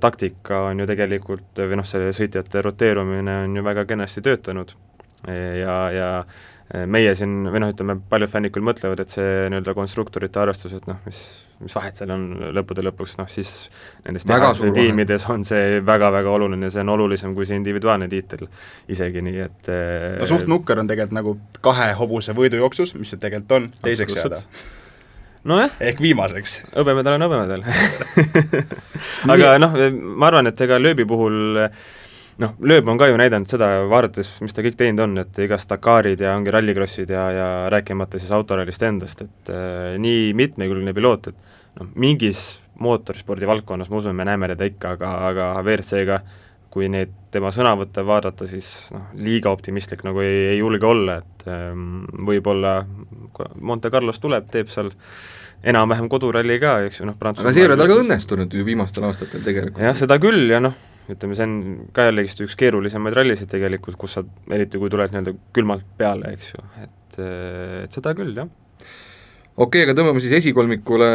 taktika 0.00 0.68
on 0.68 0.84
ju 0.84 0.86
tegelikult 0.86 1.64
või 1.64 1.80
noh, 1.80 1.88
see 1.88 2.12
sõitjate 2.14 2.62
roteerumine 2.62 3.42
on 3.48 3.56
ju 3.58 3.64
väga 3.66 3.88
kenasti 3.88 4.22
töötanud 4.22 4.76
ja, 5.26 5.76
ja 5.90 6.10
meie 6.72 7.12
siin, 7.16 7.42
või 7.52 7.60
noh, 7.60 7.70
ütleme, 7.74 7.98
paljud 8.08 8.30
fännid 8.32 8.52
küll 8.54 8.64
mõtlevad, 8.64 9.02
et 9.04 9.12
see 9.12 9.48
nii-öelda 9.52 9.74
konstruktorite 9.76 10.40
arvestus, 10.40 10.72
et 10.78 10.86
noh, 10.88 10.96
mis, 11.04 11.20
mis 11.60 11.74
vahet 11.76 11.98
seal 11.98 12.12
on 12.14 12.24
lõppude 12.56 12.84
lõpuks, 12.86 13.18
noh 13.20 13.28
siis 13.30 13.50
nendes 14.06 14.24
Väga 14.28 14.52
tehase 14.54 14.72
tiimides 14.76 15.26
on 15.32 15.44
see 15.44 15.82
väga-väga 15.84 16.32
oluline, 16.32 16.70
see 16.72 16.80
on 16.84 16.94
olulisem 16.94 17.36
kui 17.36 17.48
see 17.48 17.60
individuaalne 17.60 18.08
tiitel 18.12 18.46
isegi, 18.92 19.24
nii 19.28 19.42
et 19.44 19.72
no 20.22 20.30
suht 20.30 20.48
nukker 20.48 20.80
on 20.80 20.88
tegelikult 20.88 21.18
nagu 21.18 21.36
kahe 21.64 21.92
hobuse 21.98 22.32
võidujooksus, 22.38 22.96
mis 22.96 23.12
see 23.12 23.20
tegelikult 23.20 23.58
on, 23.58 23.70
teiseks 23.84 24.16
jääda. 24.16 24.40
nojah, 25.52 25.76
ehk 25.92 26.00
viimaseks. 26.00 26.62
hõbemedal 26.72 27.18
on 27.18 27.26
hõbemedal 27.28 27.68
aga 29.36 29.56
noh, 29.60 29.76
ma 30.16 30.32
arvan, 30.32 30.48
et 30.48 30.64
ega 30.64 30.80
lööbi 30.80 31.04
puhul 31.04 31.68
noh, 32.42 32.54
lööb 32.60 32.88
on 32.90 33.00
ka 33.00 33.08
ju 33.10 33.18
näidanud 33.20 33.50
seda, 33.50 33.70
vaadates, 33.90 34.34
mis 34.44 34.54
ta 34.56 34.64
kõik 34.64 34.76
teinud 34.80 35.04
on, 35.04 35.16
et 35.22 35.42
igast 35.44 35.70
Dakarid 35.70 36.20
ja 36.22 36.34
ongi 36.36 36.52
rallikrossid 36.54 37.12
ja, 37.12 37.24
ja 37.32 37.48
rääkimata 37.72 38.20
siis 38.20 38.32
autorallist 38.34 38.82
endast, 38.86 39.24
et 39.24 39.52
äh, 39.54 39.94
nii 40.02 40.32
mitmekülgne 40.38 40.94
piloot, 40.96 41.32
et 41.32 41.80
noh, 41.80 41.90
mingis 41.94 42.60
mootorispordi 42.82 43.48
valdkonnas 43.48 43.90
ma 43.92 44.00
usun, 44.00 44.16
me 44.16 44.26
näeme 44.26 44.50
teda 44.52 44.68
ikka, 44.68 44.96
aga, 44.96 45.12
aga 45.30 45.50
WRC-ga 45.62 46.22
kui 46.72 46.88
neid 46.88 47.12
tema 47.32 47.50
sõnavõtte 47.52 48.04
vaadata, 48.06 48.48
siis 48.48 48.66
noh, 48.94 49.10
liiga 49.20 49.52
optimistlik 49.52 50.04
nagu 50.06 50.22
ei, 50.24 50.54
ei 50.54 50.58
julge 50.60 50.88
olla, 50.88 51.18
et 51.20 51.46
ähm, 51.52 52.02
võib-olla 52.28 52.80
Monte 53.60 53.92
Carlos 53.92 54.20
tuleb, 54.22 54.48
teeb 54.52 54.72
seal 54.72 54.88
enam-vähem 55.68 56.08
koduralli 56.10 56.56
ka, 56.62 56.78
eks 56.88 57.02
ju, 57.02 57.08
noh, 57.10 57.18
Prantsusmaa 57.20 57.50
aga 57.50 57.56
see 57.56 57.64
ei 57.66 57.68
ole 57.68 57.76
tal 57.78 57.92
ka 57.92 57.98
õnnestunud 58.00 58.56
ju 58.56 58.64
viimastel 58.66 59.04
aastatel 59.08 59.44
tegelikult. 59.44 59.84
jah, 59.84 59.96
seda 59.98 60.18
küll 60.22 60.48
ja 60.50 60.62
noh, 60.64 60.74
ütleme, 61.10 61.36
see 61.36 61.46
on 61.46 61.54
ka 61.94 62.08
jällegist 62.08 62.42
üks 62.44 62.56
keerulisemaid 62.58 63.16
rallisid 63.16 63.50
tegelikult, 63.50 63.98
kus 64.00 64.18
sa, 64.18 64.24
eriti 64.54 64.80
kui 64.80 64.90
tuled 64.92 65.12
nii-öelda 65.12 65.34
külmalt 65.56 65.86
peale, 65.98 66.34
eks 66.36 66.52
ju, 66.54 66.66
et, 66.84 67.22
et 67.84 67.96
seda 67.98 68.14
küll, 68.18 68.34
jah. 68.38 68.50
okei 69.56 69.64
okay,, 69.64 69.86
aga 69.86 69.96
tõmbame 69.98 70.22
siis 70.22 70.36
esikolmikule 70.38 71.08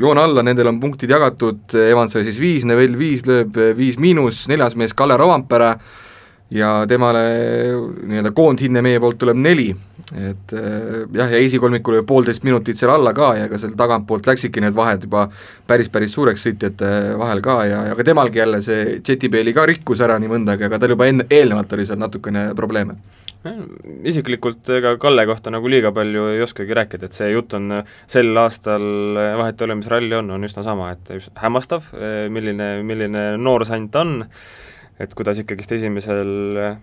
joone 0.00 0.24
alla, 0.24 0.44
nendel 0.46 0.72
on 0.72 0.80
punktid 0.82 1.12
jagatud, 1.12 1.66
Evans 1.82 2.16
sai 2.16 2.24
siis 2.28 2.40
viis, 2.40 2.66
Neville 2.68 2.98
viis, 3.00 3.26
lööb 3.28 3.60
viis 3.78 4.00
miinus, 4.02 4.46
neljas 4.52 4.78
mees 4.80 4.96
Kalle 4.96 5.20
Rovampere 5.20 5.74
ja 6.52 6.72
temale 6.88 7.22
nii-öelda 8.06 8.32
koondhinne 8.36 8.82
meie 8.84 9.00
poolt 9.00 9.18
tuleb 9.22 9.38
neli, 9.40 9.70
et 10.12 10.52
eh, 10.56 11.06
jah, 11.16 11.30
ja 11.32 11.40
esikolmikul 11.40 11.96
oli 11.98 12.06
poolteist 12.06 12.44
minutit 12.44 12.78
seal 12.78 12.92
alla 12.92 13.14
ka 13.16 13.32
ja 13.38 13.46
ega 13.48 13.60
seal 13.60 13.72
tagantpoolt 13.78 14.28
läksidki 14.28 14.60
need 14.64 14.76
vahed 14.76 15.06
juba 15.06 15.26
päris, 15.68 15.88
päris 15.92 16.12
suureks 16.16 16.44
sõitjate 16.46 16.92
vahel 17.20 17.40
ka 17.44 17.56
ja, 17.68 17.82
ja 17.90 17.96
ka 17.98 18.04
temalgi 18.04 18.42
jälle 18.42 18.60
see 18.64 18.98
Jetibeli 19.00 19.54
ka 19.56 19.64
rikkus 19.68 20.02
ära 20.04 20.18
nii 20.20 20.32
mõndagi, 20.32 20.68
aga 20.68 20.80
tal 20.82 20.92
juba 20.96 21.08
enne, 21.08 21.26
eelnevalt 21.30 21.72
oli 21.76 21.88
seal 21.88 22.00
natukene 22.02 22.50
probleeme. 22.58 22.98
Isiklikult 24.06 24.68
ega 24.70 24.92
Kalle 25.02 25.24
kohta 25.26 25.50
nagu 25.50 25.70
liiga 25.70 25.90
palju 25.94 26.28
ei 26.36 26.42
oskagi 26.44 26.76
rääkida, 26.78 27.08
et 27.08 27.16
see 27.16 27.32
jutt 27.32 27.56
on 27.58 27.80
sel 28.06 28.36
aastal, 28.38 28.84
vahet 29.40 29.58
ei 29.58 29.66
ole, 29.66 29.78
mis 29.80 29.88
ralli 29.90 30.14
on, 30.14 30.30
on 30.36 30.46
üsna 30.46 30.62
sama, 30.62 30.92
et 30.94 31.10
hämmastav, 31.42 31.88
milline, 32.30 32.68
milline 32.86 33.24
noorsant 33.42 33.90
ta 33.90 34.04
on, 34.06 34.20
et 35.00 35.14
kuidas 35.18 35.40
ikkagist 35.42 35.72
esimesel 35.78 36.30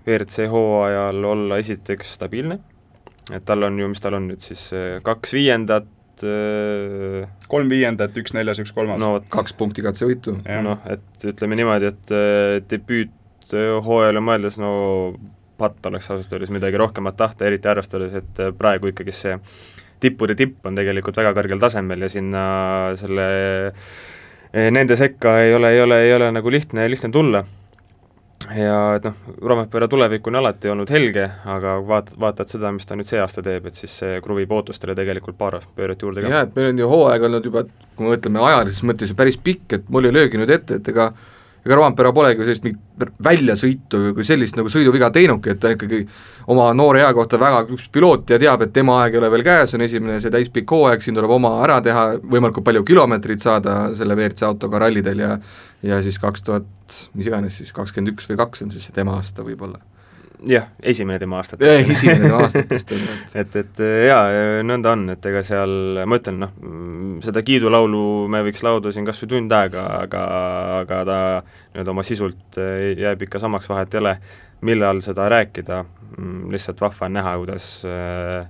WRC 0.05 0.49
hooajal 0.51 1.23
olla 1.29 1.59
esiteks 1.61 2.15
stabiilne, 2.17 2.59
et 3.33 3.45
tal 3.45 3.67
on 3.67 3.79
ju, 3.79 3.89
mis 3.91 4.03
tal 4.03 4.17
on 4.17 4.27
nüüd 4.31 4.43
siis, 4.43 4.69
kaks 5.05 5.35
viiendat, 5.37 5.89
kolm 7.49 7.69
viiendat, 7.71 8.17
üks 8.19 8.33
neljas, 8.35 8.59
üks 8.63 8.73
kolmas 8.75 8.99
no,. 8.99 9.13
kaks 9.31 9.55
punkti 9.59 9.85
katsevõitu. 9.85 10.39
noh, 10.65 10.81
et 10.91 11.27
ütleme 11.31 11.55
niimoodi, 11.59 11.93
et 11.93 12.15
debüüthooajale 12.73 14.23
mõeldes 14.23 14.59
no 14.59 14.71
patt 15.59 15.85
oleks 15.89 16.07
ausalt 16.11 16.33
öeldes 16.33 16.51
midagi 16.55 16.79
rohkemat 16.79 17.17
tahta, 17.19 17.47
eriti 17.47 17.67
arvestades, 17.71 18.15
et 18.15 18.41
praegu 18.57 18.91
ikkagi 18.91 19.15
see 19.15 19.35
tippude 19.99 20.35
tipp 20.39 20.65
on 20.67 20.77
tegelikult 20.79 21.17
väga 21.19 21.33
kõrgel 21.35 21.59
tasemel 21.61 22.05
ja 22.05 22.09
sinna 22.11 22.43
selle, 22.99 23.27
nende 24.53 24.95
sekka 24.99 25.39
ei 25.43 25.55
ole, 25.55 25.73
ei 25.75 25.81
ole, 25.83 26.03
ei 26.07 26.13
ole 26.15 26.29
nagu 26.35 26.53
lihtne, 26.53 26.87
lihtne 26.91 27.11
tulla. 27.15 27.43
Ja 28.55 28.77
et 28.97 29.07
noh, 29.07 29.17
Rompera 29.51 29.87
tulevik 29.91 30.27
on 30.27 30.39
alati 30.39 30.71
olnud 30.71 30.91
helge, 30.93 31.25
aga 31.49 31.77
vaat-, 31.85 32.13
vaatad 32.19 32.51
seda, 32.51 32.71
mis 32.75 32.87
ta 32.89 32.97
nüüd 32.97 33.09
see 33.09 33.21
aasta 33.21 33.43
teeb, 33.45 33.67
et 33.69 33.79
siis 33.79 33.97
see 34.01 34.21
kruvib 34.25 34.51
ootustele 34.55 34.95
tegelikult 34.97 35.37
paar 35.39 35.59
pööret 35.75 36.01
juurde 36.05 36.25
ka. 36.25 36.31
jaa, 36.33 36.45
et 36.47 36.55
meil 36.55 36.71
on 36.73 36.83
ju 36.83 36.93
hooaeg 36.93 37.27
olnud 37.29 37.49
juba, 37.51 37.65
kui 37.95 38.07
me 38.07 38.15
mõtleme 38.15 38.45
ajalises 38.51 38.85
mõttes 38.87 39.11
ju 39.11 39.19
päris 39.19 39.37
pikk, 39.43 39.79
et 39.79 39.91
mul 39.93 40.09
ei 40.09 40.15
löögi 40.15 40.41
nüüd 40.41 40.55
ette, 40.55 40.79
et 40.79 40.93
ega 40.93 41.11
ega 41.65 41.75
Rompera 41.75 42.11
polegi 42.15 42.45
sellist 42.45 42.63
mingit 42.63 43.09
väljasõitu 43.23 43.99
või 44.15 44.25
sellist 44.27 44.57
nagu 44.57 44.71
sõiduviga 44.71 45.09
teinudki, 45.13 45.53
et 45.53 45.59
ta 45.61 45.73
ikkagi 45.73 46.01
oma 46.51 46.69
noore 46.77 47.03
ea 47.03 47.09
kohta 47.15 47.39
väga 47.41 47.65
küps 47.67 47.89
piloot 47.93 48.31
ja 48.31 48.39
teab, 48.41 48.63
et 48.63 48.73
tema 48.75 49.01
aeg 49.03 49.17
ei 49.17 49.21
ole 49.21 49.31
veel 49.33 49.43
käes, 49.45 49.75
on 49.75 49.83
esimene 49.83 50.19
see 50.23 50.31
täispikk 50.33 50.71
hooaeg, 50.71 51.03
siin 51.03 51.17
tuleb 51.19 51.35
oma 51.35 51.57
ära 51.65 51.79
teha, 51.83 52.05
võimalikult 52.23 52.65
palju 52.69 52.85
kilomeetreid 52.87 53.43
saada 53.43 53.79
selle 53.97 54.15
WRC 54.15 54.47
autoga 54.47 54.85
rallidel 54.85 55.25
ja 55.25 55.35
ja 55.83 56.01
siis 56.03 56.17
kaks 56.19 56.43
tuhat, 56.43 56.65
mis 57.13 57.29
iganes 57.29 57.59
siis, 57.59 57.71
kakskümmend 57.75 58.15
üks 58.15 58.29
või 58.29 58.39
kaks 58.39 58.65
on 58.65 58.73
siis 58.73 58.89
see 58.89 58.95
tema 58.95 59.17
aasta 59.19 59.45
võib-olla? 59.45 59.81
Jah, 60.47 60.69
esimene 60.79 61.19
tema 61.19 61.35
aastatest. 61.41 61.89
esimene 61.91 62.29
tema 62.29 62.37
aastatest 62.45 62.91
on 62.95 63.01
et 63.41 63.41
et, 63.41 63.55
et 63.59 63.81
jaa, 64.07 64.21
nõnda 64.63 64.93
on, 64.95 65.01
et 65.11 65.25
ega 65.31 65.41
seal, 65.43 65.73
ma 66.07 66.19
ütlen, 66.19 66.37
noh, 66.45 66.53
seda 67.25 67.43
kiidulaulu 67.43 68.03
me 68.31 68.39
võiks 68.47 68.63
laulda 68.63 68.93
siin 68.95 69.07
kas 69.07 69.19
või 69.23 69.33
tund 69.33 69.55
aega, 69.57 69.83
aga, 70.05 70.21
aga 70.77 71.01
ta 71.09 71.17
nii-öelda 71.41 71.95
oma 71.95 72.07
sisult 72.07 72.61
jääb 73.01 73.27
ikka 73.27 73.43
samaks, 73.43 73.67
vahet 73.71 73.97
ei 73.97 74.03
ole, 74.03 74.15
millal 74.69 75.03
seda 75.03 75.27
rääkida, 75.31 75.81
mm, 76.15 76.47
lihtsalt 76.55 76.87
vahva 76.87 77.11
on 77.11 77.19
näha, 77.19 77.35
kuidas 77.43 77.67
äh, 77.89 78.47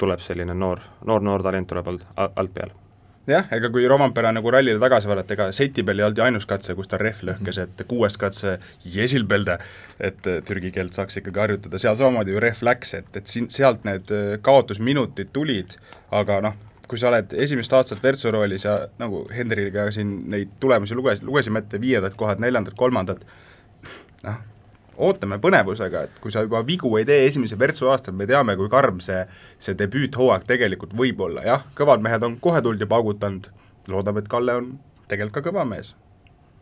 tuleb 0.00 0.24
selline 0.24 0.56
noor, 0.56 0.80
noor, 1.04 1.24
noor 1.24 1.44
talent 1.44 1.68
tuleb 1.68 1.92
alt, 1.92 2.08
alt 2.32 2.56
peale 2.56 2.85
jah, 3.30 3.46
ega 3.54 3.70
kui 3.72 3.86
Rompera 3.90 4.30
nagu 4.34 4.50
rallile 4.52 4.80
tagasi 4.82 5.10
vaadata, 5.10 5.34
ega 5.36 5.48
seti 5.56 5.84
peal 5.86 6.00
ei 6.00 6.06
olnud 6.06 6.20
ju 6.20 6.24
ainus 6.26 6.46
katse, 6.48 6.76
kus 6.78 6.90
ta 6.90 7.00
rehv 7.00 7.24
lõhkes, 7.30 7.58
et 7.62 7.82
kuues 7.90 8.18
katse 8.20 8.56
Jesilbelde, 8.96 9.58
et 9.98 10.30
türgi 10.48 10.72
keelt 10.74 10.96
saaks 10.96 11.20
ikkagi 11.20 11.42
harjutada, 11.42 11.80
seal 11.82 11.98
samamoodi 11.98 12.36
ju 12.36 12.42
rehv 12.42 12.62
läks, 12.66 12.94
et, 13.00 13.10
et 13.18 13.30
siin, 13.30 13.50
sealt 13.52 13.86
need 13.88 14.12
äh, 14.14 14.36
kaotusminutid 14.46 15.32
tulid, 15.36 15.78
aga 16.14 16.40
noh, 16.44 16.58
kui 16.86 17.00
sa 17.02 17.10
oled 17.10 17.34
esimest 17.42 17.72
aastat 17.74 18.02
Virtsu 18.02 18.30
roolis 18.30 18.66
ja 18.66 18.76
nagu 19.00 19.24
Hendriga 19.34 19.88
siin 19.94 20.20
neid 20.30 20.54
tulemusi 20.62 20.94
luges, 20.94 21.22
lugesime 21.26 21.64
ette, 21.64 21.80
viiendad 21.82 22.14
kohad, 22.18 22.42
neljandad, 22.42 22.76
kolmandad, 22.78 23.24
noh, 24.26 24.44
ootame 24.96 25.38
põnevusega, 25.42 26.06
et 26.06 26.18
kui 26.22 26.32
sa 26.32 26.42
juba 26.44 26.62
vigu 26.66 26.90
ei 26.98 27.06
tee 27.08 27.26
esimese 27.28 27.58
Virtsu 27.58 27.90
aastal, 27.92 28.16
me 28.16 28.26
teame, 28.28 28.56
kui 28.58 28.68
karm 28.72 29.00
see, 29.04 29.22
see 29.62 29.76
debüüthooaeg 29.78 30.46
tegelikult 30.48 30.96
võib 30.96 31.20
olla, 31.28 31.44
jah, 31.46 31.64
kõvad 31.78 32.04
mehed 32.04 32.24
on 32.26 32.38
kohe 32.42 32.62
tulnud 32.64 32.82
ja 32.82 32.90
paugutanud, 32.90 33.50
loodame, 33.92 34.24
et 34.24 34.30
Kalle 34.32 34.58
on 34.60 34.70
tegelikult 35.10 35.38
ka 35.38 35.50
kõva 35.50 35.66
mees. 35.68 35.94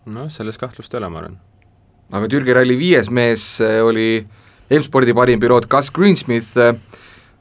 noh, 0.06 0.28
selles 0.32 0.58
kahtlust 0.60 0.94
ei 0.94 1.00
ole, 1.00 1.10
ma 1.12 1.22
arvan. 1.22 1.38
aga 2.12 2.28
Türgi 2.32 2.56
ralli 2.56 2.76
viies 2.78 3.10
mees 3.10 3.46
eh, 3.64 3.80
oli 3.82 4.26
M-spordi 4.74 5.14
parim 5.14 5.40
piloot 5.40 5.68
Gus 5.70 5.90
Greensmith, 5.94 6.56
eh, 6.58 6.74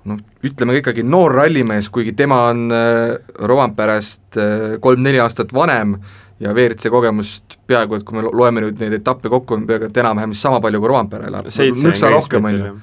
noh, 0.10 0.20
ütleme 0.44 0.76
ka 0.76 0.84
ikkagi 0.84 1.04
noor 1.08 1.36
rallimees, 1.40 1.90
kuigi 1.90 2.16
tema 2.16 2.46
on 2.52 2.68
eh, 2.72 3.18
Rovanperast 3.40 4.40
kolm-neli 4.84 5.20
aastat 5.24 5.54
vanem 5.54 5.98
ja 6.40 6.54
WRC 6.54 6.90
kogemust 6.94 7.60
peaaegu, 7.68 8.00
et 8.00 8.08
kui 8.08 8.18
me 8.18 8.26
loeme 8.26 8.66
nüüd 8.66 8.82
neid 8.82 8.98
etappe 9.00 9.30
kokku, 9.30 9.60
on 9.60 9.68
peaaegu 9.70 9.90
et 9.90 10.02
enam-vähem 10.04 10.34
sama 10.38 10.62
palju 10.64 10.82
kui 10.82 10.92
Roomperel, 10.92 11.40
nõksa 11.84 12.12
rohkem, 12.14 12.50
on 12.50 12.60
ju 12.60 12.74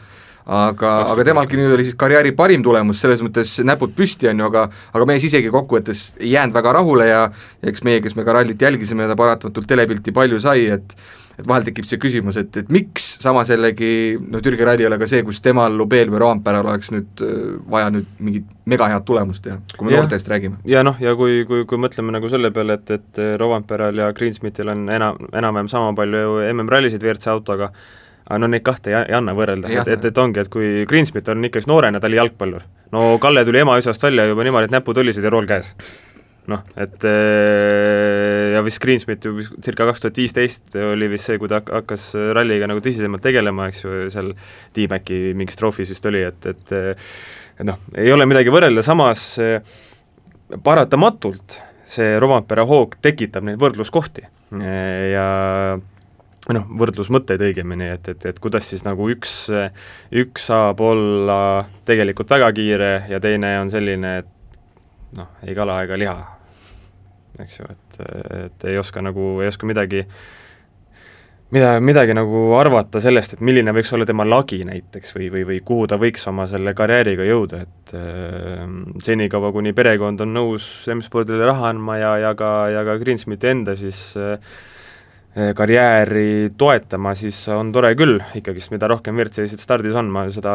aga, 0.50 0.90
aga 1.12 1.24
temalgi 1.26 1.58
nüüd 1.58 1.74
oli 1.76 1.86
siis 1.86 1.96
karjääri 2.00 2.32
parim 2.36 2.64
tulemus, 2.64 3.00
selles 3.02 3.22
mõttes 3.24 3.52
näpud 3.66 3.94
püsti, 3.96 4.30
on 4.30 4.42
ju, 4.42 4.50
aga 4.50 4.66
aga 4.96 5.08
mees 5.08 5.26
isegi 5.28 5.52
kokkuvõttes 5.52 6.04
ei 6.20 6.34
jäänud 6.34 6.56
väga 6.56 6.74
rahule 6.80 7.08
ja 7.10 7.24
eks 7.62 7.84
meie, 7.86 8.02
kes 8.04 8.16
me 8.18 8.26
ka 8.26 8.34
rallit 8.38 8.62
jälgisime, 8.62 9.08
ta 9.10 9.18
paratamatult 9.18 9.68
telepilti 9.70 10.14
palju 10.16 10.40
sai, 10.42 10.66
et 10.78 10.96
et 11.40 11.48
vahel 11.48 11.66
tekib 11.66 11.88
see 11.88 12.00
küsimus, 12.00 12.38
et, 12.40 12.56
et 12.60 12.72
miks, 12.72 13.06
samas 13.22 13.50
jällegi 13.52 14.18
no 14.20 14.42
Türgi 14.44 14.66
ralli 14.66 14.84
ei 14.84 14.90
ole 14.90 14.98
ka 15.00 15.08
see, 15.10 15.22
kus 15.26 15.40
temal, 15.44 15.74
Lubeel 15.76 16.12
või 16.12 16.22
Roomperal 16.22 16.68
oleks 16.68 16.92
nüüd 16.94 17.24
äh, 17.26 17.38
vaja 17.70 17.90
nüüd 17.94 18.08
mingit 18.20 18.48
megahead 18.70 19.06
tulemust 19.08 19.44
teha, 19.46 19.58
kui 19.76 19.88
me 19.88 19.94
ja, 19.94 20.02
noortest 20.02 20.28
räägime. 20.30 20.60
ja 20.68 20.84
noh, 20.86 20.98
ja 21.02 21.14
kui, 21.18 21.42
kui, 21.48 21.64
kui 21.68 21.80
mõtleme 21.80 22.14
nagu 22.14 22.30
selle 22.32 22.52
peale, 22.54 22.78
et, 22.80 22.94
et 22.98 23.22
Roomperal 23.40 24.04
ja 24.04 24.10
Greensmithil 24.16 24.70
on 24.72 24.84
enam, 24.92 25.18
enam-vähem 25.32 25.70
sama 25.72 25.94
palju 25.98 26.42
MM-rallisid 26.52 27.02
WRC 27.02 27.32
autoga, 27.32 27.72
aga 28.26 28.42
no 28.42 28.50
neid 28.50 28.66
kahte 28.66 28.92
ei, 28.92 29.16
anna 29.16 29.34
võrrelda, 29.36 29.72
et, 29.72 29.88
et, 29.96 30.06
et 30.12 30.22
ongi, 30.22 30.44
et 30.44 30.52
kui 30.52 30.84
Greensmith 30.88 31.32
on 31.32 31.48
ikkagi 31.48 31.70
noorena, 31.70 32.02
ta 32.02 32.10
oli 32.10 32.20
jalgpallur, 32.20 32.68
no 32.94 33.10
Kalle 33.22 33.44
tuli 33.48 33.64
emaüsast 33.64 34.06
välja 34.06 34.28
juba 34.30 34.46
niimoodi, 34.46 34.70
et 34.70 34.78
näpud 34.78 35.02
õlisid 35.02 35.26
ja 35.26 35.32
rool 35.34 35.48
käes 35.50 35.74
noh, 36.50 36.64
et 36.80 37.06
äh, 37.08 38.54
ja 38.54 38.64
vist 38.66 38.82
Greensmith 38.82 39.28
ju 39.28 39.46
circa 39.62 39.86
kaks 39.88 40.04
tuhat 40.04 40.20
viisteist 40.22 40.76
oli 40.80 41.10
vist 41.12 41.30
see, 41.30 41.38
kui 41.40 41.50
ta 41.50 41.62
hakkas 41.62 42.10
ralliga 42.36 42.68
nagu 42.70 42.82
tõsisemalt 42.84 43.24
tegelema, 43.24 43.70
eks 43.70 43.84
ju, 43.84 44.00
seal 44.12 44.34
T-Maci 44.76 45.20
mingis 45.38 45.60
trofis 45.60 45.92
vist 45.94 46.10
oli, 46.10 46.24
et, 46.26 46.50
et 46.50 46.76
et 47.60 47.66
noh, 47.68 47.80
ei 47.94 48.12
ole 48.12 48.24
midagi 48.28 48.52
võrrelda, 48.52 48.84
samas 48.84 49.24
äh, 49.42 49.60
paratamatult 50.64 51.60
see 51.90 52.18
Rovampere 52.22 52.64
hoog 52.68 53.00
tekitab 53.02 53.46
neid 53.46 53.58
võrdluskohti. 53.60 54.22
Ja 54.50 55.26
või 56.46 56.56
noh, 56.56 56.66
võrdlusmõtteid 56.80 57.42
õigemini, 57.46 57.92
et, 57.94 58.08
et, 58.10 58.24
et 58.30 58.38
kuidas 58.42 58.66
siis 58.70 58.82
nagu 58.86 59.06
üks, 59.12 59.34
üks 60.22 60.48
saab 60.50 60.80
olla 60.82 61.66
tegelikult 61.86 62.30
väga 62.32 62.50
kiire 62.56 62.90
ja 63.10 63.20
teine 63.22 63.52
on 63.60 63.70
selline, 63.70 64.14
et 64.22 65.18
noh, 65.18 65.30
ei 65.46 65.54
kala 65.54 65.80
ega 65.84 65.98
liha, 66.00 66.16
eks 67.44 67.58
ju, 67.60 67.66
et, 67.70 67.98
et 68.44 68.70
ei 68.70 68.78
oska 68.80 69.02
nagu, 69.04 69.32
ei 69.42 69.50
oska 69.50 69.68
midagi 69.68 70.04
mida, 71.54 71.72
midagi 71.82 72.14
nagu 72.16 72.42
arvata 72.58 73.02
sellest, 73.02 73.36
et 73.36 73.44
milline 73.44 73.74
võiks 73.74 73.90
olla 73.96 74.06
tema 74.08 74.26
lagi 74.28 74.60
näiteks 74.66 75.14
või, 75.16 75.30
või, 75.34 75.44
või 75.48 75.60
kuhu 75.66 75.88
ta 75.90 75.98
võiks 76.00 76.26
oma 76.30 76.46
selle 76.50 76.74
karjääriga 76.78 77.26
jõuda, 77.26 77.62
et 77.66 77.94
äh, 77.98 78.64
senikaua, 79.06 79.52
kuni 79.54 79.74
perekond 79.76 80.22
on 80.24 80.34
nõus 80.36 80.68
M-spordile 80.94 81.48
raha 81.50 81.72
andma 81.72 81.98
ja, 82.00 82.16
ja 82.28 82.34
ka, 82.38 82.52
ja 82.74 82.84
ka 82.86 82.98
Greensmiti 83.02 83.50
enda 83.50 83.76
siis 83.78 84.02
äh, 84.18 84.38
karjääri 85.30 86.50
toetama, 86.58 87.12
siis 87.14 87.36
on 87.54 87.68
tore 87.72 87.92
küll 87.94 88.18
ikkagist, 88.34 88.72
mida 88.74 88.88
rohkem 88.90 89.14
WRC-sid 89.14 89.62
stardis 89.62 89.94
on, 89.94 90.08
ma 90.10 90.24
seda 90.34 90.52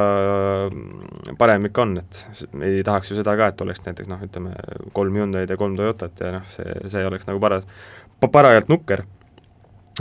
mm, 0.68 1.36
parem 1.40 1.70
ikka 1.70 1.86
on, 1.86 1.94
et 2.02 2.20
ei 2.60 2.82
tahaks 2.84 3.14
ju 3.14 3.20
seda 3.22 3.38
ka, 3.40 3.54
et 3.54 3.64
oleks 3.64 3.86
näiteks 3.86 4.10
noh, 4.12 4.26
ütleme 4.26 4.52
kolm 4.96 5.16
Hyundai'd 5.16 5.54
ja 5.54 5.58
kolm 5.60 5.78
Toyotat 5.80 6.20
ja 6.26 6.34
noh, 6.36 6.50
see, 6.52 6.76
see 6.92 7.06
oleks 7.08 7.30
nagu 7.30 7.40
paras, 7.40 7.64
parajalt 8.20 8.68
nukker. 8.72 9.06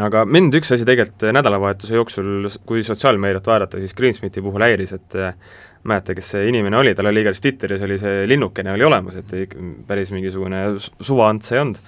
aga 0.03 0.25
mind 0.27 0.59
üks 0.59 0.75
asi 0.75 0.87
tegelikult 0.89 1.23
nädalavahetuse 1.37 1.95
jooksul, 1.95 2.49
kui 2.67 2.83
sotsiaalmeediat 2.83 3.47
vaadata, 3.47 3.79
siis 3.79 3.95
Greensmiti 3.95 4.43
puhul 4.43 4.67
häiris, 4.67 4.97
et 4.99 5.15
eh, 5.23 5.39
mäleta, 5.87 6.19
kes 6.19 6.33
see 6.35 6.49
inimene 6.51 6.81
oli, 6.81 6.97
tal 6.99 7.13
oli 7.13 7.23
igatahes 7.23 7.45
Twitteris 7.47 7.87
oli 7.87 8.01
see 8.03 8.27
linnukene 8.27 8.75
oli 8.75 8.91
olemas, 8.91 9.23
et 9.23 9.55
päris 9.87 10.11
mingisugune 10.11 10.65
suvaants 10.83 11.55
ei 11.55 11.63
olnud 11.63 11.79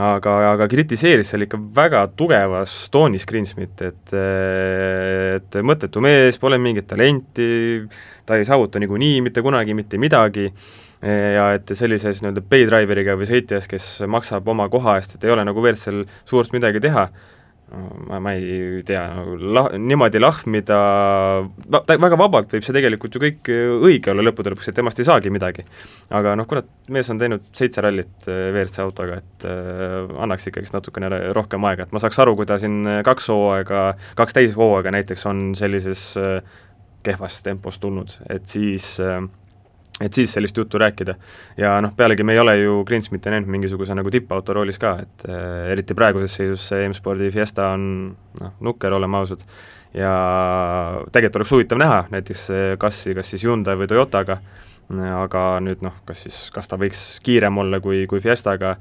aga, 0.00 0.34
aga 0.52 0.66
kritiseeris 0.70 1.30
seal 1.30 1.44
ikka 1.46 1.58
väga 1.76 2.04
tugevas 2.18 2.72
toonis 2.94 3.26
Greensmit, 3.28 3.82
et 3.84 4.14
et 4.14 5.60
mõttetu 5.66 6.02
mees, 6.04 6.38
pole 6.42 6.58
mingit 6.58 6.88
talenti, 6.90 7.46
ta 8.26 8.38
ei 8.38 8.46
saavuta 8.48 8.82
niikuinii 8.82 9.22
mitte 9.24 9.44
kunagi 9.44 9.76
mitte 9.76 10.00
midagi 10.00 10.48
ja 11.04 11.50
et 11.56 11.68
sellises 11.76 12.22
nii-öelda 12.22 12.42
paydriveriga 12.48 13.16
või 13.20 13.28
sõitjas, 13.28 13.68
kes 13.68 13.88
maksab 14.08 14.48
oma 14.48 14.70
koha 14.72 14.96
eest, 14.98 15.16
et 15.16 15.26
ei 15.26 15.34
ole 15.34 15.44
nagu 15.44 15.60
WRC-l 15.60 16.04
suurt 16.24 16.54
midagi 16.56 16.80
teha, 16.84 17.08
ma, 18.08 18.20
ma 18.22 18.34
ei 18.36 18.82
tea, 18.86 19.02
nagu 19.16 19.36
lah-, 19.56 19.70
niimoodi 19.78 20.22
lahmida, 20.22 20.78
ta 21.74 21.98
väga 22.00 22.18
vabalt 22.20 22.54
võib 22.54 22.66
see 22.66 22.76
tegelikult 22.76 23.16
ju 23.16 23.22
kõik 23.22 23.52
õige 23.88 24.12
olla 24.12 24.26
lõppude 24.28 24.54
lõpuks, 24.54 24.70
et 24.70 24.78
temast 24.78 25.00
ei 25.00 25.08
saagi 25.08 25.32
midagi. 25.34 25.66
aga 26.14 26.34
noh, 26.38 26.48
kurat, 26.50 26.68
mees 26.94 27.10
on 27.12 27.20
teinud 27.20 27.46
seitse 27.52 27.84
rallit 27.84 28.28
äh, 28.28 28.50
WRC 28.52 28.82
autoga, 28.84 29.20
et 29.22 29.48
äh, 29.48 29.96
annaks 30.24 30.50
ikkagist 30.50 30.76
natukene 30.76 31.10
rohkem 31.36 31.70
aega, 31.70 31.86
et 31.86 31.94
ma 31.94 32.02
saaks 32.02 32.20
aru, 32.24 32.36
kui 32.38 32.48
ta 32.48 32.58
siin 32.62 32.82
kaks 33.06 33.30
hooaega, 33.32 33.86
kaks 34.18 34.36
täishooaega 34.38 34.94
näiteks 34.94 35.26
on 35.30 35.46
sellises 35.58 36.12
äh, 36.20 36.38
kehvas 37.04 37.42
tempos 37.44 37.78
tulnud, 37.82 38.16
et 38.32 38.46
siis 38.48 38.94
äh, 39.02 39.20
et 40.00 40.12
siis 40.12 40.32
sellist 40.32 40.56
juttu 40.56 40.78
rääkida. 40.78 41.14
ja 41.56 41.76
noh, 41.80 41.92
pealegi 41.96 42.24
me 42.26 42.32
ei 42.32 42.38
ole 42.38 42.56
ju 42.58 42.82
Greensmiti 42.84 43.30
näinud 43.30 43.50
mingisuguse 43.50 43.94
nagu 43.94 44.10
tippauto 44.10 44.56
roolis 44.56 44.78
ka, 44.78 44.96
et 45.02 45.28
äh, 45.28 45.70
eriti 45.72 45.94
praeguses 45.94 46.34
seisus 46.34 46.68
see 46.68 46.88
M-spordi 46.88 47.30
Fiesta 47.30 47.70
on 47.76 47.86
noh, 48.40 48.52
nukker, 48.60 48.92
oleme 48.92 49.20
ausad, 49.20 49.44
ja 49.94 50.14
tegelikult 51.12 51.42
oleks 51.42 51.54
huvitav 51.54 51.82
näha 51.82 52.04
näiteks 52.10 52.48
kas, 52.78 53.04
kas 53.14 53.34
siis 53.34 53.46
Hyundai 53.46 53.78
või 53.78 53.90
Toyotaga, 53.90 54.40
aga 55.20 55.44
nüüd 55.64 55.84
noh, 55.84 56.02
kas 56.04 56.26
siis, 56.26 56.40
kas 56.54 56.68
ta 56.68 56.78
võiks 56.80 57.04
kiirem 57.24 57.62
olla 57.62 57.80
kui, 57.80 58.04
kui 58.10 58.20
Fiestaga, 58.20 58.74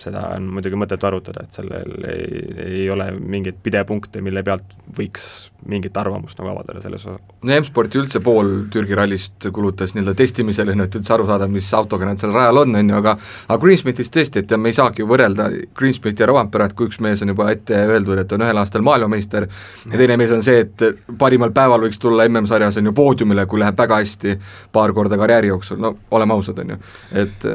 seda 0.00 0.22
on 0.36 0.48
muidugi 0.52 0.78
mõttetu 0.78 1.08
arutada, 1.08 1.44
et 1.46 1.56
sellel 1.56 2.08
ei, 2.10 2.40
ei 2.66 2.86
ole 2.92 3.08
mingeid 3.16 3.58
pidepunkte, 3.64 4.20
mille 4.24 4.42
pealt 4.46 4.74
võiks 4.96 5.26
mingit 5.66 5.96
arvamust 5.96 6.38
nagu 6.38 6.50
avaldada 6.52 6.82
selles 6.84 7.04
osas. 7.06 7.22
no 7.42 7.54
M-Sporti 7.56 7.98
üldse 8.00 8.20
pool 8.24 8.50
Türgi 8.72 8.96
rallist 8.98 9.48
kulutas 9.54 9.94
nii-öelda 9.94 10.14
testimisele, 10.18 10.76
et 10.84 10.98
üldse 11.00 11.14
aru 11.16 11.26
saada, 11.28 11.48
mis 11.50 11.68
autoga 11.74 12.08
nad 12.08 12.20
seal 12.20 12.34
rajal 12.36 12.62
on, 12.62 12.76
on 12.80 12.92
ju, 12.92 12.98
aga 12.98 13.16
aga 13.48 13.58
Greensmithist 13.62 14.14
tõesti, 14.14 14.44
et 14.44 14.56
me 14.60 14.72
ei 14.72 14.76
saagi 14.76 15.02
ju 15.02 15.08
võrrelda 15.10 15.48
Greensmithi 15.78 16.22
ja 16.22 16.30
Rovanperat, 16.30 16.76
kui 16.76 16.90
üks 16.90 17.00
mees 17.04 17.24
on 17.24 17.32
juba 17.32 17.48
ette 17.54 17.80
öeldud, 17.86 18.20
et 18.22 18.36
on 18.36 18.46
ühel 18.46 18.62
aastal 18.62 18.84
maailmameister, 18.86 19.48
ja 19.86 19.96
teine 19.96 20.18
mees 20.20 20.36
on 20.36 20.44
see, 20.46 20.66
et 20.66 20.86
parimal 21.18 21.54
päeval 21.56 21.86
võiks 21.86 22.00
tulla 22.02 22.28
MM-sarjas 22.28 22.78
on 22.80 22.92
ju 22.92 22.94
poodiumile, 22.96 23.48
kui 23.50 23.62
läheb 23.62 23.78
väga 23.78 24.02
hästi 24.02 24.36
paar 24.72 24.94
korda 24.96 25.18
karjääri 25.18 25.50
jooksul, 25.54 25.80
no 25.82 25.96
oleme 26.14 26.36
ausad, 26.36 26.62
on 26.62 26.76
ju, 26.76 26.80
et 27.24 27.50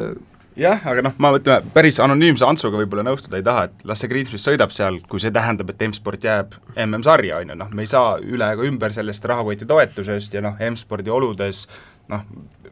jah, 0.62 0.86
aga 0.92 1.06
noh, 1.08 1.18
ma 1.22 1.34
ütleme, 1.38 1.74
päris 1.76 2.00
anonüümse 2.04 2.46
Antsuga 2.48 2.80
võib-olla 2.82 3.06
nõustuda 3.08 3.40
ei 3.40 3.46
taha, 3.46 3.68
et 3.70 3.86
las 3.88 4.04
see 4.04 4.12
Greensmith 4.12 4.44
sõidab 4.44 4.74
seal, 4.76 5.02
kui 5.10 5.22
see 5.24 5.34
tähendab, 5.34 5.74
et 5.74 5.86
M-sport 5.88 6.28
jääb 6.28 6.56
MM-sarja, 6.76 7.42
on 7.42 7.54
ju, 7.54 7.60
noh, 7.64 7.72
me 7.76 7.86
ei 7.86 7.92
saa 7.92 8.16
üle 8.22 8.54
ega 8.56 8.68
ümber 8.68 8.96
sellest 8.96 9.26
rahakoti 9.32 9.68
toetusest 9.70 10.38
ja 10.38 10.46
noh, 10.46 10.60
M-spordi 10.72 11.14
oludes 11.14 11.66
noh, 12.12 12.26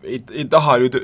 ei, 0.04 0.20
ei 0.32 0.46
taha 0.50 0.78
nüüd 0.82 0.98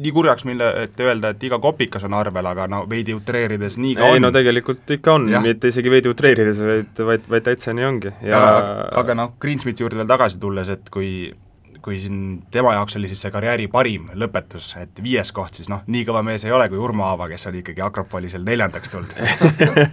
nii 0.00 0.12
kurjaks 0.14 0.46
minna, 0.48 0.70
et 0.84 1.00
öelda, 1.00 1.32
et 1.34 1.44
iga 1.46 1.60
kopikas 1.62 2.04
on 2.08 2.16
arvel, 2.18 2.46
aga 2.50 2.66
no 2.70 2.82
veidi 2.90 3.14
utreerides 3.16 3.78
nii 3.80 3.94
ka 3.98 4.10
ei, 4.10 4.18
on. 4.18 4.26
no 4.26 4.32
tegelikult 4.34 4.96
ikka 4.96 5.16
on, 5.18 5.28
mitte 5.44 5.72
isegi 5.72 5.92
veidi 5.92 6.12
utreerides, 6.12 6.64
vaid, 6.66 7.04
vaid, 7.10 7.28
vaid 7.32 7.46
täitsa 7.48 7.74
nii 7.76 7.86
ongi. 7.86 8.14
Ja 8.26 8.40
aga, 8.40 8.74
aga 9.02 9.16
noh, 9.22 9.36
Greensmithi 9.40 9.84
juurde 9.84 10.00
veel 10.00 10.10
tagasi 10.10 10.40
tulles, 10.42 10.72
et 10.72 10.92
kui 10.92 11.30
kui 11.82 12.00
siin 12.02 12.42
tema 12.52 12.74
jaoks 12.76 12.96
oli 13.00 13.08
siis 13.10 13.22
see 13.24 13.32
karjääri 13.34 13.68
parim 13.72 14.08
lõpetus, 14.18 14.72
et 14.80 15.02
viies 15.02 15.32
koht, 15.36 15.58
siis 15.58 15.70
noh, 15.72 15.82
nii 15.86 16.04
kõva 16.08 16.22
mees 16.26 16.44
ei 16.44 16.54
ole 16.54 16.68
kui 16.72 16.80
Urmo 16.80 17.06
Aava, 17.08 17.28
kes 17.30 17.48
oli 17.50 17.62
ikkagi 17.64 17.84
Akropoli 17.84 18.30
seal 18.32 18.44
neljandaks 18.46 18.92
tulnud 18.92 19.16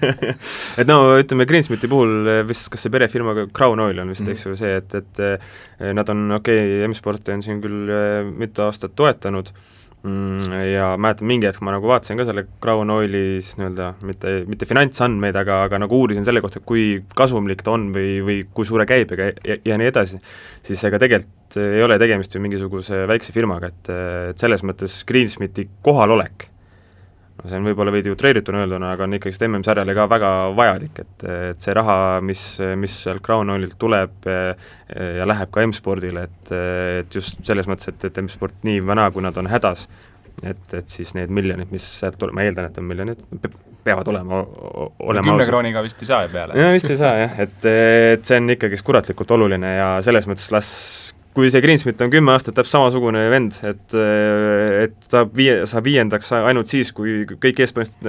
et 0.81 0.87
no 0.89 0.99
ütleme, 1.19 1.47
Greensmiti 1.49 1.89
puhul 1.91 2.31
vist 2.47 2.71
kas 2.73 2.85
see 2.85 2.93
perefirmaga 2.93 3.47
Crown 3.55 3.81
Oil 3.85 4.03
on 4.03 4.13
vist 4.13 4.25
mm, 4.25 4.27
-hmm. 4.27 4.37
eks 4.37 4.45
ju, 4.45 4.55
see, 4.59 4.75
et, 4.81 4.95
et 4.95 5.93
nad 5.93 6.09
on, 6.09 6.31
okei 6.39 6.73
okay,, 6.73 6.87
M-Sporti 6.87 7.35
on 7.35 7.43
siin 7.45 7.61
küll 7.63 7.91
eh, 7.91 8.21
mitu 8.27 8.65
aastat 8.65 8.95
toetanud, 8.97 9.51
ja 10.71 10.89
mäletan, 10.99 11.27
mingi 11.29 11.47
hetk 11.49 11.63
ma 11.65 11.73
nagu 11.75 11.89
vaatasin 11.89 12.19
ka 12.19 12.25
selle 12.27 12.45
Crown 12.63 12.91
Oili 12.93 13.39
siis 13.39 13.57
nii-öelda 13.59 13.91
mitte, 14.07 14.33
mitte 14.49 14.67
finantsandmeid, 14.69 15.37
aga, 15.43 15.61
aga 15.67 15.81
nagu 15.83 16.01
uurisin 16.01 16.25
selle 16.27 16.41
kohta, 16.43 16.61
kui 16.65 17.03
kasumlik 17.17 17.63
ta 17.65 17.75
on 17.75 17.89
või, 17.95 18.17
või 18.25 18.37
kui 18.53 18.67
suure 18.67 18.87
käibega 18.89 19.31
ja, 19.31 19.57
ja 19.65 19.79
nii 19.79 19.91
edasi, 19.91 20.21
siis 20.67 20.83
ega 20.89 20.99
tegelikult 21.03 21.59
ei 21.61 21.83
ole 21.85 21.97
tegemist 22.01 22.35
ju 22.35 22.43
mingisuguse 22.43 23.05
väikse 23.09 23.35
firmaga, 23.35 23.71
et, 23.71 23.91
et 24.33 24.43
selles 24.43 24.65
mõttes 24.67 25.01
Greensmiti 25.07 25.69
kohalolek 25.85 26.49
no 27.37 27.49
see 27.49 27.59
on 27.59 27.69
võib-olla 27.69 27.93
veidi 27.93 28.11
utreerituna 28.13 28.63
öelduna, 28.63 28.91
aga 28.95 29.05
on 29.05 29.17
ikkagist 29.17 29.45
MM-sarjale 29.47 29.95
ka 29.97 30.07
väga 30.09 30.31
vajalik, 30.57 31.03
et, 31.03 31.27
et 31.51 31.63
see 31.63 31.75
raha, 31.77 31.97
mis, 32.25 32.43
mis 32.81 32.97
sealt 33.05 33.23
Crown 33.25 33.53
Oililt 33.53 33.77
tuleb 33.81 34.27
ja 34.27 35.29
läheb 35.29 35.53
ka 35.53 35.65
M-spordile, 35.67 36.27
et, 36.27 36.53
et 37.03 37.19
just 37.19 37.39
selles 37.47 37.69
mõttes, 37.69 37.91
et, 37.93 38.09
et 38.09 38.21
M-sport 38.23 38.65
nii 38.67 38.81
või 38.81 38.99
naa, 38.99 39.13
kui 39.13 39.25
nad 39.25 39.37
on 39.37 39.49
hädas, 39.51 39.85
et, 40.43 40.67
et 40.73 40.97
siis 40.97 41.13
need 41.17 41.33
miljonid, 41.33 41.71
mis 41.73 41.85
sealt 42.01 42.17
tuleb, 42.21 42.37
ma 42.37 42.45
eeldan, 42.47 42.69
et 42.71 42.81
on 42.81 42.89
miljonid, 42.89 43.25
peavad 43.87 44.07
olema, 44.11 44.41
olema 44.99 45.31
kümne 45.31 45.47
krooniga 45.47 45.83
vist 45.85 46.01
ei 46.03 46.09
saa 46.09 46.25
ju 46.25 46.33
peale? 46.33 46.57
jaa, 46.59 46.73
vist 46.75 46.89
ei 46.91 46.99
saa 46.99 47.13
jah, 47.21 47.37
et, 47.45 47.59
et 47.67 48.25
see 48.27 48.41
on 48.41 48.55
ikkagist 48.57 48.85
kuratlikult 48.87 49.31
oluline 49.37 49.73
ja 49.77 49.91
selles 50.05 50.27
mõttes 50.29 50.49
las 50.55 50.71
kui 51.37 51.51
see 51.53 51.61
Greensmit 51.61 52.01
on 52.01 52.09
kümme 52.09 52.33
aastat 52.33 52.55
täpselt 52.57 52.79
samasugune 52.79 53.27
vend, 53.29 53.57
et, 53.67 53.95
et 54.87 55.09
ta 55.11 55.21
viie, 55.29 55.59
saab 55.69 55.85
viiendaks 55.85 56.31
ainult 56.39 56.71
siis, 56.71 56.89
kui 56.97 57.19
kõik 57.29 57.61
eespõimest 57.61 58.07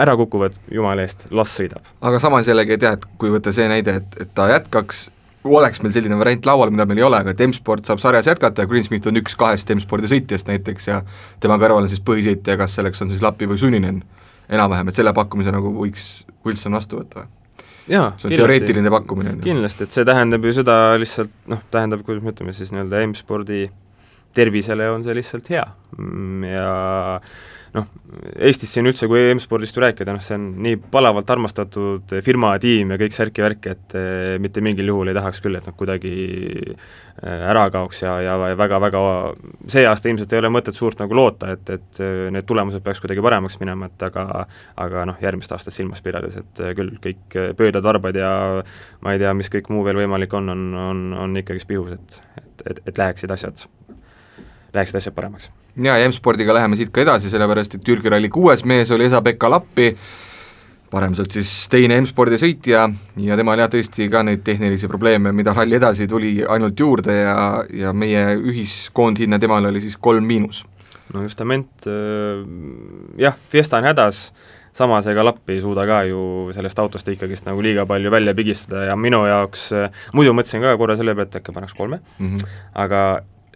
ära 0.00 0.14
kukuvad, 0.20 0.58
jumala 0.70 1.02
eest, 1.02 1.26
las 1.34 1.56
sõidab. 1.58 1.88
aga 2.00 2.20
samas 2.22 2.46
jällegi, 2.46 2.76
et 2.78 2.86
jah, 2.86 2.94
et 2.98 3.08
kui 3.18 3.32
võtta 3.34 3.54
see 3.56 3.66
näide, 3.70 3.96
et, 4.00 4.20
et 4.22 4.30
ta 4.38 4.46
jätkaks, 4.52 5.08
oleks 5.50 5.82
meil 5.82 5.96
selline 5.96 6.18
variant 6.20 6.46
laual, 6.46 6.70
mida 6.70 6.86
meil 6.86 7.02
ei 7.02 7.08
ole, 7.08 7.22
aga 7.24 7.34
M-sport 7.48 7.90
saab 7.90 8.02
sarjas 8.02 8.30
jätkata 8.30 8.62
ja 8.62 8.70
Greensmith 8.70 9.10
on 9.10 9.18
üks 9.18 9.34
kahest 9.40 9.74
M-spordi 9.74 10.12
sõitjast 10.12 10.52
näiteks 10.52 10.88
ja 10.92 11.02
tema 11.42 11.58
kõrval 11.58 11.88
on 11.88 11.90
siis 11.90 12.04
põhisõitja, 12.06 12.58
kas 12.60 12.78
selleks 12.78 13.02
on 13.02 13.10
siis 13.10 13.24
Lapi 13.24 13.50
või 13.50 13.58
Suninen 13.58 14.02
enam-vähem, 14.50 14.90
et 14.90 15.02
selle 15.02 15.16
pakkumise 15.16 15.54
nagu 15.54 15.74
võiks 15.80 16.10
Wilson 16.46 16.78
vastu 16.78 17.02
võtta 17.02 17.24
või? 17.24 17.39
Jaa, 17.90 18.10
see 18.20 18.30
on 18.30 18.36
teoreetiline 18.36 18.92
pakkumine. 18.92 19.36
kindlasti, 19.44 19.86
et 19.86 19.96
see 19.96 20.06
tähendab 20.08 20.44
ju 20.46 20.56
seda 20.60 20.80
lihtsalt 21.00 21.32
noh, 21.50 21.62
tähendab, 21.74 22.04
kuidas 22.06 22.24
me 22.24 22.34
ütleme 22.34 22.54
siis 22.56 22.72
nii-öelda 22.74 23.04
M-spordi 23.08 23.64
tervisele 24.36 24.90
on 24.92 25.04
see 25.06 25.16
lihtsalt 25.18 25.50
hea 25.50 25.64
mm, 25.98 26.44
ja 26.50 26.68
noh, 27.76 27.86
Eestis 28.40 28.72
siin 28.74 28.88
üldse, 28.90 29.06
kui 29.10 29.22
M-spordist 29.34 29.76
ju 29.76 29.82
rääkida, 29.84 30.14
noh 30.14 30.22
see 30.24 30.36
on 30.36 30.46
nii 30.64 30.78
palavalt 30.90 31.30
armastatud 31.30 32.14
firma, 32.26 32.52
tiim 32.62 32.90
ja 32.94 32.98
kõik 33.00 33.14
särki-värki, 33.14 33.74
et 33.74 33.94
eh, 33.98 34.34
mitte 34.42 34.62
mingil 34.64 34.90
juhul 34.90 35.10
ei 35.10 35.16
tahaks 35.16 35.42
küll, 35.44 35.58
et 35.58 35.68
nad 35.68 35.76
kuidagi 35.78 36.14
eh, 36.72 37.44
ära 37.52 37.68
kaoks 37.72 38.02
ja, 38.02 38.16
ja 38.24 38.34
väga-väga 38.58 39.02
see 39.70 39.84
aasta 39.86 40.10
ilmselt 40.10 40.34
ei 40.34 40.42
ole 40.42 40.52
mõtet 40.52 40.76
suurt 40.76 41.02
nagu 41.02 41.16
loota, 41.16 41.52
et, 41.54 41.74
et 41.76 42.02
eh, 42.02 42.26
need 42.34 42.48
tulemused 42.48 42.82
peaks 42.86 43.02
kuidagi 43.04 43.24
paremaks 43.24 43.60
minema, 43.62 43.90
et 43.90 44.06
aga 44.10 44.26
aga 44.80 45.06
noh, 45.12 45.22
järgmist 45.22 45.54
aastat 45.54 45.76
silmas 45.76 46.02
pidades, 46.04 46.40
et 46.40 46.64
küll 46.78 46.96
kõik 47.02 47.38
pöödlad, 47.58 47.84
varbad 47.86 48.18
ja 48.18 48.32
ma 49.04 49.14
ei 49.14 49.22
tea, 49.22 49.34
mis 49.38 49.52
kõik 49.52 49.70
muu 49.70 49.86
veel 49.86 50.02
võimalik 50.02 50.34
on, 50.38 50.50
on, 50.56 50.66
on, 50.88 51.06
on 51.26 51.40
ikkagist 51.42 51.70
pihus, 51.70 51.94
et, 51.94 52.20
et, 52.42 52.68
et, 52.72 52.84
et 52.90 53.02
läheksid 53.04 53.38
asjad, 53.38 53.66
läheksid 54.74 55.02
asjad 55.02 55.16
paremaks 55.16 55.52
ja, 55.76 55.94
M-spordiga 56.08 56.54
läheme 56.54 56.76
siit 56.76 56.90
ka 56.94 57.04
edasi, 57.04 57.30
sellepärast 57.30 57.78
et 57.78 57.84
Türgi 57.86 58.10
ralli 58.12 58.28
kuues 58.32 58.64
mees 58.68 58.90
oli 58.94 59.06
Esa-Pekka 59.06 59.50
Lappi, 59.50 59.90
paremuselt 60.90 61.34
siis 61.34 61.50
teine 61.70 62.00
M-spordi 62.00 62.38
sõitja 62.40 62.84
ja 63.22 63.38
temal 63.38 63.62
jah, 63.62 63.70
tõesti 63.70 64.08
ka 64.10 64.24
neid 64.26 64.42
tehnilisi 64.46 64.90
probleeme, 64.90 65.32
mida 65.36 65.54
ralli 65.54 65.78
edasi 65.78 66.08
tuli 66.10 66.38
ainult 66.42 66.80
juurde 66.80 67.14
ja, 67.20 67.34
ja 67.84 67.94
meie 67.94 68.34
ühiskoondhinne 68.38 69.38
temal 69.42 69.70
oli 69.70 69.82
siis 69.84 69.98
kolm 70.00 70.26
miinus. 70.26 70.64
no 71.14 71.22
justament 71.26 71.86
äh, 71.86 72.42
jah, 73.18 73.38
Fiesta 73.50 73.78
on 73.78 73.86
hädas, 73.90 74.30
samas 74.74 75.06
ega 75.10 75.24
Lappi 75.26 75.58
ei 75.58 75.62
suuda 75.62 75.86
ka 75.86 76.02
ju 76.10 76.22
sellest 76.54 76.78
autost 76.78 77.08
ikkagist 77.08 77.46
nagu 77.46 77.62
liiga 77.62 77.86
palju 77.86 78.10
välja 78.10 78.34
pigistada 78.34 78.88
ja 78.90 78.96
minu 78.96 79.22
jaoks, 79.26 79.70
äh, 79.72 80.06
muidu 80.14 80.34
mõtlesin 80.34 80.66
ka 80.66 80.74
korra 80.78 80.98
selle 80.98 81.14
pealt, 81.14 81.30
et 81.30 81.42
äkki 81.42 81.54
paneks 81.54 81.78
kolme 81.78 82.02
mm, 82.18 82.34
-hmm. 82.34 82.56
aga 82.74 83.04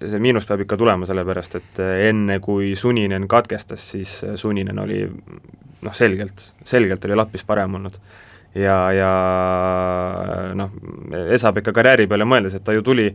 see 0.01 0.21
miinus 0.23 0.47
peab 0.49 0.65
ikka 0.65 0.79
tulema, 0.81 1.07
sellepärast 1.09 1.59
et 1.61 1.81
eh, 1.83 2.09
enne, 2.11 2.41
kui 2.43 2.75
Suninen 2.79 3.29
katkestas, 3.31 3.85
siis 3.95 4.17
eh, 4.27 4.37
Suninen 4.41 4.79
oli 4.83 5.05
noh, 5.07 5.95
selgelt, 5.95 6.51
selgelt 6.67 7.05
oli 7.05 7.19
Lappis 7.19 7.45
parem 7.47 7.79
olnud. 7.79 7.99
ja, 8.55 8.77
ja 8.95 9.11
noh, 10.55 10.71
Esa-Pekka 11.35 11.75
karjääri 11.75 12.07
peale 12.11 12.27
mõeldes, 12.29 12.55
et 12.55 12.65
ta 12.65 12.75
ju 12.75 12.83
tuli 12.87 13.09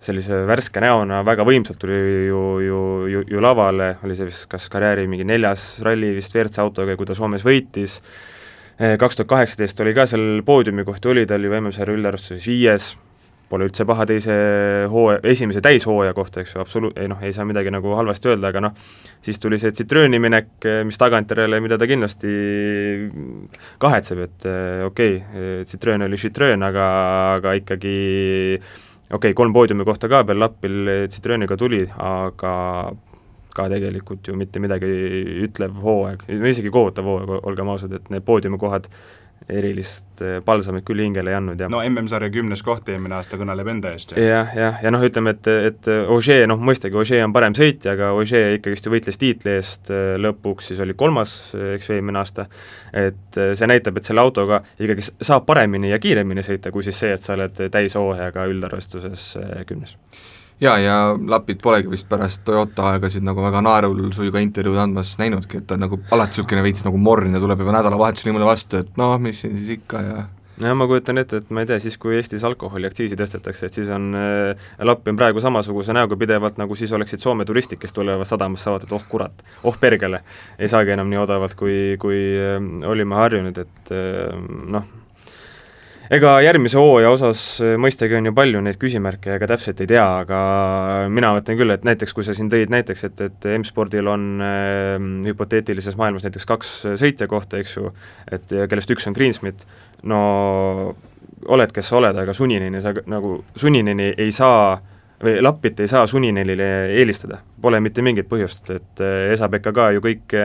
sellise 0.00 0.44
värske 0.46 0.80
näona 0.82 1.22
väga 1.26 1.44
võimsalt 1.48 1.80
tuli 1.82 1.98
ju, 2.28 2.42
ju, 2.62 2.82
ju, 3.10 3.22
ju 3.32 3.40
lavale, 3.42 3.96
oli 4.06 4.16
see 4.16 4.28
vist 4.28 4.46
kas 4.50 4.68
karjääri 4.70 5.08
mingi 5.10 5.26
neljas 5.26 5.80
ralli 5.82 6.12
vist 6.14 6.34
WRC 6.36 6.62
autoga, 6.62 6.96
kui 6.96 7.08
ta 7.08 7.16
Soomes 7.18 7.44
võitis, 7.44 7.98
eh, 8.78 8.96
kaks 9.00 9.18
tuhat 9.18 9.32
kaheksateist 9.34 9.80
oli 9.84 9.96
ka 9.96 10.06
seal 10.06 10.44
poodiumi 10.46 10.86
kohti, 10.86 11.10
oli 11.10 11.26
tal 11.26 11.44
ju 11.44 11.56
MM-sarja 11.58 11.96
üldarvestuses 11.98 12.46
viies, 12.46 12.92
pole 13.48 13.68
üldse 13.68 13.86
paha 13.88 14.04
teise 14.08 14.34
hooaja, 14.92 15.22
esimese 15.30 15.62
täishooaja 15.64 16.14
kohta, 16.16 16.42
eks 16.42 16.54
ju, 16.54 16.62
absoluut-, 16.62 16.98
ei 17.00 17.08
noh, 17.10 17.20
ei 17.24 17.32
saa 17.32 17.46
midagi 17.48 17.72
nagu 17.72 17.94
halvasti 17.96 18.32
öelda, 18.32 18.52
aga 18.52 18.62
noh, 18.66 18.74
siis 19.24 19.40
tuli 19.40 19.58
see 19.60 19.72
tsitrööni 19.74 20.20
minek, 20.22 20.50
mis 20.88 21.00
tagantjärele, 21.00 21.60
mida 21.64 21.78
ta 21.80 21.88
kindlasti 21.88 22.34
kahetseb, 23.80 24.22
et 24.26 24.48
eh, 24.48 24.84
okei 24.86 25.16
okay,, 25.16 25.64
tsitröön 25.68 26.04
oli 26.08 26.20
tsitröön, 26.20 26.64
aga, 26.68 26.88
aga 27.38 27.56
ikkagi 27.62 27.96
okei 28.58 29.16
okay,, 29.16 29.36
kolm 29.36 29.56
poodiumi 29.56 29.86
kohta 29.88 30.10
ka 30.12 30.24
veel 30.28 30.42
Lappil 30.44 30.94
tsitrööniga 31.08 31.56
tuli, 31.56 31.86
aga 31.96 32.54
ka 33.58 33.66
tegelikult 33.72 34.28
ju 34.28 34.36
mitte 34.38 34.60
midagi 34.62 34.88
ütlev 35.46 35.80
hooaeg, 35.82 36.26
isegi 36.36 36.70
kohutav 36.74 37.08
hooaeg, 37.08 37.32
olgem 37.48 37.72
ausad, 37.72 37.96
et 37.96 38.12
need 38.12 38.26
poodiumikohad 38.26 38.86
erilist 39.48 40.22
äh, 40.24 40.38
palsamit 40.44 40.84
küll 40.88 41.00
hingele 41.02 41.32
ei 41.32 41.38
andnud 41.38 41.60
ja 41.60 41.68
no 41.72 41.80
MM-sarja 41.84 42.30
kümnes 42.32 42.62
koht 42.66 42.88
eelmine 42.92 43.16
aasta 43.18 43.38
kõneleb 43.40 43.70
enda 43.72 43.92
eest 43.96 44.12
ju. 44.12 44.22
jah, 44.22 44.52
jah, 44.56 44.80
ja 44.84 44.92
noh, 44.92 45.04
ütleme, 45.04 45.34
et, 45.36 45.50
et 45.70 45.90
Ogier, 46.12 46.44
noh 46.50 46.60
mõistagi, 46.60 46.98
Ogier 46.98 47.24
on 47.26 47.34
parem 47.36 47.56
sõitja, 47.56 47.94
aga 47.96 48.10
Ogier 48.18 48.58
ikkagist 48.58 48.88
ju 48.88 48.94
võitles 48.94 49.20
tiitli 49.20 49.54
eest, 49.56 49.92
äh, 49.94 50.16
lõpuks 50.20 50.72
siis 50.72 50.82
oli 50.84 50.96
kolmas, 50.98 51.36
äh, 51.56 51.74
eks 51.76 51.90
ju, 51.90 51.98
eelmine 51.98 52.20
aasta, 52.22 52.48
et 52.92 53.38
see 53.38 53.68
näitab, 53.70 54.00
et 54.00 54.08
selle 54.08 54.24
autoga 54.24 54.62
ikkagi 54.80 55.06
saab 55.12 55.46
paremini 55.48 55.92
ja 55.92 56.00
kiiremini 56.02 56.44
sõita, 56.44 56.72
kui 56.74 56.86
siis 56.86 56.98
see, 57.00 57.14
et 57.16 57.22
sa 57.22 57.36
oled 57.36 57.62
täishooajaga 57.72 58.48
üldarvestuses 58.52 59.30
kümnes 59.68 59.96
jaa, 60.60 60.78
ja 60.78 60.96
Lapid 61.26 61.60
polegi 61.62 61.90
vist 61.90 62.08
pärast 62.08 62.42
Toyota 62.44 62.92
aegasid 62.92 63.26
nagu 63.26 63.42
väga 63.44 63.62
naerulsuiga 63.64 64.42
intervjuud 64.44 64.80
andmas 64.82 65.14
näinudki, 65.20 65.62
et 65.62 65.68
ta 65.70 65.78
nagu 65.80 66.00
alati 66.10 66.38
niisugune 66.38 66.64
veits 66.66 66.86
nagu 66.86 66.98
morn 66.98 67.36
ja 67.36 67.42
tuleb 67.42 67.62
juba 67.62 67.76
nädalavahetusel 67.78 68.30
niimoodi 68.30 68.50
vastu, 68.50 68.82
et 68.82 68.98
noh, 69.00 69.14
mis 69.22 69.44
siin 69.44 69.56
siis 69.58 69.78
ikka 69.78 70.02
ja 70.02 70.26
no 70.64 70.74
ma 70.74 70.86
kujutan 70.90 71.20
ette, 71.22 71.42
et 71.42 71.50
ma 71.54 71.62
ei 71.62 71.68
tea, 71.70 71.78
siis 71.82 71.96
kui 72.00 72.16
Eestis 72.18 72.44
alkoholiaktsiisi 72.46 73.16
tõstetakse, 73.18 73.68
et 73.68 73.78
siis 73.78 73.90
on 73.94 74.10
äh, 74.18 74.68
Lappi 74.82 75.12
on 75.12 75.18
praegu 75.20 75.42
samasuguse 75.42 75.94
näoga 75.96 76.18
pidevalt, 76.18 76.58
nagu 76.60 76.76
siis 76.78 76.92
oleksid 76.96 77.22
Soome 77.22 77.46
turistid, 77.48 77.78
kes 77.82 77.94
tulevad 77.94 78.28
sadamasse, 78.28 78.66
saavad, 78.66 78.86
et 78.86 78.94
oh 78.96 79.04
kurat, 79.08 79.44
oh 79.68 79.78
pergele, 79.80 80.22
ei 80.58 80.70
saagi 80.70 80.96
enam 80.96 81.10
nii 81.12 81.22
odavalt, 81.22 81.54
kui, 81.58 81.96
kui 82.02 82.22
äh, 82.34 82.58
olime 82.90 83.18
harjunud, 83.20 83.62
et 83.62 83.94
äh, 83.94 84.34
noh, 84.74 84.88
ega 86.14 86.38
järgmise 86.40 86.78
hooaja 86.80 87.10
osas 87.12 87.42
eh, 87.64 87.74
mõistagi 87.80 88.16
on 88.18 88.30
ju 88.30 88.34
palju 88.36 88.62
neid 88.64 88.78
küsimärke, 88.80 89.34
ega 89.36 89.48
täpselt 89.50 89.80
ei 89.84 89.90
tea, 89.90 90.04
aga 90.22 90.40
mina 91.12 91.34
mõtlen 91.36 91.58
küll, 91.60 91.74
et 91.74 91.84
näiteks 91.86 92.14
kui 92.16 92.24
sa 92.26 92.34
siin 92.36 92.48
tõid 92.52 92.72
näiteks, 92.72 93.04
et, 93.10 93.22
et 93.28 93.48
M-spordil 93.58 94.08
on 94.08 94.28
äh, 94.44 94.96
hüpoteetilises 95.28 95.98
maailmas 96.00 96.24
näiteks 96.26 96.48
kaks 96.48 96.74
sõitja 97.00 97.28
kohta, 97.30 97.60
eks 97.60 97.76
ju, 97.76 97.92
et 98.32 98.54
kellest 98.70 98.94
üks 98.94 99.08
on 99.10 99.16
Greensmit, 99.16 99.66
no 100.08 100.20
oled, 101.48 101.74
kes 101.74 101.92
sa 101.92 101.98
oled, 102.00 102.16
aga 102.24 102.34
Sunineni 102.34 102.80
sa 102.82 102.94
nagu, 103.06 103.38
Sunineni 103.56 104.12
ei 104.16 104.32
saa 104.34 104.78
või 105.22 105.40
Lappit 105.42 105.82
ei 105.82 105.90
saa 105.90 106.06
Suninenile 106.08 106.70
eelistada, 106.94 107.42
pole 107.60 107.82
mitte 107.84 108.04
mingit 108.06 108.30
põhjust, 108.30 108.72
et 108.72 109.04
eh, 109.04 109.34
Esa-Pekka 109.34 109.74
ka 109.76 109.90
ju 109.96 110.04
kõik 110.04 110.38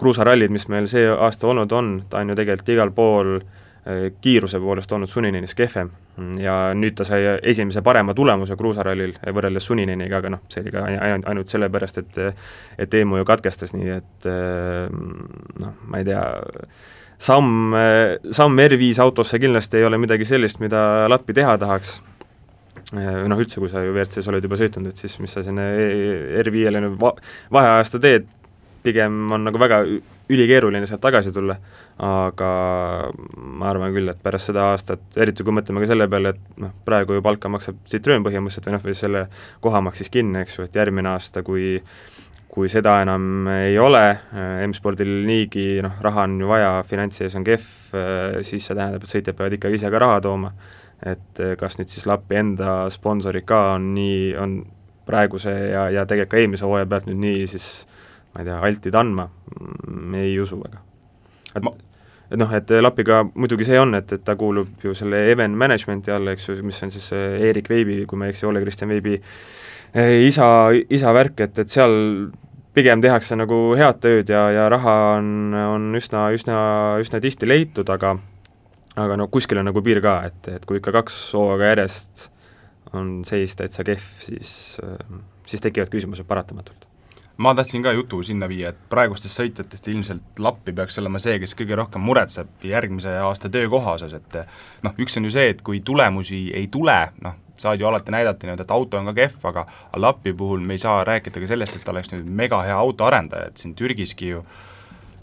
kruusarallid, 0.00 0.50
mis 0.50 0.64
meil 0.72 0.88
see 0.90 1.04
aasta 1.06 1.46
olnud 1.46 1.70
on, 1.76 1.92
ta 2.10 2.24
on 2.24 2.32
ju 2.32 2.38
tegelikult 2.40 2.72
igal 2.72 2.90
pool 2.94 3.36
Äh, 3.38 3.60
kiiruse 4.20 4.58
poolest 4.60 4.92
olnud 4.92 5.10
Suninenist 5.10 5.56
kehvem. 5.58 5.90
Ja 6.40 6.54
nüüd 6.78 6.94
ta 6.96 7.04
sai 7.04 7.20
esimese 7.42 7.82
parema 7.84 8.14
tulemuse 8.16 8.56
kruusarallil 8.56 9.16
võrreldes 9.26 9.66
Sunineniga, 9.68 10.22
aga 10.22 10.30
noh, 10.32 10.44
see 10.48 10.62
oli 10.62 10.72
ka 10.72 10.84
ainult 10.86 11.52
sellepärast, 11.52 12.00
et 12.00 12.20
et 12.78 12.94
Eemu 12.94 13.20
ju 13.20 13.28
katkestas, 13.28 13.74
nii 13.76 13.92
et 13.98 14.28
äh, 14.30 14.88
noh, 15.60 15.74
ma 15.90 16.00
ei 16.00 16.08
tea, 16.08 16.22
samm, 17.18 17.76
samm 18.30 18.64
R5 18.64 19.02
autosse 19.04 19.40
kindlasti 19.42 19.80
ei 19.80 19.88
ole 19.88 20.00
midagi 20.00 20.24
sellist, 20.28 20.62
mida 20.64 21.04
Lappi 21.10 21.36
teha 21.36 21.58
tahaks, 21.60 21.98
äh, 22.96 23.20
noh 23.28 23.42
üldse, 23.42 23.60
kui 23.60 23.72
sa 23.72 23.84
ju 23.84 23.92
WRC-s 23.92 24.32
oled 24.32 24.48
juba 24.48 24.60
sõitnud, 24.60 24.88
et 24.88 25.04
siis 25.04 25.18
mis 25.20 25.34
sa 25.34 25.44
sinna 25.44 25.68
e-, 25.76 26.40
R5-le 26.44 26.86
nüüd 26.86 26.98
va-, 27.02 27.16
vaheajasta 27.52 28.00
teed, 28.06 28.32
pigem 28.84 29.24
on 29.32 29.48
nagu 29.48 29.60
väga 29.60 29.82
ülikeeruline 30.32 30.86
sealt 30.88 31.02
tagasi 31.04 31.32
tulla, 31.34 31.56
aga 32.02 32.50
ma 33.36 33.68
arvan 33.70 33.92
küll, 33.94 34.10
et 34.10 34.22
pärast 34.22 34.50
seda 34.50 34.70
aastat, 34.72 35.04
eriti 35.20 35.46
kui 35.46 35.54
mõtleme 35.54 35.82
ka 35.84 35.92
selle 35.92 36.08
peale, 36.10 36.34
et 36.34 36.58
noh, 36.62 36.72
praegu 36.86 37.14
ju 37.14 37.22
palka 37.22 37.50
maksab 37.52 37.78
Citroen 37.90 38.24
põhimõtteliselt 38.26 38.66
või 38.66 38.74
noh, 38.74 38.84
või 38.88 38.98
selle 38.98 39.24
koha 39.62 39.82
maksis 39.86 40.10
kinni, 40.10 40.42
eks 40.42 40.58
ju, 40.58 40.66
et 40.66 40.78
järgmine 40.80 41.14
aasta, 41.14 41.44
kui 41.46 41.78
kui 42.54 42.68
seda 42.70 43.00
enam 43.02 43.48
ei 43.50 43.74
ole, 43.82 44.02
M-spordil 44.68 45.08
niigi 45.26 45.80
noh, 45.82 45.96
raha 46.02 46.22
on 46.28 46.36
ju 46.38 46.46
vaja, 46.46 46.84
finantsseis 46.86 47.34
on 47.34 47.46
kehv, 47.46 47.64
siis 48.46 48.68
see 48.68 48.76
tähendab, 48.78 49.02
et 49.02 49.10
sõitjad 49.10 49.34
peavad 49.34 49.56
ikkagi 49.56 49.80
ise 49.80 49.90
ka 49.90 50.02
raha 50.02 50.20
tooma, 50.22 50.52
et 51.02 51.42
kas 51.58 51.80
nüüd 51.80 51.90
siis 51.90 52.06
Lappi 52.06 52.38
enda 52.38 52.84
sponsorid 52.94 53.46
ka 53.48 53.60
on 53.74 53.90
nii, 53.96 54.20
on 54.38 54.54
praeguse 55.04 55.50
ja, 55.50 55.88
ja 55.90 56.06
tegelikult 56.06 56.30
ka 56.36 56.42
eelmise 56.44 56.66
hooaja 56.68 56.88
pealt 56.94 57.10
nüüd 57.10 57.22
nii 57.26 57.50
siis 57.50 57.68
ma 58.34 58.42
ei 58.42 58.48
tea, 58.48 58.62
altid 58.70 59.02
andma, 59.02 59.28
me 59.90 60.22
ei 60.26 60.38
usu 60.42 60.62
väga. 60.62 60.82
Et 61.54 61.64
ma 61.64 61.74
et 62.30 62.40
noh, 62.40 62.50
et 62.56 62.70
Lapiga 62.80 63.22
muidugi 63.34 63.66
see 63.68 63.78
on, 63.78 63.94
et, 63.98 64.12
et 64.16 64.22
ta 64.24 64.34
kuulub 64.38 64.82
ju 64.82 64.94
selle 64.96 65.20
event 65.30 65.54
management'i 65.60 66.12
alla, 66.14 66.32
eks 66.34 66.48
ju, 66.48 66.56
mis 66.66 66.80
on 66.82 66.92
siis 66.94 67.10
Erik 67.14 67.68
Veibi, 67.70 68.00
kui 68.08 68.18
ma 68.18 68.26
ei 68.26 68.34
eksi, 68.34 68.46
Ole-Kristjan 68.48 68.90
Veibi 68.90 69.18
eh, 69.18 70.24
isa, 70.26 70.46
isa 70.72 71.12
värk, 71.14 71.44
et, 71.44 71.60
et 71.60 71.70
seal 71.70 71.94
pigem 72.74 73.02
tehakse 73.04 73.36
nagu 73.38 73.58
head 73.78 74.00
tööd 74.02 74.32
ja, 74.32 74.46
ja 74.50 74.68
raha 74.72 74.94
on, 75.18 75.28
on 75.54 75.90
üsna, 75.98 76.26
üsna, 76.34 76.56
üsna 77.02 77.20
tihti 77.22 77.48
leitud, 77.48 77.92
aga 77.92 78.16
aga 78.98 79.18
no 79.18 79.26
kuskil 79.30 79.58
on 79.58 79.68
nagu 79.68 79.82
piir 79.84 80.00
ka, 80.02 80.20
et, 80.30 80.48
et 80.54 80.66
kui 80.66 80.78
ikka 80.78 80.94
kaks 80.94 81.18
hooaega 81.34 81.72
järjest 81.72 82.28
on 82.94 83.20
seis 83.26 83.56
täitsa 83.58 83.84
kehv, 83.86 84.02
siis, 84.22 84.50
siis 85.50 85.62
tekivad 85.62 85.90
küsimused 85.92 86.26
paratamatult 86.30 86.86
ma 87.36 87.54
tahtsin 87.54 87.82
ka 87.82 87.92
jutu 87.92 88.22
sinna 88.22 88.48
viia, 88.48 88.70
et 88.70 88.82
praegustest 88.90 89.40
sõitjatest 89.40 89.88
ilmselt 89.90 90.42
Lappi 90.42 90.72
peaks 90.72 90.98
olema 91.02 91.18
see, 91.22 91.38
kes 91.42 91.56
kõige 91.58 91.78
rohkem 91.78 92.04
muretseb 92.04 92.66
järgmise 92.66 93.16
aasta 93.18 93.50
töökoha 93.50 93.96
osas, 93.98 94.14
et 94.14 94.38
noh, 94.86 94.94
üks 94.98 95.18
on 95.18 95.26
ju 95.26 95.34
see, 95.34 95.48
et 95.54 95.62
kui 95.62 95.80
tulemusi 95.80 96.46
ei 96.54 96.68
tule, 96.72 96.98
noh, 97.24 97.40
saad 97.56 97.80
ju 97.80 97.86
alati 97.86 98.14
näidata 98.14 98.46
nii-öelda, 98.46 98.66
et 98.66 98.76
auto 98.76 98.98
on 98.98 99.10
ka 99.10 99.16
kehv, 99.18 99.40
aga 99.50 99.66
Lappi 99.96 100.32
puhul 100.32 100.62
me 100.62 100.78
ei 100.78 100.82
saa 100.82 101.02
rääkida 101.06 101.42
ka 101.42 101.50
sellest, 101.50 101.76
et 101.76 101.84
ta 101.86 101.94
oleks 101.94 102.12
nüüd 102.14 102.30
mega 102.42 102.62
hea 102.66 102.78
autoarendaja, 102.78 103.50
et 103.50 103.62
siin 103.62 103.74
Türgiski 103.78 104.30
ju 104.34 104.42
äh, 104.42 104.62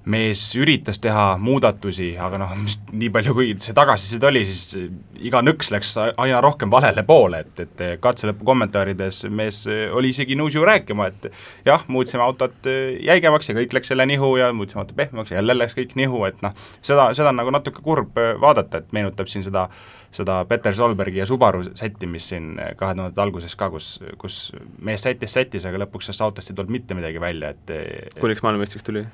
mees 0.10 0.42
üritas 0.58 0.98
teha 1.02 1.36
muudatusi, 1.42 2.16
aga 2.22 2.40
noh, 2.42 2.54
nii 2.90 3.10
palju, 3.14 3.36
kui 3.38 3.52
see 3.62 3.76
tagasiside 3.78 4.28
oli, 4.32 4.42
siis 4.50 4.90
iga 5.22 5.44
nõks 5.46 5.70
läks 5.74 5.94
aina 6.02 6.42
rohkem 6.42 6.72
valele 6.74 7.04
poole, 7.06 7.44
et, 7.46 7.62
et 7.66 7.84
katselõpu 8.02 8.48
kommentaarides 8.48 9.24
mees 9.30 9.64
oli 9.70 10.14
isegi 10.16 10.38
nõus 10.40 10.58
ju 10.58 10.66
rääkima, 10.66 11.12
et 11.12 11.30
jah, 11.68 11.86
muutsime 11.92 12.26
autot 12.26 12.70
jäigemaks 13.06 13.52
ja 13.52 13.58
kõik 13.60 13.78
läks 13.78 13.94
jälle 13.94 14.10
nihu 14.10 14.34
ja 14.42 14.50
muutsime 14.58 14.82
auto 14.82 14.98
pehmemaks 14.98 15.36
ja 15.36 15.40
jälle 15.40 15.58
läks 15.60 15.78
kõik 15.78 15.96
nihu, 16.00 16.26
et 16.30 16.42
noh, 16.46 16.58
seda, 16.82 17.12
seda 17.18 17.30
on 17.30 17.42
nagu 17.44 17.54
natuke 17.54 17.86
kurb 17.86 18.18
vaadata, 18.42 18.82
et 18.82 18.96
meenutab 18.98 19.30
siin 19.30 19.46
seda 19.46 19.70
seda 20.12 20.42
Peter 20.44 20.76
Solbergi 20.76 21.22
ja 21.22 21.26
Subaru 21.26 21.64
sätti, 21.64 22.08
mis 22.10 22.26
siin 22.34 22.58
kahe 22.76 22.96
tuhandete 22.98 23.22
alguses 23.24 23.56
ka, 23.56 23.70
kus, 23.72 23.94
kus 24.20 24.42
mees 24.84 25.06
sättis 25.08 25.38
sättis, 25.38 25.64
aga 25.68 25.86
lõpuks 25.86 26.10
sellest 26.10 26.26
autost 26.26 26.52
ei 26.52 26.58
tulnud 26.58 26.74
mitte 26.76 26.98
midagi 26.98 27.22
välja, 27.24 27.54
et 27.56 28.20
kuniks 28.20 28.44
maailmameistriks 28.44 28.90
tuli? 28.90 29.06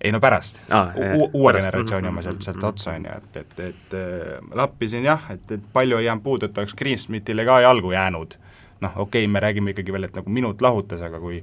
Ei 0.00 0.12
no 0.12 0.20
pärast. 0.20 0.60
Ah,, 0.70 0.94
uue 1.32 1.52
generatsiooni 1.52 2.08
oma 2.08 2.24
sealt, 2.24 2.42
sealt 2.44 2.64
otsa, 2.64 2.96
on 2.96 3.06
ju, 3.08 3.20
et, 3.20 3.36
et, 3.42 3.60
et 3.70 3.94
äh, 3.96 4.34
lappisin 4.54 5.06
jah, 5.06 5.30
et, 5.32 5.46
et 5.56 5.70
palju 5.72 6.00
ei 6.00 6.08
jäänud 6.08 6.24
puudu, 6.24 6.50
et 6.50 6.58
oleks 6.58 6.76
Greensmithile 6.76 7.46
ka 7.48 7.60
jalgu 7.64 7.92
jäänud. 7.92 8.36
noh, 8.80 8.92
okei 8.96 9.24
okay,, 9.24 9.32
me 9.32 9.40
räägime 9.40 9.72
ikkagi 9.72 9.92
veel, 9.92 10.04
et 10.04 10.18
nagu 10.18 10.30
minut 10.30 10.60
lahutas, 10.62 11.00
aga 11.02 11.20
kui 11.20 11.40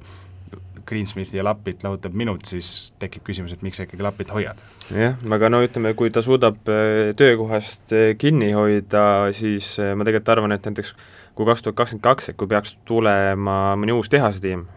Greensmithi 0.85 1.37
ja 1.37 1.43
Lappit 1.43 1.83
lahutab 1.83 2.13
minut, 2.13 2.43
siis 2.45 2.93
tekib 2.99 3.23
küsimus, 3.25 3.53
et 3.55 3.61
miks 3.65 3.79
sa 3.79 3.87
ikkagi 3.87 4.03
Lappit 4.03 4.29
hoiad. 4.33 4.59
jah, 4.93 5.17
aga 5.37 5.49
no 5.49 5.63
ütleme, 5.65 5.95
kui 5.97 6.11
ta 6.13 6.21
suudab 6.21 6.69
äh, 6.69 7.15
töökohast 7.17 7.93
äh, 7.93 8.13
kinni 8.17 8.51
hoida, 8.53 9.31
siis 9.33 9.75
ma 9.79 10.05
tegelikult 10.05 10.33
arvan, 10.35 10.53
et 10.53 10.69
näiteks 10.69 10.93
kui 11.33 11.47
kaks 11.49 11.65
tuhat 11.65 11.79
kakskümmend 11.79 12.05
kaks, 12.05 12.29
et 12.29 12.37
kui 12.37 12.47
peaks 12.47 12.75
tulema 12.85 13.73
mõni 13.79 13.95
uus 13.95 14.11
tehasetiim, 14.13 14.67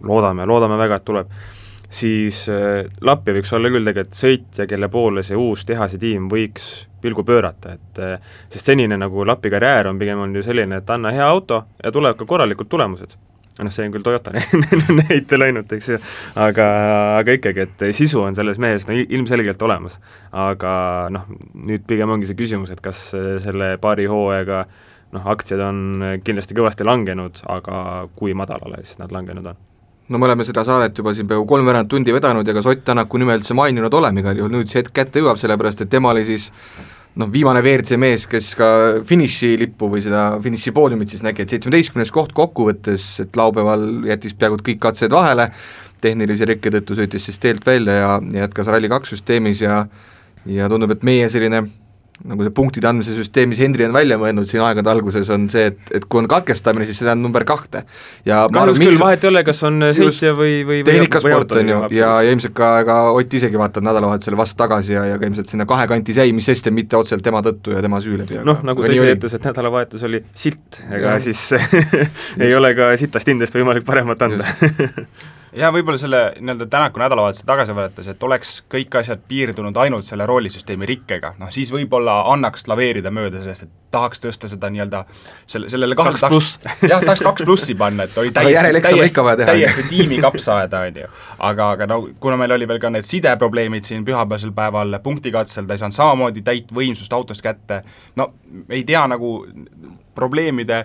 loodame, 0.00 0.46
loodame 0.48 0.78
väga, 0.80 0.96
et 0.96 1.04
tuleb, 1.04 1.34
siis 1.92 2.46
äh, 2.48 2.86
Lappi 3.04 3.34
võiks 3.36 3.52
olla 3.56 3.70
küll 3.72 3.88
tegelikult 3.88 4.18
sõitja, 4.18 4.66
kelle 4.70 4.88
poole 4.92 5.24
see 5.26 5.36
uus 5.38 5.66
tehase 5.68 6.00
tiim 6.00 6.28
võiks 6.32 6.86
pilgu 7.02 7.24
pöörata, 7.26 7.76
et 7.76 8.00
äh, 8.02 8.32
sest 8.52 8.70
senine 8.70 8.96
nagu 8.98 9.26
Lappi 9.26 9.50
karjäär 9.52 9.90
on 9.90 9.98
pigem 10.00 10.22
olnud 10.22 10.40
ju 10.40 10.46
selline, 10.46 10.80
et 10.80 10.90
anna 10.90 11.12
hea 11.14 11.26
auto 11.26 11.64
ja 11.82 11.92
tulevad 11.92 12.18
ka 12.18 12.28
korralikud 12.28 12.70
tulemused. 12.72 13.16
noh, 13.60 13.68
see 13.68 13.84
on 13.84 13.92
küll 13.92 14.04
Toyota 14.06 14.32
näitel 15.02 15.44
ainult, 15.44 15.72
eks 15.76 15.90
ju, 15.90 15.98
aga, 16.40 16.68
aga 17.18 17.34
ikkagi, 17.36 17.66
et 17.66 17.84
sisu 17.92 18.22
on 18.24 18.38
selles 18.38 18.58
mehes 18.62 18.88
no 18.88 18.96
ilmselgelt 18.96 19.62
olemas. 19.62 19.98
aga 20.32 20.72
noh, 21.12 21.28
nüüd 21.54 21.84
pigem 21.88 22.14
ongi 22.14 22.30
see 22.30 22.38
küsimus, 22.38 22.72
et 22.72 22.80
kas 22.80 23.10
äh, 23.18 23.36
selle 23.44 23.74
paari 23.82 24.08
hooaega 24.08 24.64
noh, 25.12 25.28
aktsiad 25.34 25.60
on 25.60 25.84
kindlasti 26.24 26.56
kõvasti 26.56 26.88
langenud, 26.88 27.44
aga 27.52 28.08
kui 28.16 28.32
madalale 28.32 28.80
siis 28.86 29.02
nad 29.02 29.12
langenud 29.12 29.52
on 29.52 29.60
no 30.12 30.20
me 30.20 30.28
oleme 30.28 30.44
seda 30.46 30.64
saadet 30.66 30.98
juba 30.98 31.14
siin 31.16 31.28
peaaegu 31.28 31.46
kolmveerand 31.48 31.88
tundi 31.90 32.14
vedanud 32.14 32.48
ja 32.48 32.54
ka 32.56 32.62
Sott 32.64 32.84
Tänaku 32.84 33.20
nimel 33.20 33.40
üldse 33.40 33.56
maininud 33.56 33.94
oleme 33.96 34.20
igal 34.20 34.38
juhul, 34.38 34.52
nüüd 34.52 34.70
see 34.70 34.82
hetk 34.82 34.94
kätte 34.96 35.22
jõuab, 35.22 35.40
sellepärast 35.40 35.84
et 35.84 35.92
tema 35.92 36.12
oli 36.12 36.24
siis 36.28 36.50
noh, 37.18 37.28
viimane 37.32 37.62
WRC 37.64 37.98
mees, 38.00 38.26
kes 38.30 38.52
ka 38.58 38.68
finišilippu 39.08 39.90
või 39.92 40.04
seda 40.04 40.26
finišipoodiumit 40.44 41.12
siis 41.12 41.24
nägi, 41.24 41.44
et 41.44 41.56
seitsmeteistkümnes 41.56 42.12
koht 42.14 42.32
kokkuvõttes, 42.36 43.08
et 43.24 43.36
laupäeval 43.36 44.08
jättis 44.08 44.36
peaaegu 44.38 44.60
kõik 44.62 44.80
katsed 44.86 45.12
vahele, 45.12 45.50
tehnilise 46.02 46.48
rikke 46.48 46.72
tõttu 46.74 46.96
sõitis 46.98 47.28
siis 47.28 47.38
teelt 47.42 47.66
välja 47.66 47.98
ja, 48.00 48.16
ja 48.32 48.46
jätkas 48.46 48.72
Rally2 48.72 49.14
süsteemis 49.14 49.64
ja 49.64 49.84
ja 50.48 50.66
tundub, 50.66 50.90
et 50.90 51.04
meie 51.06 51.28
selline 51.30 51.62
nagu 52.28 52.44
see 52.46 52.52
punktide 52.54 52.88
andmise 52.90 53.14
süsteem, 53.16 53.50
mis 53.50 53.60
Henri 53.62 53.86
on 53.86 53.94
välja 53.94 54.18
mõelnud 54.20 54.46
siin 54.50 54.62
aegade 54.62 54.90
alguses, 54.92 55.30
on 55.34 55.48
see, 55.52 55.72
et, 55.72 55.80
et 55.98 56.06
kui 56.06 56.22
on 56.22 56.28
katkestamine, 56.30 56.86
siis 56.86 57.00
see 57.00 57.06
tähendab 57.06 57.26
number 57.26 57.46
kahte. 57.48 57.82
ja 58.28 58.44
kahjuks 58.52 58.80
küll, 58.82 58.98
vahet 59.00 59.26
ei 59.26 59.30
ole, 59.32 59.42
kas 59.46 59.62
on 59.66 59.88
sõitja 59.96 60.34
või, 60.38 60.60
või 60.68 60.82
tehnikasport 60.86 61.56
on 61.58 61.72
ju, 61.72 61.80
ja, 61.98 62.12
ja 62.22 62.32
ilmselt 62.34 62.54
ka, 62.58 62.72
ega 62.84 63.00
Ott 63.12 63.34
isegi 63.34 63.58
vaatab 63.58 63.84
nädalavahetusel 63.86 64.38
vast 64.38 64.56
tagasi 64.60 64.94
ja, 64.94 65.04
ja 65.10 65.18
ka 65.20 65.28
ilmselt 65.28 65.50
sinna 65.52 65.66
kahe 65.68 65.88
kanti 65.90 66.14
jäi, 66.16 66.30
mis 66.36 66.46
sest, 66.48 66.70
et 66.70 66.76
mitte 66.76 66.96
otseselt 66.98 67.24
tema 67.26 67.42
tõttu 67.44 67.74
ja 67.74 67.82
tema 67.84 68.00
süü 68.04 68.16
läbi. 68.20 68.40
noh, 68.46 68.62
nagu 68.66 68.86
ta 68.86 68.94
ise 68.94 69.12
ütles, 69.18 69.36
et 69.36 69.50
nädalavahetus 69.50 70.06
oli 70.08 70.22
silt, 70.34 70.82
ega 70.88 71.16
ja. 71.16 71.20
siis 71.22 71.50
ei 72.44 72.54
ole 72.54 72.74
ka 72.78 72.92
sitast 73.00 73.34
hindest 73.34 73.58
võimalik 73.58 73.86
paremat 73.88 74.28
anda 74.28 74.46
ja 75.56 75.68
võib-olla 75.72 75.98
selle 76.00 76.20
nii-öelda 76.40 76.66
Tänaku 76.70 77.00
nädalavahetuse 77.02 77.44
tagasi 77.46 77.74
vaadates, 77.76 78.08
et 78.08 78.22
oleks 78.22 78.52
kõik 78.72 78.96
asjad 79.00 79.20
piirdunud 79.28 79.76
ainult 79.76 80.06
selle 80.06 80.26
roolisüsteemi 80.26 80.86
rikkega, 80.88 81.34
noh 81.40 81.52
siis 81.52 81.72
võib-olla 81.72 82.22
annaks 82.32 82.66
laveerida 82.70 83.12
mööda 83.14 83.42
sellest, 83.42 83.66
et 83.66 83.92
tahaks 83.92 84.22
tõsta 84.22 84.48
seda 84.48 84.70
nii-öelda 84.72 85.02
selle, 85.46 85.68
sellele 85.72 85.96
kaks 85.98 86.24
pluss. 86.32 86.56
jah, 86.80 87.02
tahaks 87.04 87.24
kaks 87.26 87.44
plussi 87.44 87.76
panna, 87.78 88.08
et 88.08 88.16
oli 88.18 88.32
täiesti, 88.32 88.82
täiesti, 88.88 89.44
täiesti 89.44 89.86
tiimikaps 89.90 90.48
ajada, 90.48 90.82
on 90.88 91.02
ju. 91.04 91.12
aga, 91.38 91.70
aga 91.76 91.90
no 91.90 92.00
kuna 92.20 92.40
meil 92.40 92.56
oli 92.56 92.68
veel 92.68 92.80
ka 92.82 92.92
need 92.94 93.08
sideprobleemid 93.08 93.88
siin 93.88 94.06
pühapäevasel 94.08 94.54
päeval 94.56 94.98
punktikatsel, 95.04 95.68
ta 95.68 95.76
ei 95.76 95.84
saanud 95.84 95.98
samamoodi 95.98 96.44
täit 96.46 96.72
võimsust 96.74 97.12
autost 97.12 97.44
kätte, 97.44 97.82
no 98.16 98.32
ei 98.70 98.84
tea 98.88 99.04
nagu 99.10 99.42
probleemide 100.14 100.84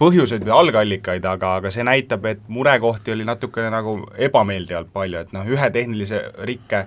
põhjuseid 0.00 0.44
või 0.46 0.54
algallikaid, 0.56 1.24
aga, 1.28 1.56
aga 1.60 1.70
see 1.74 1.84
näitab, 1.86 2.24
et 2.30 2.42
murekohti 2.48 3.12
oli 3.14 3.26
natukene 3.28 3.70
nagu 3.72 3.98
ebameeldivalt 4.16 4.90
palju, 4.94 5.20
et 5.20 5.36
noh, 5.36 5.46
ühe 5.46 5.70
tehnilise 5.74 6.24
rikke 6.48 6.86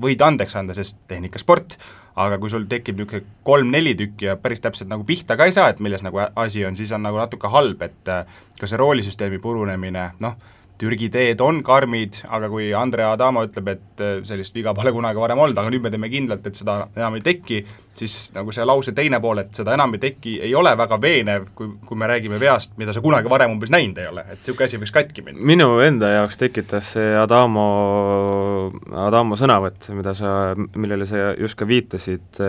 võid 0.00 0.22
andeks 0.24 0.56
anda, 0.58 0.74
sest 0.76 1.02
tehnikasport, 1.10 1.76
aga 2.20 2.38
kui 2.38 2.50
sul 2.50 2.66
tekib 2.70 2.98
niisugune 2.98 3.26
kolm-neli 3.46 3.94
tükki 3.98 4.28
ja 4.30 4.36
päris 4.40 4.62
täpselt 4.62 4.90
nagu 4.90 5.06
pihta 5.06 5.36
ka 5.38 5.48
ei 5.48 5.54
saa, 5.54 5.70
et 5.72 5.82
milles 5.82 6.02
nagu 6.06 6.22
asi 6.22 6.64
on, 6.66 6.76
siis 6.78 6.92
on 6.94 7.02
nagu 7.02 7.18
natuke 7.18 7.50
halb, 7.50 7.82
et 7.82 8.10
äh, 8.10 8.26
ka 8.60 8.70
see 8.70 8.80
roolisüsteemi 8.80 9.40
purunemine, 9.42 10.10
noh, 10.24 10.36
Türgi 10.78 11.06
teed 11.14 11.38
on 11.38 11.60
karmid, 11.62 12.16
aga 12.34 12.48
kui 12.50 12.72
Andrea 12.74 13.12
Adamo 13.14 13.44
ütleb, 13.46 13.68
et 13.76 14.02
äh, 14.02 14.16
sellist 14.26 14.54
viga 14.56 14.74
pole 14.74 14.90
kunagi 14.94 15.22
varem 15.22 15.42
olnud, 15.42 15.58
aga 15.58 15.70
nüüd 15.70 15.84
me 15.84 15.92
teeme 15.94 16.10
kindlalt, 16.10 16.46
et 16.46 16.58
seda 16.58 16.80
enam 16.96 17.18
ei 17.18 17.26
teki, 17.26 17.60
siis 17.98 18.30
nagu 18.34 18.52
see 18.54 18.64
lause 18.66 18.92
teine 18.96 19.20
pool, 19.22 19.40
et 19.44 19.56
seda 19.56 19.74
enam 19.76 19.94
ei 19.96 20.02
teki, 20.02 20.34
ei 20.48 20.54
ole 20.56 20.74
väga 20.78 20.98
veenev, 21.00 21.48
kui, 21.56 21.70
kui 21.86 21.98
me 21.98 22.08
räägime 22.10 22.38
veast, 22.40 22.74
mida 22.80 22.94
sa 22.94 23.02
kunagi 23.04 23.30
varem 23.30 23.54
umbes 23.54 23.72
näinud 23.72 23.98
ei 24.02 24.08
ole, 24.10 24.24
et 24.28 24.40
niisugune 24.40 24.68
asi 24.68 24.80
võiks 24.82 24.94
katki 24.94 25.24
minna. 25.26 25.46
minu 25.52 25.68
enda 25.84 26.10
jaoks 26.14 26.40
tekitas 26.40 26.94
see 26.96 27.12
Adamo, 27.18 27.66
Adamo 29.06 29.38
sõnavõtt, 29.38 29.90
mida 29.96 30.14
sa, 30.18 30.32
millele 30.74 31.08
sa 31.08 31.30
just 31.38 31.58
ka 31.60 31.68
viitasid, 31.68 32.42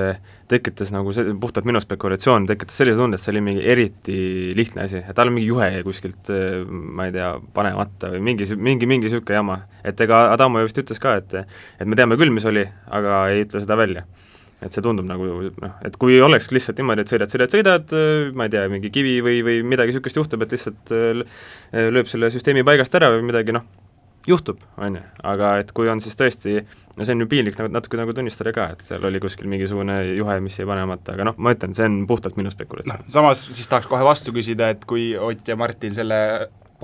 tekitas 0.51 0.91
nagu 0.93 1.13
see, 1.15 1.35
puhtalt 1.41 1.67
minu 1.69 1.81
spekulatsioon, 1.81 2.49
tekitas 2.49 2.81
sellise 2.81 2.99
tunde, 2.99 3.19
et 3.19 3.23
see 3.23 3.33
oli 3.33 3.45
mingi 3.45 3.65
eriti 3.75 4.17
lihtne 4.57 4.85
asi, 4.85 5.01
et 5.01 5.15
tal 5.17 5.33
mingi 5.33 5.49
juhe 5.49 5.69
kuskilt, 5.85 6.33
ma 6.69 7.09
ei 7.09 7.15
tea, 7.15 7.31
panemata 7.55 8.13
või 8.13 8.21
mingi, 8.31 8.49
mingi, 8.57 8.89
mingi 8.89 9.09
niisugune 9.09 9.39
jama. 9.41 9.61
et 9.85 9.99
ega 10.01 10.27
Adamo 10.33 10.59
ju 10.59 10.69
vist 10.69 10.79
ütles 10.81 11.01
ka, 11.01 11.17
et 11.21 11.33
et 11.35 11.87
me 11.87 11.97
teame 11.97 12.17
küll, 12.17 12.33
mis 12.33 12.45
oli, 12.45 12.65
aga 12.89 13.25
ei 13.29 13.45
ütle 13.45 13.61
seda 13.61 13.77
välja 13.77 14.05
et 14.63 14.75
see 14.75 14.83
tundub 14.83 15.07
nagu 15.07 15.27
noh, 15.47 15.73
et 15.85 15.97
kui 15.99 16.19
oleks 16.23 16.47
lihtsalt 16.53 16.79
niimoodi, 16.79 17.03
et 17.03 17.11
sõidad, 17.11 17.31
sõidad, 17.31 17.55
sõidad, 17.55 17.95
ma 18.37 18.47
ei 18.47 18.53
tea, 18.53 18.67
mingi 18.71 18.91
kivi 18.93 19.17
või, 19.25 19.41
või 19.45 19.63
midagi 19.67 19.93
niisugust 19.93 20.21
juhtub, 20.21 20.45
et 20.45 20.55
lihtsalt 20.55 20.93
äh, 20.95 21.25
lööb 21.91 22.11
selle 22.11 22.31
süsteemi 22.33 22.65
paigast 22.67 22.95
ära 22.97 23.11
või 23.13 23.25
midagi, 23.27 23.55
noh, 23.55 23.67
juhtub, 24.27 24.61
on 24.81 24.97
ju, 24.97 25.03
aga 25.27 25.55
et 25.61 25.71
kui 25.75 25.89
on 25.91 26.01
siis 26.01 26.17
tõesti, 26.17 26.57
no 26.95 27.05
see 27.05 27.15
on 27.15 27.23
ju 27.23 27.29
piinlik 27.29 27.57
nagu 27.59 27.71
natuke 27.73 27.99
nagu 27.99 28.15
tunnistada 28.15 28.53
ka, 28.55 28.71
et 28.73 28.85
seal 28.87 29.05
oli 29.05 29.21
kuskil 29.23 29.49
mingisugune 29.51 29.99
juhe, 30.15 30.37
mis 30.43 30.57
jäi 30.59 30.67
panemata, 30.69 31.13
aga 31.15 31.29
noh, 31.29 31.37
ma 31.37 31.53
ütlen, 31.55 31.75
see 31.77 31.87
on 31.89 32.01
puhtalt 32.09 32.39
minu 32.39 32.53
spekulatsioon 32.53 33.05
no,. 33.05 33.13
samas 33.13 33.45
siis 33.51 33.69
tahaks 33.71 33.89
kohe 33.91 34.05
vastu 34.07 34.33
küsida, 34.35 34.71
et 34.73 34.85
kui 34.89 35.11
Ott 35.19 35.47
ja 35.47 35.57
Martin 35.59 35.93
selle 35.95 36.19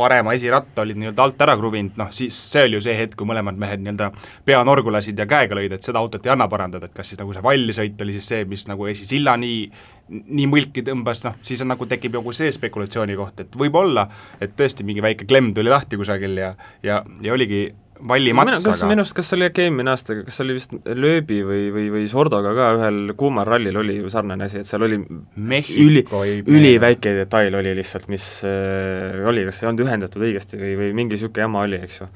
parema 0.01 0.35
esiratta 0.37 0.83
olid 0.85 0.99
nii-öelda 0.99 1.25
alt 1.25 1.45
ära 1.45 1.55
kruvinud, 1.59 1.95
noh 2.01 2.11
siis 2.15 2.37
see 2.51 2.65
oli 2.67 2.79
ju 2.79 2.85
see 2.87 2.97
hetk, 2.97 3.15
kui 3.19 3.29
mõlemad 3.29 3.59
mehed 3.61 3.83
nii-öelda 3.85 4.11
pea 4.47 4.61
norgu 4.67 4.93
lasid 4.93 5.19
ja 5.19 5.27
käega 5.29 5.57
lõid, 5.57 5.77
et 5.77 5.87
seda 5.87 6.01
autot 6.01 6.25
ei 6.25 6.33
anna 6.33 6.49
parandada, 6.51 6.89
et 6.89 6.97
kas 6.97 7.13
siis 7.13 7.21
nagu 7.21 7.33
see 7.35 7.45
vallisõit 7.45 8.05
oli 8.05 8.17
siis 8.17 8.31
see, 8.33 8.45
mis 8.49 8.67
nagu 8.71 8.89
esisilla 8.91 9.37
nii 9.39 9.65
nii 10.11 10.47
mõlki 10.51 10.83
tõmbas, 10.83 11.21
noh, 11.23 11.37
siis 11.45 11.61
on 11.63 11.71
nagu 11.71 11.85
tekib 11.87 12.17
nagu 12.17 12.33
see 12.35 12.51
spekulatsiooni 12.51 13.15
koht, 13.15 13.45
et 13.45 13.53
võib-olla, 13.57 14.09
et 14.43 14.57
tõesti 14.59 14.83
mingi 14.83 15.03
väike 15.03 15.27
klemm 15.29 15.53
tuli 15.55 15.71
lahti 15.71 15.99
kusagil 15.99 16.35
ja 16.41 16.51
ja, 16.83 16.99
ja 17.23 17.33
oligi 17.33 17.69
vallimats, 18.07 18.65
aga 18.67 18.89
minu 18.89 19.03
arust, 19.03 19.15
kas 19.17 19.29
see 19.29 19.37
oli 19.37 19.47
äkki 19.47 19.65
eelmine 19.65 19.93
aasta, 19.93 20.15
kas 20.25 20.37
see 20.37 20.45
oli 20.45 20.57
vist 20.57 20.75
lööbi 20.85 21.39
või, 21.45 21.63
või, 21.73 21.87
või 21.93 22.05
Sordoga 22.11 22.53
ka 22.57 22.69
ühel 22.77 23.15
kuumal 23.17 23.47
rallil 23.47 23.81
oli 23.81 23.97
ju 23.99 24.11
sarnane 24.13 24.47
asi, 24.47 24.61
et 24.61 24.69
seal 24.69 24.85
oli 24.87 25.01
Mehhiko 25.01 26.23
üli, 26.25 26.43
üliväike 26.49 27.15
detail 27.21 27.57
oli 27.59 27.75
lihtsalt, 27.77 28.07
mis 28.11 28.27
äh, 28.47 29.19
oli, 29.29 29.45
kas 29.49 29.61
ei 29.61 29.69
olnud 29.71 29.85
ühendatud 29.85 30.25
õigesti 30.27 30.61
või, 30.61 30.77
või 30.79 30.95
mingi 30.97 31.17
niisugune 31.17 31.45
jama 31.45 31.65
oli, 31.67 31.81
eks 31.85 31.99
ju. 32.01 32.09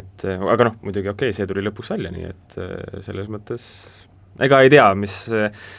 et 0.00 0.26
äh, 0.26 0.48
aga 0.56 0.70
noh, 0.70 0.80
muidugi 0.82 1.12
okei 1.12 1.30
okay,, 1.30 1.38
see 1.38 1.46
tuli 1.50 1.64
lõpuks 1.66 1.94
välja, 1.94 2.12
nii 2.14 2.32
et 2.32 2.58
äh, 2.62 2.98
selles 3.06 3.30
mõttes 3.32 3.68
ega 4.42 4.58
ei 4.60 4.68
tea, 4.68 4.90
mis, 4.98 5.14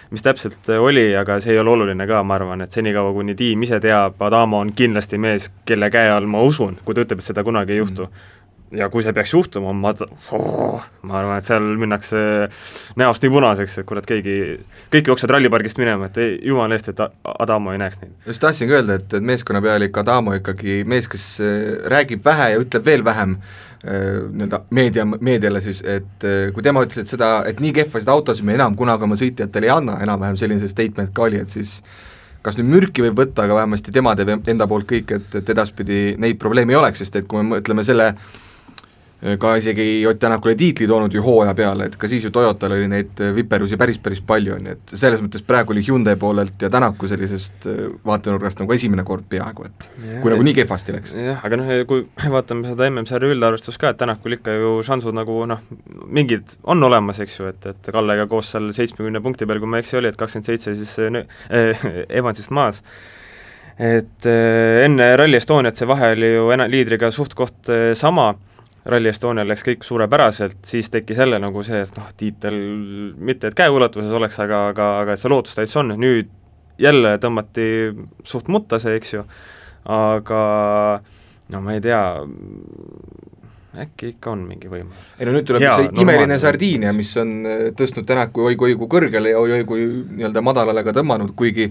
mis 0.10 0.24
täpselt 0.26 0.66
oli, 0.74 1.12
aga 1.20 1.36
see 1.44 1.54
ei 1.54 1.60
ole 1.62 1.76
oluline 1.76 2.08
ka, 2.10 2.24
ma 2.26 2.40
arvan, 2.40 2.64
et 2.66 2.74
senikaua, 2.74 3.12
kuni 3.14 3.36
tiim 3.38 3.62
ise 3.68 3.78
teab, 3.84 4.18
Adamo 4.26 4.64
on 4.64 4.72
kindlasti 4.74 5.20
mees, 5.22 5.52
kelle 5.68 5.92
käe 5.94 6.10
all 6.10 6.26
ma 6.26 6.42
usun, 6.42 6.80
kui 6.82 6.98
ta 6.98 7.06
ütleb, 7.06 7.22
et 7.22 7.30
seda 7.30 7.46
kunagi 7.46 7.76
ei 7.76 7.84
juhtu. 7.84 8.08
Mm 8.10 8.34
ja 8.76 8.90
kui 8.92 9.04
see 9.04 9.14
peaks 9.16 9.32
juhtuma, 9.34 9.72
ma 9.76 9.94
ma 11.08 11.20
arvan, 11.22 11.38
et 11.40 11.48
seal 11.48 11.68
minnakse 11.80 12.20
näost 13.00 13.24
nii 13.24 13.32
punaseks, 13.32 13.78
et 13.82 13.88
kurat, 13.88 14.08
keegi, 14.08 14.58
kõik 14.94 15.12
jooksevad 15.12 15.38
rallipargist 15.38 15.80
minema, 15.80 16.10
et 16.10 16.20
ei, 16.24 16.34
jumala 16.50 16.76
eest, 16.76 16.92
et 16.92 17.00
Adamo 17.38 17.72
ei 17.74 17.80
näeks 17.82 18.02
neid. 18.02 18.12
just 18.28 18.44
tahtsingi 18.44 18.76
öelda, 18.76 18.98
et, 19.00 19.14
et 19.20 19.30
meeskonna 19.32 19.62
pealik 19.64 20.02
Adamo 20.04 20.36
ikkagi 20.38 20.82
mees, 20.90 21.08
kes 21.12 21.30
äh, 21.40 21.54
räägib 21.94 22.26
vähe 22.28 22.52
ja 22.54 22.60
ütleb 22.64 22.90
veel 22.90 23.06
vähem, 23.08 23.38
äh, 23.86 24.20
nii-öelda 24.28 24.62
meedia, 24.76 25.08
meediale 25.08 25.64
siis, 25.64 25.82
et 25.86 26.28
äh, 26.28 26.50
kui 26.56 26.66
tema 26.66 26.84
ütles, 26.84 27.06
et 27.06 27.16
seda, 27.16 27.32
et 27.48 27.64
nii 27.64 27.72
kehvasid 27.80 28.12
autosid 28.12 28.48
me 28.48 28.58
enam 28.58 28.76
kunagi 28.80 29.08
oma 29.08 29.20
sõitjatele 29.20 29.70
ei 29.70 29.76
anna, 29.78 30.00
enam-vähem 30.04 30.40
selline 30.40 30.64
see 30.64 30.74
statement 30.74 31.16
ka 31.16 31.30
oli, 31.30 31.40
et 31.46 31.54
siis 31.54 31.80
kas 32.44 32.60
nüüd 32.60 32.68
mürki 32.72 33.04
võib 33.04 33.16
võtta, 33.18 33.44
aga 33.48 33.62
vähemasti 33.62 33.92
tema 33.96 34.14
teeb 34.16 34.48
enda 34.48 34.68
poolt 34.68 34.88
kõik, 34.88 35.16
et, 35.16 35.40
et 35.40 35.50
edaspidi 35.56 36.02
neid 36.20 36.38
probleeme 36.40 36.76
ei 36.76 36.80
oleks, 36.80 37.02
sest 37.04 37.18
et 37.20 37.26
kui 37.28 37.42
me 37.42 37.58
mõtleme 37.58 37.84
selle 37.84 38.12
äh, 38.14 38.36
ka 39.40 39.56
isegi 39.58 40.06
Ott 40.08 40.20
Tänak 40.20 40.46
oli 40.46 40.56
tiitli 40.56 40.88
toonud 40.88 41.14
ju 41.14 41.22
hooaja 41.24 41.54
peale, 41.58 41.88
et 41.90 41.96
ka 41.98 42.08
siis 42.08 42.24
ju 42.24 42.30
Toyotal 42.32 42.76
oli 42.76 42.88
neid 42.88 43.22
äh, 43.22 43.34
viperusi 43.36 43.78
päris, 43.78 43.98
päris 44.02 44.22
palju, 44.22 44.54
on 44.54 44.68
ju, 44.70 44.76
et 44.78 44.94
selles 44.94 45.22
mõttes 45.24 45.42
praegu 45.46 45.74
oli 45.74 45.82
Hyundai 45.88 46.16
poolelt 46.20 46.62
ja 46.62 46.70
Tänaku 46.70 47.10
sellisest 47.10 47.66
äh, 47.66 47.80
vaatenurgast 48.06 48.62
nagu 48.62 48.74
esimene 48.74 49.06
kord 49.08 49.26
peaaegu, 49.30 49.66
et 49.66 49.90
ja, 50.06 50.22
kui 50.22 50.34
nagu 50.34 50.46
nii 50.46 50.56
kehvasti 50.60 50.94
läks. 50.94 51.16
jah, 51.18 51.42
aga 51.46 51.60
noh, 51.62 51.74
kui 51.90 52.06
vaatame 52.36 52.70
seda 52.70 52.90
MM-sarja 52.92 53.34
üldarvestust 53.34 53.82
ka, 53.82 53.94
et 53.94 54.02
Tänakul 54.02 54.38
ikka 54.38 54.54
ju 54.54 54.78
šansud 54.86 55.18
nagu 55.18 55.42
noh, 55.50 55.66
mingid 56.06 56.58
on 56.64 56.84
olemas, 56.86 57.22
eks 57.26 57.40
ju, 57.42 57.50
et, 57.50 57.70
et 57.74 57.94
Kallega 57.94 58.30
koos 58.30 58.54
seal 58.54 58.70
seitsmekümne 58.76 59.22
punkti 59.26 59.50
peal, 59.50 59.62
kui 59.64 59.72
ma 59.72 59.82
ei 59.82 59.86
eksi, 59.86 59.98
oli, 59.98 60.14
et 60.14 60.20
kakskümmend 60.20 60.52
seitse 60.52 60.78
siis 60.78 60.94
äh, 61.02 61.88
Evansist 62.22 62.54
maas. 62.54 62.84
Et 63.78 64.26
äh, 64.26 64.84
enne 64.86 65.16
Rally 65.18 65.38
Estoniat 65.38 65.78
see 65.78 65.90
vahe 65.90 66.14
oli 66.16 66.36
ju 66.36 66.52
ena-, 66.54 66.70
liidriga 66.70 67.10
suht-koht 67.14 67.70
äh, 67.70 67.92
sama 67.98 68.36
Rally 68.88 69.12
Estonial 69.12 69.50
läks 69.50 69.66
kõik 69.68 69.84
suurepäraselt, 69.84 70.60
siis 70.66 70.90
tekkis 70.94 71.20
jälle 71.20 71.40
nagu 71.44 71.64
see, 71.68 71.82
et 71.84 71.98
noh, 72.00 72.08
tiitel 72.18 72.56
mitte 73.20 73.52
et 73.52 73.58
käeulatuses 73.58 74.14
oleks, 74.16 74.40
aga, 74.44 74.68
aga, 74.72 74.90
aga 75.04 75.16
et 75.16 75.22
see 75.22 75.32
lootus 75.32 75.58
täitsa 75.58 75.82
on, 75.82 75.92
nüüd 76.00 76.32
jälle 76.80 77.18
tõmmati 77.22 77.68
suht 78.28 78.48
mutta 78.54 78.80
see, 78.80 78.96
eks 79.00 79.14
ju, 79.18 79.26
aga 79.92 80.42
no 81.54 81.62
ma 81.64 81.76
ei 81.76 81.84
tea, 81.84 82.02
äkki 83.84 84.14
ikka 84.16 84.32
on 84.34 84.48
mingi 84.48 84.72
võimalus. 84.72 85.12
ei 85.20 85.28
no 85.28 85.36
nüüd 85.36 85.48
tuleb 85.48 85.64
Hea, 85.66 85.76
see 85.82 86.04
imeline 86.04 86.40
sardiinia, 86.42 86.96
mis 86.96 87.12
on 87.20 87.38
äh, 87.46 87.64
tõstnud 87.78 88.08
Tänaku 88.08 88.50
oi-kui 88.52 88.78
kõrgele 88.80 89.36
ja 89.36 89.42
oi-oi 89.42 89.64
kui 89.68 89.86
nii-öelda 89.88 90.44
madalale 90.46 90.86
ka 90.88 90.96
tõmmanud, 90.96 91.36
kuigi 91.38 91.70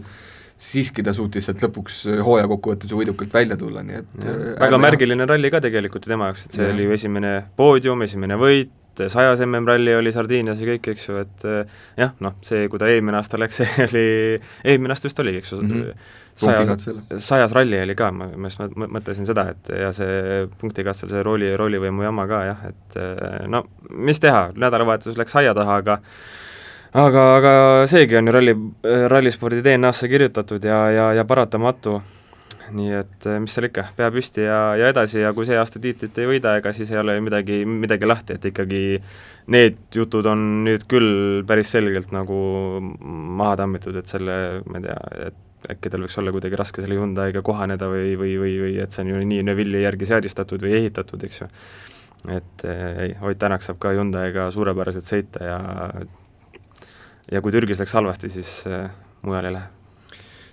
siiski 0.57 1.05
ta 1.05 1.13
suutis 1.17 1.45
sealt 1.47 1.61
lõpuks 1.67 2.01
äh, 2.09 2.25
hooaja 2.25 2.49
kokkuvõttes 2.49 2.93
ju 2.93 2.99
võidukalt 3.01 3.35
välja 3.35 3.59
tulla, 3.61 3.85
nii 3.85 4.01
et 4.01 4.19
ja, 4.25 4.33
äh, 4.33 4.51
väga 4.63 4.81
märgiline 4.81 5.29
ralli 5.29 5.53
ka 5.53 5.61
tegelikult 5.65 6.07
ju 6.07 6.13
tema 6.15 6.31
jaoks, 6.31 6.47
et 6.47 6.57
see 6.57 6.65
ja. 6.65 6.73
oli 6.73 6.87
ju 6.87 6.97
esimene 6.97 7.33
poodium, 7.61 8.05
esimene 8.07 8.39
võit, 8.41 8.73
sajas 9.13 9.43
MM-ralli 9.45 9.93
oli 9.99 10.13
Sardiinias 10.15 10.63
ja 10.63 10.71
kõik, 10.71 10.89
eks 10.95 11.11
ju, 11.11 11.19
et 11.21 11.45
äh, 11.45 11.83
jah, 12.01 12.15
noh, 12.25 12.39
see, 12.47 12.71
kui 12.73 12.81
ta 12.81 12.89
eelmine 12.89 13.21
aasta 13.21 13.41
läks, 13.41 13.59
see 13.61 13.85
oli, 13.85 14.07
eelmine 14.65 14.97
aasta 14.97 15.11
vist 15.11 15.21
oligi, 15.27 15.43
eks 15.43 15.53
ju 15.53 15.61
mm, 15.61 15.75
-hmm. 15.75 16.09
sajas, 16.47 16.89
sajas 17.29 17.57
ralli 17.59 17.83
oli 17.83 17.99
ka, 17.99 18.09
ma, 18.17 18.31
ma 18.33 18.49
just 18.49 18.81
mõtlesin 18.87 19.29
seda, 19.29 19.51
et 19.53 19.75
ja 19.77 19.93
see 19.93 20.49
punktikatsel, 20.57 21.13
see 21.13 21.23
rooli, 21.27 21.53
roolivõimu 21.61 22.09
jama 22.09 22.27
ka 22.33 22.43
jah, 22.49 22.67
et 22.73 22.99
no 23.53 23.67
mis 23.93 24.25
teha, 24.25 24.49
nädalavahetus 24.57 25.21
läks 25.21 25.37
aia 25.37 25.53
taha, 25.55 25.81
aga 25.85 26.01
aga, 26.97 27.25
aga 27.37 27.53
seegi 27.91 28.17
on 28.17 28.29
ju 28.29 28.35
ralli, 28.37 28.55
rallispordi 29.13 29.63
DNA-sse 29.65 30.09
kirjutatud 30.09 30.65
ja, 30.65 30.79
ja, 30.95 31.07
ja 31.19 31.25
paratamatu, 31.29 31.99
nii 32.77 32.93
et 32.99 33.27
mis 33.43 33.55
seal 33.55 33.69
ikka, 33.69 33.89
pea 33.99 34.09
püsti 34.15 34.47
ja, 34.47 34.61
ja 34.79 34.91
edasi 34.91 35.21
ja 35.23 35.33
kui 35.37 35.47
see 35.49 35.59
aasta 35.61 35.83
tiitlit 35.83 36.19
ei 36.19 36.29
võida, 36.31 36.57
ega 36.59 36.73
siis 36.75 36.91
ei 36.95 37.01
ole 37.03 37.19
ju 37.19 37.25
midagi, 37.27 37.61
midagi 37.69 38.09
lahti, 38.09 38.39
et 38.39 38.49
ikkagi 38.51 38.83
need 39.53 39.79
jutud 39.95 40.27
on 40.31 40.47
nüüd 40.67 40.87
küll 40.91 41.43
päris 41.47 41.71
selgelt 41.77 42.15
nagu 42.17 42.39
maha 42.81 43.61
tammitud, 43.63 43.97
et 44.01 44.11
selle, 44.11 44.39
ma 44.67 44.81
ei 44.81 44.89
tea, 44.89 45.01
et 45.29 45.75
äkki 45.77 45.91
tal 45.91 46.05
võiks 46.05 46.19
olla 46.21 46.33
kuidagi 46.35 46.59
raske 46.59 46.83
selle 46.83 46.99
Hyundai'ga 46.99 47.43
kohaneda 47.47 47.89
või, 47.91 48.13
või, 48.19 48.37
või, 48.41 48.53
või 48.63 48.77
et 48.83 48.95
see 48.95 49.03
on 49.05 49.15
ju 49.15 49.23
nii 49.33 49.47
Neville'i 49.47 49.83
järgi 49.83 50.09
seadistatud 50.13 50.63
või 50.63 50.77
ehitatud, 50.81 51.25
eks 51.27 51.41
ju. 51.43 51.49
et 52.37 52.67
ei, 52.71 53.17
Ott 53.23 53.41
Tänak 53.41 53.67
saab 53.67 53.81
ka 53.83 53.95
Hyundai'ga 53.97 54.51
suurepäraselt 54.55 55.07
sõita 55.07 55.43
ja 55.47 55.59
ja 57.33 57.43
kui 57.43 57.55
Türgis 57.55 57.81
läks 57.83 57.97
halvasti, 57.97 58.31
siis 58.31 58.61
mujal 59.27 59.49
ei 59.49 59.57
lähe 59.57 59.77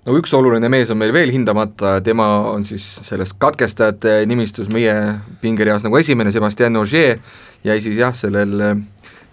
no 0.03 0.15
üks 0.19 0.33
oluline 0.35 0.69
mees 0.71 0.91
on 0.91 0.99
meil 0.99 1.13
veel 1.15 1.31
hindamata, 1.33 1.97
tema 2.03 2.27
on 2.51 2.65
siis 2.67 2.83
selles 3.07 3.33
katkestajate 3.39 4.23
nimistus 4.29 4.71
meie 4.73 4.95
pingereas 5.41 5.85
nagu 5.87 5.99
esimene, 5.99 6.33
Sebastian 6.33 6.79
Ogier, 6.81 7.21
jäi 7.63 7.79
siis 7.83 7.99
jah, 8.01 8.15
sellel 8.15 8.59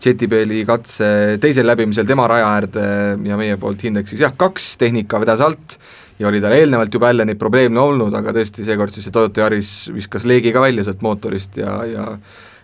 Jetibeli 0.01 0.63
katse 0.65 1.39
teisel 1.43 1.67
läbimisel 1.69 2.07
tema 2.09 2.25
raja 2.31 2.47
äärde 2.55 2.85
ja 3.29 3.37
meie 3.37 3.57
poolt 3.61 3.83
hindeks 3.85 4.15
siis 4.15 4.23
jah, 4.25 4.37
kaks, 4.37 4.77
tehnika 4.81 5.21
vedas 5.21 5.43
alt 5.45 5.77
ja 6.21 6.29
oli 6.29 6.41
tal 6.41 6.55
eelnevalt 6.57 6.95
juba 6.95 7.11
jälle 7.11 7.27
neid 7.29 7.41
probleeme 7.41 7.81
olnud, 7.81 8.15
aga 8.17 8.33
tõesti, 8.37 8.65
seekord 8.65 8.95
siis 8.95 9.09
see 9.09 9.17
Toyota 9.17 9.45
Yaris 9.45 9.75
viskas 9.93 10.25
leegi 10.29 10.55
ka 10.55 10.63
välja 10.65 10.87
sealt 10.87 11.05
mootorist 11.05 11.61
ja, 11.61 11.83
ja 11.89 12.07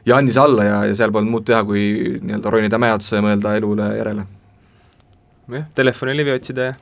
ja 0.07 0.17
andis 0.17 0.37
alla 0.39 0.65
ja, 0.65 0.81
ja 0.87 0.97
seal 0.97 1.13
polnud 1.13 1.33
muud 1.33 1.45
teha, 1.49 1.65
kui 1.67 1.83
nii-öelda 2.23 2.51
ronida 2.53 2.79
mäe 2.79 2.95
otsa 2.95 3.19
ja 3.19 3.25
mõelda 3.25 3.57
elule 3.59 3.91
järele. 3.97 4.27
Jah, 5.53 5.67
telefonilivi 5.75 6.35
otsida 6.35 6.71
ja 6.71 6.77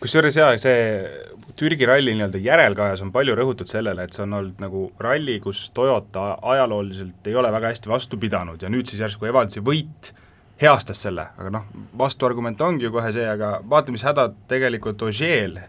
kusjuures 0.00 0.36
jaa, 0.36 0.54
see 0.60 0.78
Türgi 1.60 1.84
ralli 1.88 2.14
nii-öelda 2.16 2.40
järelkajas 2.40 3.02
on 3.04 3.10
palju 3.12 3.34
rõhutud 3.36 3.68
sellele, 3.68 4.06
et 4.06 4.16
see 4.16 4.22
on 4.24 4.38
olnud 4.38 4.62
nagu 4.62 4.86
ralli, 5.02 5.36
kus 5.44 5.66
Toyota 5.76 6.38
ajalooliselt 6.54 7.28
ei 7.28 7.36
ole 7.36 7.50
väga 7.52 7.74
hästi 7.74 7.90
vastu 7.90 8.20
pidanud 8.20 8.62
ja 8.62 8.70
nüüd 8.72 8.88
siis 8.88 9.02
järsku 9.02 9.28
Evansi 9.28 9.60
võit 9.64 10.12
heastas 10.60 11.02
selle, 11.04 11.26
aga 11.40 11.52
noh, 11.52 11.68
vastuargument 11.98 12.60
ongi 12.64 12.88
ju 12.88 12.94
kohe 12.94 13.12
see, 13.12 13.26
aga 13.28 13.58
vaata, 13.68 13.92
mis 13.92 14.04
hädad 14.04 14.36
tegelikult 14.48 15.02
Ogier'l 15.04 15.60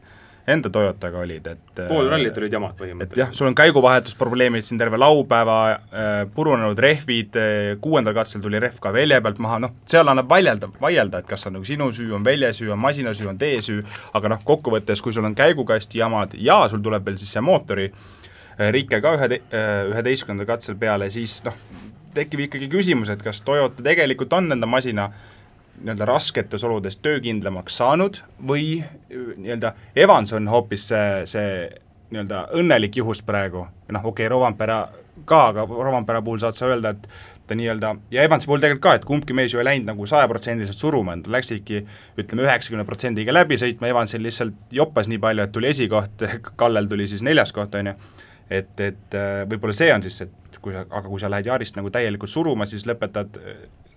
enda 0.47 0.69
Toyotaga 0.69 1.19
olid, 1.21 1.47
et 1.47 1.81
pool 1.87 2.07
äh, 2.07 2.11
rallit 2.11 2.37
olid 2.37 2.53
jamad 2.55 2.73
põhimõtteliselt. 2.79 3.19
jah, 3.19 3.33
sul 3.35 3.49
on 3.49 3.55
käiguvahetusprobleemid 3.57 4.65
siin 4.65 4.79
terve 4.81 4.97
laupäeva 5.01 5.57
äh,, 5.71 6.09
purunenud 6.35 6.79
rehvid 6.81 7.37
äh,, 7.37 7.59
kuuendal 7.81 8.15
katsel 8.17 8.41
tuli 8.41 8.59
rehv 8.61 8.79
ka 8.81 8.93
velje 8.95 9.21
pealt 9.21 9.41
maha, 9.43 9.59
noh, 9.65 9.75
seal 9.89 10.09
annab 10.11 10.29
vaielda, 10.31 10.71
vaielda, 10.81 11.21
et 11.21 11.29
kas 11.29 11.45
on 11.49 11.57
nagu 11.57 11.67
sinu 11.67 11.91
süü, 11.93 12.09
on 12.17 12.25
velje 12.25 12.53
süü, 12.61 12.71
on 12.73 12.81
masina 12.81 13.13
süü, 13.17 13.29
on 13.31 13.41
tee 13.41 13.61
süü, 13.61 13.83
aga 14.17 14.33
noh, 14.35 14.41
kokkuvõttes, 14.47 15.03
kui 15.03 15.13
sul 15.13 15.27
on 15.29 15.37
käigukasti 15.37 16.01
jamad 16.01 16.33
ja 16.39 16.63
sul 16.71 16.81
tuleb 16.83 17.05
veel 17.05 17.19
siis 17.21 17.35
see 17.37 17.45
mootori 17.45 17.91
äh, 17.91 18.71
rike 18.73 19.01
ka 19.03 19.15
ühe, 19.19 19.41
äh, 19.41 19.75
üheteistkümnendal 19.93 20.49
katsel 20.55 20.79
peale, 20.81 21.11
siis 21.13 21.43
noh, 21.45 21.57
tekib 22.15 22.47
ikkagi 22.47 22.71
küsimus, 22.71 23.13
et 23.13 23.21
kas 23.23 23.43
Toyota 23.45 23.85
tegelikult 23.85 24.33
on 24.35 24.51
enda 24.57 24.67
masina 24.67 25.11
äh, 25.11 25.30
nii-öelda 25.81 26.05
rasketes 26.05 26.63
oludes 26.63 26.97
töökindlamaks 27.01 27.77
saanud 27.81 28.21
või 28.47 28.81
nii-öelda 29.09 29.73
Evans 29.95 30.33
on 30.37 30.47
hoopis 30.51 30.87
see, 30.91 31.25
see 31.29 31.51
nii-öelda 32.11 32.47
õnnelik 32.57 32.97
juhus 33.01 33.23
praegu, 33.25 33.65
noh 33.89 34.05
okei 34.05 34.25
okay,, 34.25 34.31
Rovampera 34.31 34.81
ka, 35.25 35.47
aga 35.51 35.65
Rovampera 35.69 36.21
puhul 36.21 36.41
saad 36.41 36.57
sa 36.57 36.69
öelda, 36.71 36.93
et 36.95 37.07
ta 37.47 37.55
nii-öelda, 37.57 37.95
ja 38.13 38.23
Evansi 38.23 38.47
puhul 38.47 38.61
tegelikult 38.63 38.83
ka, 38.85 38.95
et 38.99 39.05
kumbki 39.07 39.35
mees 39.35 39.53
ju 39.53 39.61
ei 39.61 39.67
läinud 39.67 39.89
nagu 39.91 40.07
sajaprotsendiliselt 40.07 40.79
suruma, 40.79 41.17
nad 41.19 41.29
läksidki 41.31 41.81
ütleme, 42.21 42.45
üheksakümne 42.47 42.85
protsendiga 42.87 43.35
läbi 43.35 43.57
sõitma, 43.59 43.89
Evansil 43.91 44.23
lihtsalt 44.23 44.75
joppas 44.75 45.09
nii 45.11 45.19
palju, 45.21 45.45
et 45.45 45.55
tuli 45.55 45.71
esikoht, 45.71 46.27
Kallel 46.61 46.89
tuli 46.91 47.09
siis 47.11 47.25
neljas 47.27 47.53
koht, 47.55 47.75
on 47.79 47.91
ju, 47.91 47.95
et, 48.49 48.71
et 48.79 49.19
äh, 49.19 49.43
võib-olla 49.51 49.75
see 49.75 49.91
on 49.93 50.05
siis, 50.05 50.21
et 50.27 50.61
kui 50.63 50.75
aga 50.77 51.07
kui 51.07 51.19
sa 51.19 51.31
lähed 51.31 51.47
Yarist 51.51 51.79
nagu 51.79 51.91
täielikult 51.91 52.31
suruma, 52.31 52.67
siis 52.69 52.85
lõpetad 52.87 53.39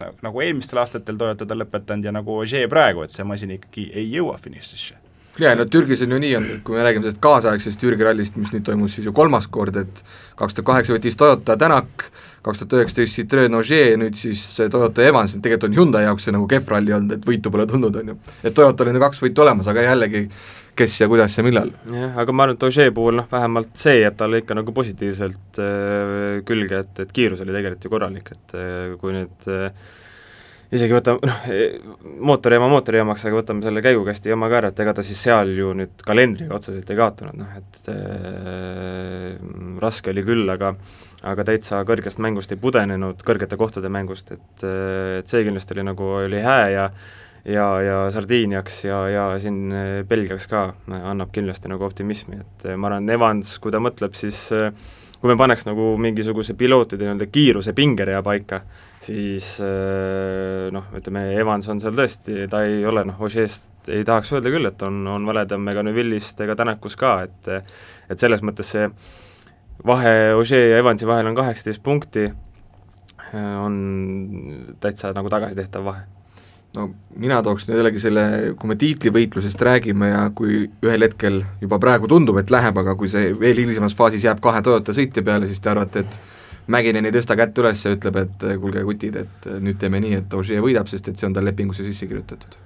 nagu 0.01 0.43
eelmistel 0.43 0.81
aastatel 0.83 1.17
Toyota 1.21 1.47
ta 1.47 1.57
lõpetanud 1.59 2.05
ja 2.07 2.13
nagu 2.15 2.39
Ožee 2.41 2.67
praegu, 2.71 3.05
et 3.05 3.15
see 3.15 3.27
masin 3.27 3.55
ikkagi 3.57 3.89
ei 3.95 4.07
jõua 4.13 4.37
finišisse. 4.43 5.01
jaa, 5.39 5.55
no 5.59 5.67
Türgis 5.67 6.03
on 6.05 6.15
ju 6.15 6.21
nii, 6.23 6.35
on, 6.39 6.47
kui 6.67 6.77
me 6.77 6.85
räägime 6.87 7.03
sellest 7.07 7.23
kaasaegsest 7.23 7.81
Türgi 7.81 8.07
rallist, 8.07 8.37
mis 8.39 8.53
nüüd 8.55 8.67
toimus 8.67 8.95
siis 8.95 9.09
ju 9.09 9.13
kolmas 9.13 9.49
kord, 9.51 9.77
et 9.77 10.05
kaks 10.39 10.55
tuhat 10.55 10.71
kaheksa 10.71 10.95
võttis 10.95 11.19
Toyota 11.19 11.57
Tänak, 11.59 12.09
kaks 12.47 12.63
tuhat 12.63 12.77
üheksateist 12.79 13.19
Citroen 13.19 13.59
Ožee, 13.59 13.97
nüüd 13.99 14.19
siis 14.19 14.43
Toyota 14.71 15.03
Evans, 15.03 15.35
et 15.35 15.43
tegelikult 15.43 15.71
on 15.71 15.79
Hyundai 15.81 16.05
jaoks 16.07 16.29
see 16.29 16.37
nagu 16.37 16.47
kehv 16.51 16.71
ralli 16.71 16.95
olnud, 16.95 17.17
et 17.19 17.27
võitu 17.27 17.51
pole 17.55 17.67
tulnud, 17.67 18.03
on 18.03 18.15
ju. 18.15 18.19
et 18.45 18.55
Toyotal 18.55 18.93
on 18.93 19.01
ju 19.01 19.07
kaks 19.09 19.25
võitu 19.27 19.47
olemas, 19.47 19.71
aga 19.71 19.89
jällegi 19.89 20.29
kes 20.77 21.01
ja 21.01 21.09
kuidas 21.11 21.39
ja 21.39 21.45
millal. 21.47 21.73
jah, 21.91 22.15
aga 22.21 22.37
ma 22.37 22.47
arvan, 22.47 22.59
et 22.59 22.69
Ožee 22.69 22.95
puhul 22.95 23.21
noh, 23.21 23.29
vähemalt 23.31 23.75
see 23.79 24.01
jääb 24.01 24.17
talle 24.21 24.43
ikka 24.43 24.57
nagu 24.59 24.75
positiivselt 24.77 25.61
äh, 25.63 26.41
külge, 26.47 26.85
et, 26.85 27.05
et 27.05 27.13
kiirus 27.15 27.45
oli 27.45 27.55
tegelikult 27.55 27.87
ju 27.87 27.93
korralik, 27.93 28.33
et 28.35 28.57
äh, 28.59 28.97
kui 29.01 29.15
nüüd 29.17 29.49
äh, 29.53 29.69
isegi 30.75 30.97
võtame, 30.97 31.31
noh, 31.31 31.41
mootorjaama 32.31 32.69
mootorjaamaks, 32.73 33.27
aga 33.29 33.39
võtame 33.39 33.65
selle 33.67 33.83
käigukasti 33.85 34.33
jama 34.33 34.51
ka 34.51 34.61
ära, 34.61 34.71
et 34.73 34.85
ega 34.85 34.95
ta 34.97 35.05
siis 35.07 35.23
seal 35.27 35.53
ju 35.55 35.73
nüüd 35.79 36.05
kalendriga 36.07 36.57
otseselt 36.59 36.91
ei 36.91 36.99
kaotanud, 36.99 37.39
noh 37.39 37.59
et 37.61 37.91
äh, 37.93 39.35
raske 39.83 40.15
oli 40.15 40.25
küll, 40.27 40.47
aga 40.51 40.75
aga 41.25 41.45
täitsa 41.49 41.81
kõrgest 41.89 42.21
mängust 42.21 42.53
ei 42.53 42.61
pudenenud, 42.61 43.23
kõrgete 43.25 43.57
kohtade 43.61 43.89
mängust, 43.93 44.35
et, 44.35 44.65
et 45.21 45.31
see 45.31 45.45
kindlasti 45.47 45.77
oli 45.77 45.87
nagu, 45.89 46.09
oli 46.27 46.43
hää 46.45 46.67
ja 46.75 46.89
ja, 47.45 47.67
ja 47.83 48.11
Sardiiniaks 48.11 48.85
ja, 48.85 48.99
ja 49.09 49.25
siin 49.41 49.73
Belgiaks 50.09 50.49
ka 50.51 50.67
annab 51.03 51.33
kindlasti 51.35 51.71
nagu 51.73 51.87
optimismi, 51.87 52.41
et 52.41 52.69
ma 52.77 52.91
arvan, 52.91 53.09
Evans, 53.13 53.59
kui 53.63 53.75
ta 53.75 53.81
mõtleb, 53.83 54.17
siis 54.17 54.47
kui 55.25 55.33
me 55.33 55.37
paneks 55.41 55.65
nagu 55.65 55.95
mingisuguse 56.01 56.57
pilootide 56.61 57.07
nii-öelda 57.07 57.29
kiiruse 57.33 57.73
pingerea 57.77 58.21
paika, 58.25 58.61
siis 59.05 59.55
noh, 60.75 60.89
ütleme, 60.97 61.27
Evans 61.41 61.69
on 61.73 61.81
seal 61.81 61.97
tõesti, 61.97 62.45
ta 62.53 62.65
ei 62.69 62.83
ole 62.89 63.07
noh, 63.09 63.21
Ožeest 63.25 63.93
ei 63.93 64.05
tahaks 64.05 64.33
öelda 64.37 64.53
küll, 64.53 64.69
et 64.69 64.85
on, 64.85 65.03
on 65.15 65.29
valedam 65.29 65.69
ega 65.73 65.85
Neville'ist 65.85 66.41
ega 66.45 66.57
Tänakus 66.61 66.97
ka, 67.01 67.19
et 67.29 67.53
et 68.13 68.21
selles 68.21 68.45
mõttes 68.45 68.73
see 68.77 68.89
vahe 69.85 70.35
Ožee 70.37 70.75
ja 70.75 70.81
Evansi 70.85 71.09
vahel 71.09 71.29
on 71.29 71.37
kaheksateist 71.37 71.85
punkti, 71.85 72.27
on 73.35 73.79
täitsa 74.81 75.13
nagu 75.17 75.33
tagasitehtav 75.33 75.89
vahe 75.89 76.05
no 76.77 76.89
mina 77.21 77.41
tooks 77.47 77.69
nüüd 77.69 77.81
jällegi 77.81 78.03
selle, 78.03 78.25
kui 78.59 78.71
me 78.71 78.77
tiitlivõitlusest 78.81 79.65
räägime 79.69 80.11
ja 80.11 80.23
kui 80.37 80.65
ühel 80.85 81.07
hetkel 81.07 81.43
juba 81.63 81.79
praegu 81.83 82.11
tundub, 82.11 82.39
et 82.41 82.53
läheb, 82.55 82.79
aga 82.83 82.97
kui 82.99 83.11
see 83.13 83.33
veel 83.39 83.63
hilisemas 83.63 83.97
faasis 83.99 84.27
jääb 84.27 84.43
kahe 84.45 84.63
Toyota 84.65 84.97
sõitja 84.97 85.25
peale, 85.27 85.51
siis 85.51 85.63
te 85.63 85.75
arvate, 85.75 86.05
et 86.05 86.23
Mäkinen 86.65 87.05
ei 87.05 87.13
tõsta 87.13 87.37
kätt 87.37 87.59
üles 87.61 87.83
ja 87.85 87.91
ütleb, 87.93 88.17
et 88.23 88.45
kuulge, 88.57 88.81
kutid, 88.89 89.19
et 89.21 89.49
nüüd 89.61 89.77
teeme 89.77 90.01
nii, 90.01 90.23
et 90.23 90.37
Ogier 90.39 90.65
võidab, 90.65 90.89
sest 90.89 91.11
et 91.11 91.21
see 91.21 91.29
on 91.29 91.37
tal 91.37 91.45
lepingusse 91.45 91.85
sisse 91.85 92.09
kirjutatud 92.09 92.57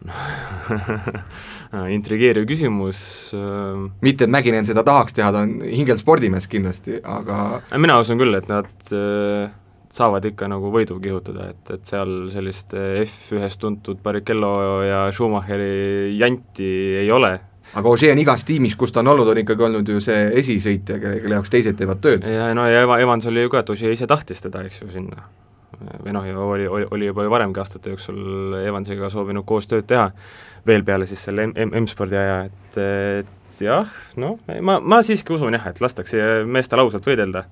intrigeeriv 1.96 2.46
küsimus. 2.48 3.00
Äh, 3.36 3.90
mitte, 4.00 4.24
et 4.24 4.32
Mäkinen 4.32 4.68
seda 4.68 4.84
tahaks 4.86 5.16
teha, 5.16 5.28
ta 5.34 5.44
on 5.44 5.58
hingelt 5.60 6.00
spordimees 6.00 6.48
kindlasti, 6.50 7.00
aga 7.04 7.60
mina 7.76 7.98
usun 8.00 8.20
küll, 8.20 8.34
et 8.38 8.48
nad 8.48 8.94
äh, 8.96 9.52
saavad 9.90 10.24
ikka 10.30 10.46
nagu 10.50 10.70
võidu 10.70 11.00
kihutada, 11.02 11.50
et, 11.50 11.70
et 11.74 11.84
seal 11.86 12.28
sellist 12.30 12.74
F1-s 12.78 13.58
tuntud 13.58 13.98
Barrichello 14.02 14.82
ja 14.86 15.06
Schumacheri 15.14 16.16
janti 16.18 16.70
ei 17.02 17.10
ole 17.10 17.38
aga 17.74 17.88
Ožee 17.90 18.10
on 18.12 18.20
igas 18.20 18.44
tiimis, 18.46 18.74
kus 18.78 18.92
ta 18.94 19.02
on 19.02 19.12
olnud, 19.12 19.30
on 19.30 19.40
ikkagi 19.42 19.66
olnud 19.66 19.88
ju 19.88 20.00
see 20.02 20.24
esisõitja, 20.40 20.98
kelle, 21.02 21.20
kelle 21.22 21.38
jaoks 21.38 21.52
teised 21.52 21.78
teevad 21.78 22.02
tööd. 22.02 22.26
ja 22.26 22.50
no 22.56 22.66
ja 22.70 22.84
Eva, 22.86 22.98
Evans 23.02 23.28
oli 23.30 23.44
ju 23.44 23.52
ka, 23.52 23.62
et 23.62 23.70
Ožee 23.74 23.92
ise 23.94 24.08
tahtis 24.10 24.42
teda, 24.42 24.64
eks 24.66 24.82
ju, 24.82 24.90
sinna. 24.94 25.28
või 26.04 26.14
noh, 26.16 26.26
oli, 26.44 26.66
oli, 26.66 26.86
oli 26.90 27.10
juba 27.10 27.24
ju 27.24 27.32
varemgi 27.32 27.62
aastate 27.62 27.94
jooksul 27.94 28.56
Evansiga 28.64 29.10
soovinud 29.10 29.46
koos 29.46 29.70
tööd 29.70 29.86
teha, 29.88 30.10
veel 30.66 30.84
peale 30.84 31.06
siis 31.08 31.22
selle 31.28 31.46
M-spordi 31.54 32.18
aja, 32.18 32.42
et, 32.50 32.80
et 33.22 33.62
jah, 33.62 33.88
noh, 34.20 34.38
ma, 34.60 34.80
ma 34.80 35.00
siiski 35.06 35.34
usun 35.36 35.56
jah, 35.56 35.70
et 35.70 35.80
lastakse 35.80 36.42
meestel 36.46 36.82
ausalt 36.82 37.06
võidelda. 37.06 37.46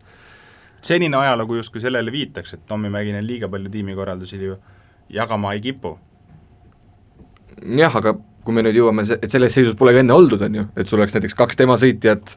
Senine 0.82 1.16
ajalugu 1.16 1.58
justkui 1.58 1.80
sellele 1.80 2.12
viitaks, 2.12 2.54
et 2.54 2.66
Tommy 2.66 2.90
Mäkinen 2.92 3.26
liiga 3.26 3.48
palju 3.48 3.70
tiimikorraldusi 3.70 4.40
ju 4.44 4.56
jagama 5.08 5.52
ei 5.52 5.60
kipu. 5.60 5.98
jah, 7.76 7.96
aga 7.96 8.14
kui 8.44 8.54
me 8.54 8.62
nüüd 8.62 8.78
jõuame, 8.78 9.04
et 9.18 9.30
selles 9.30 9.52
seisus 9.54 9.74
pole 9.76 9.92
ka 9.92 10.00
enne 10.00 10.14
oldud, 10.14 10.42
on 10.46 10.54
ju, 10.54 10.66
et 10.76 10.88
sul 10.88 11.00
oleks 11.00 11.16
näiteks 11.16 11.34
kaks 11.36 11.58
tema 11.58 11.76
sõitjat 11.76 12.36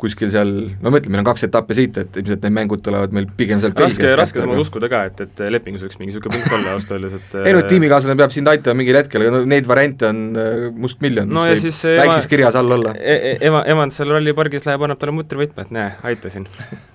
kuskil 0.00 0.30
seal, 0.32 0.50
no 0.80 0.92
ma 0.92 1.00
ütlen, 1.00 1.14
meil 1.14 1.22
on 1.22 1.28
kaks 1.28 1.46
etappi 1.48 1.76
sõita, 1.76 2.04
et 2.06 2.18
ilmselt 2.22 2.46
need 2.46 2.56
mängud 2.56 2.82
tulevad 2.84 3.14
meil 3.16 3.28
pigem 3.36 3.60
seal 3.62 3.74
raske, 3.76 4.08
raske 4.18 4.42
samas 4.42 4.62
uskuda 4.64 4.90
ka, 4.92 5.02
et, 5.10 5.22
et 5.26 5.44
lepingus 5.52 5.84
võiks 5.84 6.00
mingi 6.00 6.14
niisugune 6.14 6.38
punkt 6.38 6.56
olla 6.56 6.74
ausalt 6.76 6.96
öeldes, 6.96 7.18
et 7.20 7.36
ei 7.46 7.56
no 7.56 7.62
tiimikaaslane 7.68 8.18
peab 8.20 8.34
sind 8.34 8.50
aitama 8.50 8.80
mingil 8.80 9.00
hetkel, 9.00 9.26
aga 9.26 9.36
no 9.36 9.44
neid 9.50 9.68
variante 9.70 10.08
on 10.10 10.24
äh, 10.40 10.66
mustmiljon, 10.72 11.30
no 11.30 11.46
mis 11.50 11.64
võib 11.68 12.02
väikses 12.02 12.28
kirjas 12.32 12.58
all 12.60 12.78
olla 12.78 12.96
e. 12.96 13.16
E 13.30 13.36
Eva, 13.50 13.62
Evans 13.68 14.00
seal 14.00 14.12
rallipargis 14.16 14.68
läheb, 14.68 14.88
annab 14.88 15.00
talle 15.00 15.16
mutrivõtme, 15.20 15.68
et 15.68 15.74
näe, 15.76 15.94
aitasin 16.12 16.48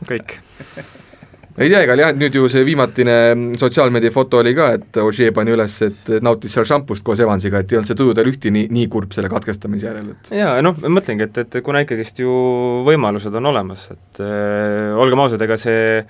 kõik 0.10 0.40
ei 1.58 1.72
tea, 1.72 1.82
ega 1.86 1.96
jah, 2.00 2.14
nüüd 2.20 2.36
ju 2.36 2.50
see 2.52 2.66
viimatine 2.68 3.16
sotsiaalmeedia 3.60 4.12
foto 4.12 4.42
oli 4.42 4.52
ka, 4.58 4.70
et 4.76 5.00
Ogier 5.00 5.32
pani 5.36 5.54
üles, 5.56 5.76
et 5.88 6.10
nautis 6.26 6.56
seal 6.56 6.68
šampust 6.68 7.06
koos 7.06 7.22
Evansiga, 7.24 7.62
et 7.64 7.72
ei 7.72 7.80
olnud 7.80 7.92
see 7.92 8.00
tuju 8.00 8.16
tal 8.18 8.32
ühti 8.32 8.52
nii, 8.52 8.68
nii 8.76 8.88
kurb 8.92 9.16
selle 9.16 9.32
katkestamise 9.32 9.88
järel, 9.88 10.10
et 10.16 10.34
jaa, 10.36 10.58
noh, 10.66 10.76
ma 10.84 10.98
mõtlengi, 10.98 11.30
et, 11.30 11.44
et 11.46 11.60
kuna 11.64 11.86
ikkagist 11.86 12.20
ju 12.24 12.34
võimalused 12.88 13.40
on 13.40 13.52
olemas, 13.54 13.88
et 13.96 14.24
äh, 14.26 14.92
olgem 15.00 15.24
ausad, 15.24 15.46
ega 15.48 15.60
see 15.62 16.02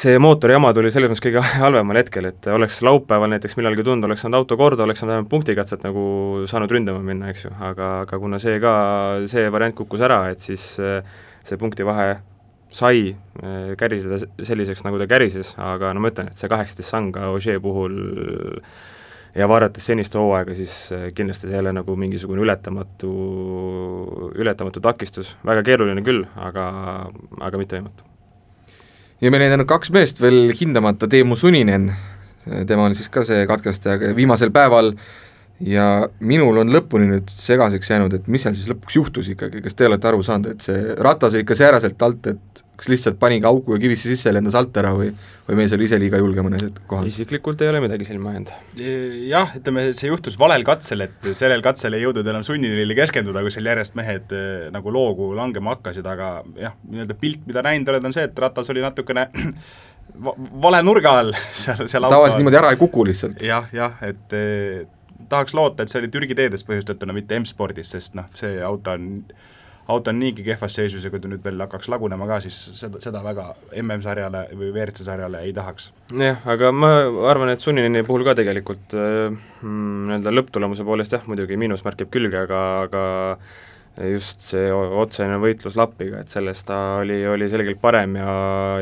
see 0.00 0.16
mootori 0.22 0.54
jama 0.54 0.70
tuli 0.72 0.88
selles 0.94 1.10
mõttes 1.10 1.22
kõige 1.26 1.42
halvemal 1.64 2.00
hetkel, 2.00 2.30
et 2.30 2.48
oleks 2.48 2.80
laupäeval 2.86 3.34
näiteks 3.34 3.58
millalgi 3.58 3.84
tunda, 3.84 4.08
oleks 4.08 4.24
saanud 4.24 4.40
auto 4.40 4.56
korda, 4.56 4.86
oleks 4.86 5.02
saanud 5.02 5.16
vähemalt 5.16 5.32
punktikatset 5.32 5.84
nagu 5.84 6.04
saanud 6.48 6.72
ründama 6.72 7.04
minna, 7.04 7.34
eks 7.34 7.44
ju, 7.44 7.52
aga, 7.68 7.92
aga 8.06 8.22
kuna 8.22 8.40
see 8.40 8.56
ka, 8.62 8.72
see 9.28 9.44
variant 9.52 9.76
kukkus 9.76 10.08
ära, 10.08 10.22
et 10.32 10.40
siis 10.40 10.72
äh, 10.80 11.02
see 11.44 11.60
punktivahe 11.60 12.14
sai 12.70 13.10
äh, 13.10 13.74
käriseda 13.78 14.20
selliseks, 14.46 14.84
nagu 14.86 14.98
ta 15.00 15.08
kärises, 15.10 15.54
aga 15.58 15.92
no 15.94 16.02
ma 16.02 16.12
ütlen, 16.12 16.30
et 16.30 16.38
see 16.38 16.50
kaheksateist 16.50 16.90
sanga 16.90 17.30
Ogier 17.34 17.60
puhul 17.62 17.96
ja 19.34 19.48
vaadates 19.50 19.86
senist 19.86 20.14
hooaega, 20.18 20.54
siis 20.58 20.74
äh, 20.94 21.08
kindlasti 21.14 21.48
see 21.48 21.56
ei 21.56 21.62
ole 21.62 21.74
nagu 21.74 21.96
mingisugune 21.98 22.42
ületamatu, 22.44 23.10
ületamatu 24.38 24.82
takistus, 24.84 25.34
väga 25.46 25.64
keeruline 25.66 26.04
küll, 26.06 26.24
aga, 26.38 26.66
aga 27.40 27.60
mitte 27.60 27.78
võimatu. 27.78 28.06
ja 29.20 29.30
meil 29.30 29.46
on 29.46 29.54
jäänud 29.54 29.70
kaks 29.70 29.92
meest 29.94 30.22
veel 30.22 30.54
hindamata, 30.60 31.08
Teemu 31.10 31.36
Suninen, 31.36 31.90
tema 32.66 32.86
on 32.88 32.94
siis 32.98 33.10
ka 33.12 33.24
see 33.26 33.46
katkestaja, 33.50 34.14
viimasel 34.16 34.50
päeval 34.54 34.94
ja 35.66 35.86
minul 36.20 36.62
on 36.62 36.72
lõpuni 36.72 37.10
nüüd 37.10 37.30
segaseks 37.32 37.92
jäänud, 37.92 38.14
et 38.16 38.28
mis 38.32 38.44
seal 38.46 38.56
siis 38.56 38.70
lõpuks 38.70 38.96
juhtus 38.96 39.30
ikkagi, 39.34 39.62
kas 39.64 39.76
te 39.76 39.88
olete 39.88 40.08
aru 40.10 40.24
saanud, 40.24 40.54
et 40.54 40.64
see 40.64 40.96
ratas 41.00 41.36
oli 41.36 41.44
ikka 41.44 41.58
sääraselt 41.58 42.02
alt, 42.06 42.30
et 42.32 42.64
kas 42.80 42.88
lihtsalt 42.88 43.18
panigi 43.20 43.44
auku 43.44 43.76
ja 43.76 43.82
kivisse 43.82 44.08
sisse 44.08 44.30
ja 44.30 44.36
lendas 44.38 44.56
alt 44.56 44.76
ära 44.80 44.94
või 44.96 45.10
või 45.50 45.58
mees 45.58 45.72
oli 45.74 45.86
ise 45.88 45.98
liiga 45.98 46.20
julge 46.20 46.44
mõnes 46.46 46.62
kohas? 46.88 47.08
isiklikult 47.10 47.60
ei 47.64 47.70
ole 47.72 47.82
midagi 47.82 48.06
silma 48.06 48.34
jäänud. 48.36 48.52
Jah, 49.30 49.52
ütleme, 49.58 49.88
see 49.98 50.10
juhtus 50.10 50.38
valel 50.40 50.64
katsel, 50.66 51.04
et 51.08 51.30
sellel 51.36 51.64
katsel 51.64 51.96
ei 51.98 52.04
jõudnud 52.04 52.30
enam 52.32 52.46
sunnilile 52.46 52.96
keskenduda, 52.98 53.42
kui 53.44 53.52
seal 53.54 53.68
järjest 53.68 53.98
mehed 53.98 54.34
eh, 54.36 54.68
nagu 54.74 54.94
loogu 54.94 55.32
langema 55.36 55.74
hakkasid, 55.74 56.06
aga 56.06 56.32
jah, 56.60 56.76
nii-öelda 56.88 57.18
pilt, 57.20 57.42
mida 57.50 57.64
näinud 57.66 57.90
oled, 57.92 58.08
on 58.10 58.16
see, 58.16 58.28
et 58.30 58.44
ratas 58.46 58.70
oli 58.72 58.84
natukene 58.84 59.26
vale 60.64 60.82
nurga 60.86 61.18
all 61.24 61.34
seal, 61.64 61.84
seal 61.90 62.08
tavaliselt 62.08 62.40
niimoodi 62.42 62.62
ära 62.62 62.72
ei 62.74 62.80
kuku 62.80 63.10
lihtsalt 63.10 63.42
ja,. 63.42 63.64
jah, 63.74 63.74
jah, 63.82 64.10
et 64.12 64.38
eh, 64.38 64.86
tahaks 65.28 65.54
loota, 65.54 65.82
et 65.82 65.92
see 65.92 66.00
oli 66.02 66.10
Türgi 66.12 66.36
teedest 66.38 66.68
põhjustatuna, 66.68 67.16
mitte 67.16 67.38
M-spordist, 67.38 67.96
sest 67.96 68.18
noh, 68.18 68.28
see 68.38 68.60
auto 68.64 68.94
on, 68.96 69.08
auto 69.90 70.12
on 70.12 70.20
niigi 70.20 70.44
kehvas 70.46 70.76
seisus 70.78 71.04
ja 71.04 71.12
kui 71.12 71.22
ta 71.22 71.30
nüüd 71.30 71.44
veel 71.44 71.60
hakkaks 71.64 71.90
lagunema 71.92 72.28
ka, 72.30 72.40
siis 72.44 72.58
seda, 72.78 73.00
seda 73.02 73.22
väga 73.24 73.48
MM-sarjale 73.82 74.46
või 74.52 74.70
WRC 74.72 75.06
sarjale 75.06 75.44
ei 75.46 75.54
tahaks. 75.56 75.90
jah, 76.16 76.44
aga 76.54 76.72
ma 76.74 76.92
arvan, 77.30 77.54
et 77.54 77.64
Sunnini 77.64 78.04
puhul 78.06 78.26
ka 78.28 78.36
tegelikult 78.38 78.94
äh, 78.98 79.26
mm, 79.30 80.06
nii-öelda 80.10 80.36
lõpptulemuse 80.36 80.86
poolest 80.86 81.18
jah, 81.18 81.26
muidugi 81.30 81.58
miinusmärk 81.60 82.04
jääb 82.04 82.14
külge, 82.14 82.46
aga, 82.46 82.62
aga 82.86 83.04
just 84.08 84.44
see 84.52 84.70
otsene 84.72 85.36
võitlus 85.42 85.76
Lappiga, 85.78 86.22
et 86.22 86.32
sellest 86.32 86.68
ta 86.68 86.78
oli, 87.02 87.18
oli 87.28 87.48
selgelt 87.50 87.80
parem 87.82 88.16
ja, 88.20 88.30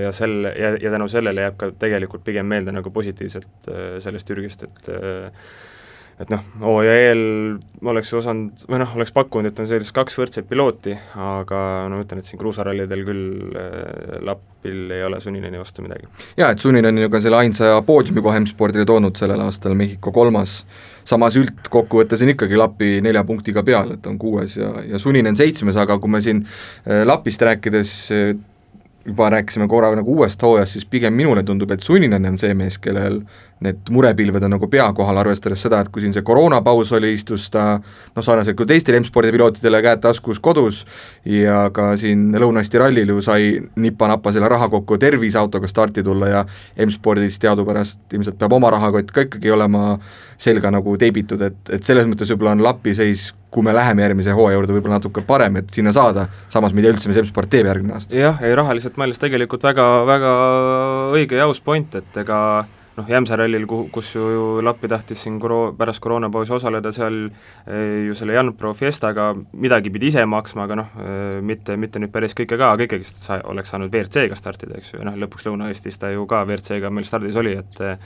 ja 0.05 0.13
selle, 0.15 0.53
ja, 0.59 0.75
ja 0.79 0.93
tänu 0.95 1.09
sellele 1.11 1.47
jääb 1.47 1.57
ka 1.61 1.71
tegelikult 1.81 2.25
pigem 2.27 2.47
meelde 2.51 2.75
nagu 2.75 2.93
positiivselt 2.95 3.71
äh, 3.73 3.97
sellest 4.05 4.29
Türgist, 4.29 4.67
et 4.69 4.93
äh, 4.93 5.49
et 6.19 6.31
noh, 6.33 6.43
eel 6.83 7.21
oleks 7.87 8.11
osanud, 8.19 8.65
või 8.67 8.81
noh, 8.83 8.95
oleks 8.99 9.13
pakkunud, 9.15 9.53
et 9.53 9.61
on 9.63 9.69
sellist 9.71 9.95
kaks 9.95 10.19
võrdset 10.19 10.49
pilooti, 10.51 10.97
aga 11.15 11.61
no 11.91 11.99
ma 11.99 12.05
ütlen, 12.05 12.23
et 12.23 12.29
siin 12.29 12.41
kruusarallidel 12.41 13.05
küll 13.07 13.55
äh, 13.55 14.19
Lapil 14.27 14.91
ei 14.97 15.05
ole 15.07 15.21
Sunineni 15.23 15.61
vastu 15.61 15.85
midagi. 15.87 16.11
jaa, 16.39 16.51
et 16.51 16.63
Suninen 16.63 16.91
on 16.91 17.07
ju 17.07 17.13
ka 17.13 17.23
selle 17.23 17.39
ainsa 17.39 17.71
poodiumi 17.87 18.25
kohe 18.25 18.43
M-spordile 18.43 18.87
toonud 18.89 19.19
sellel 19.21 19.45
aastal, 19.47 19.79
Mehhiko 19.79 20.13
kolmas, 20.15 20.61
samas 21.07 21.39
üldkokkuvõttes 21.39 22.27
on 22.27 22.35
ikkagi 22.35 22.59
Lapi 22.59 22.93
nelja 23.05 23.23
punktiga 23.29 23.63
peal, 23.67 23.95
et 23.95 24.11
on 24.11 24.19
kuues 24.19 24.59
ja, 24.59 24.75
ja 24.91 25.03
Suninen 25.03 25.39
seitsmes, 25.39 25.79
aga 25.79 26.01
kui 26.03 26.11
me 26.11 26.23
siin 26.25 26.43
äh, 26.43 27.05
Lapist 27.07 27.47
rääkides 27.47 27.95
juba 29.09 29.31
rääkisime 29.31 29.69
korra 29.69 29.95
nagu 29.97 30.19
uuest 30.19 30.43
hooajast, 30.43 30.73
siis 30.77 30.87
pigem 30.87 31.15
minule 31.17 31.43
tundub, 31.43 31.71
et 31.73 31.83
Sunninen 31.83 32.27
on 32.29 32.37
see 32.39 32.55
mees, 32.55 32.77
kellel 32.83 33.23
need 33.65 33.91
murepilved 33.91 34.45
on 34.45 34.53
nagu 34.55 34.69
pea 34.71 34.87
kohal, 34.95 35.19
arvestades 35.19 35.63
seda, 35.65 35.81
et 35.83 35.89
kui 35.93 36.03
siin 36.05 36.13
see 36.15 36.23
koroonapaus 36.27 36.93
oli, 36.99 37.11
istus 37.17 37.49
ta 37.51 37.65
noh, 37.79 38.25
sarnaselt 38.25 38.57
kui 38.59 38.69
teistele 38.69 39.01
M-spordi 39.01 39.33
pilootidele 39.35 39.81
käed 39.83 40.05
taskus 40.05 40.39
kodus 40.45 40.85
ja 41.27 41.65
ka 41.75 41.91
siin 41.99 42.29
Lõuna-Eesti 42.39 42.83
rallil 42.83 43.15
ju 43.17 43.25
sai 43.25 43.51
nipa-napa 43.81 44.33
selle 44.35 44.51
raha 44.53 44.69
kokku 44.73 45.01
terviseautoga 45.01 45.71
starti 45.71 46.05
tulla 46.07 46.31
ja 46.31 46.45
M-spordis 46.87 47.41
teadupärast 47.43 48.15
ilmselt 48.15 48.39
peab 48.39 48.55
oma 48.61 48.71
rahakott 48.77 49.11
ka 49.15 49.27
ikkagi 49.27 49.51
olema 49.57 49.97
selga 50.39 50.71
nagu 50.71 50.95
teibitud, 51.01 51.43
et, 51.43 51.59
et 51.73 51.85
selles 51.85 52.07
mõttes 52.07 52.31
võib-olla 52.31 52.55
on 52.55 52.67
Lapi 52.69 52.95
seis 52.95 53.33
kui 53.51 53.65
me 53.65 53.75
läheme 53.77 54.05
järgmise 54.05 54.35
hooaja 54.37 54.59
juurde, 54.59 54.75
võib-olla 54.77 54.99
natuke 54.99 55.25
parem, 55.27 55.61
et 55.63 55.71
sinna 55.75 55.93
saada, 55.97 56.27
samas 56.53 56.75
me 56.75 56.83
ei 56.83 56.89
tea 56.89 56.97
üldse, 56.97 57.11
mis 57.11 57.21
M-sport 57.23 57.51
teeb 57.53 57.69
järgmine 57.71 57.97
aasta. 57.97 58.17
jah, 58.17 58.43
ei 58.45 58.57
rahaliselt 58.59 58.99
mõeldes 59.01 59.21
tegelikult 59.23 59.65
väga, 59.65 59.87
väga 60.09 60.35
õige 61.17 61.41
ja 61.41 61.49
aus 61.49 61.63
point, 61.65 61.97
et 62.01 62.21
ega 62.25 62.41
noh, 62.99 63.07
Jämsa 63.09 63.37
rallil, 63.39 63.65
kuhu, 63.69 63.89
kus 63.93 64.11
ju, 64.15 64.25
ju 64.33 64.45
Lappi 64.65 64.89
tahtis 64.91 65.23
siin 65.23 65.39
koro-, 65.41 65.73
pärast 65.79 66.03
koroonapausi 66.05 66.55
osaleda, 66.57 66.93
seal 66.95 67.19
eh, 67.29 68.09
ju 68.09 68.17
selle 68.19 68.35
Jan 68.37 68.53
Pro 68.59 68.73
Fiestaga 68.77 69.31
midagi 69.53 69.93
pidi 69.95 70.11
ise 70.13 70.25
maksma, 70.29 70.67
aga 70.67 70.79
noh 70.83 70.99
eh,, 71.05 71.39
mitte, 71.45 71.79
mitte 71.81 72.03
nüüd 72.03 72.13
päris 72.15 72.37
kõike 72.39 72.59
ka, 72.59 72.73
aga 72.75 72.89
ikkagi 72.89 73.09
sa 73.11 73.41
oleks 73.49 73.73
saanud 73.75 73.95
WRC-ga 73.95 74.39
startida, 74.39 74.79
eks 74.81 74.95
ju, 74.95 75.05
noh, 75.07 75.17
lõpuks 75.25 75.49
Lõuna-Eestis 75.49 76.01
ta 76.03 76.13
ju 76.13 76.27
ka 76.31 76.43
WRC-ga 76.47 76.93
meil 76.93 77.09
stardis 77.09 77.39
oli, 77.41 77.55
et 77.61 77.83
eh, 77.85 77.97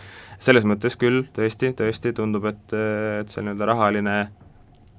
selles 0.42 0.68
mõttes 0.68 0.98
küll 1.00 1.24
tõesti, 1.34 1.72
tõesti 1.78 2.14
tundub, 2.16 2.46
et, 2.52 2.78
et 3.22 3.32
see 3.32 3.44
nii-öelda 3.44 3.72
rahaline 3.72 4.16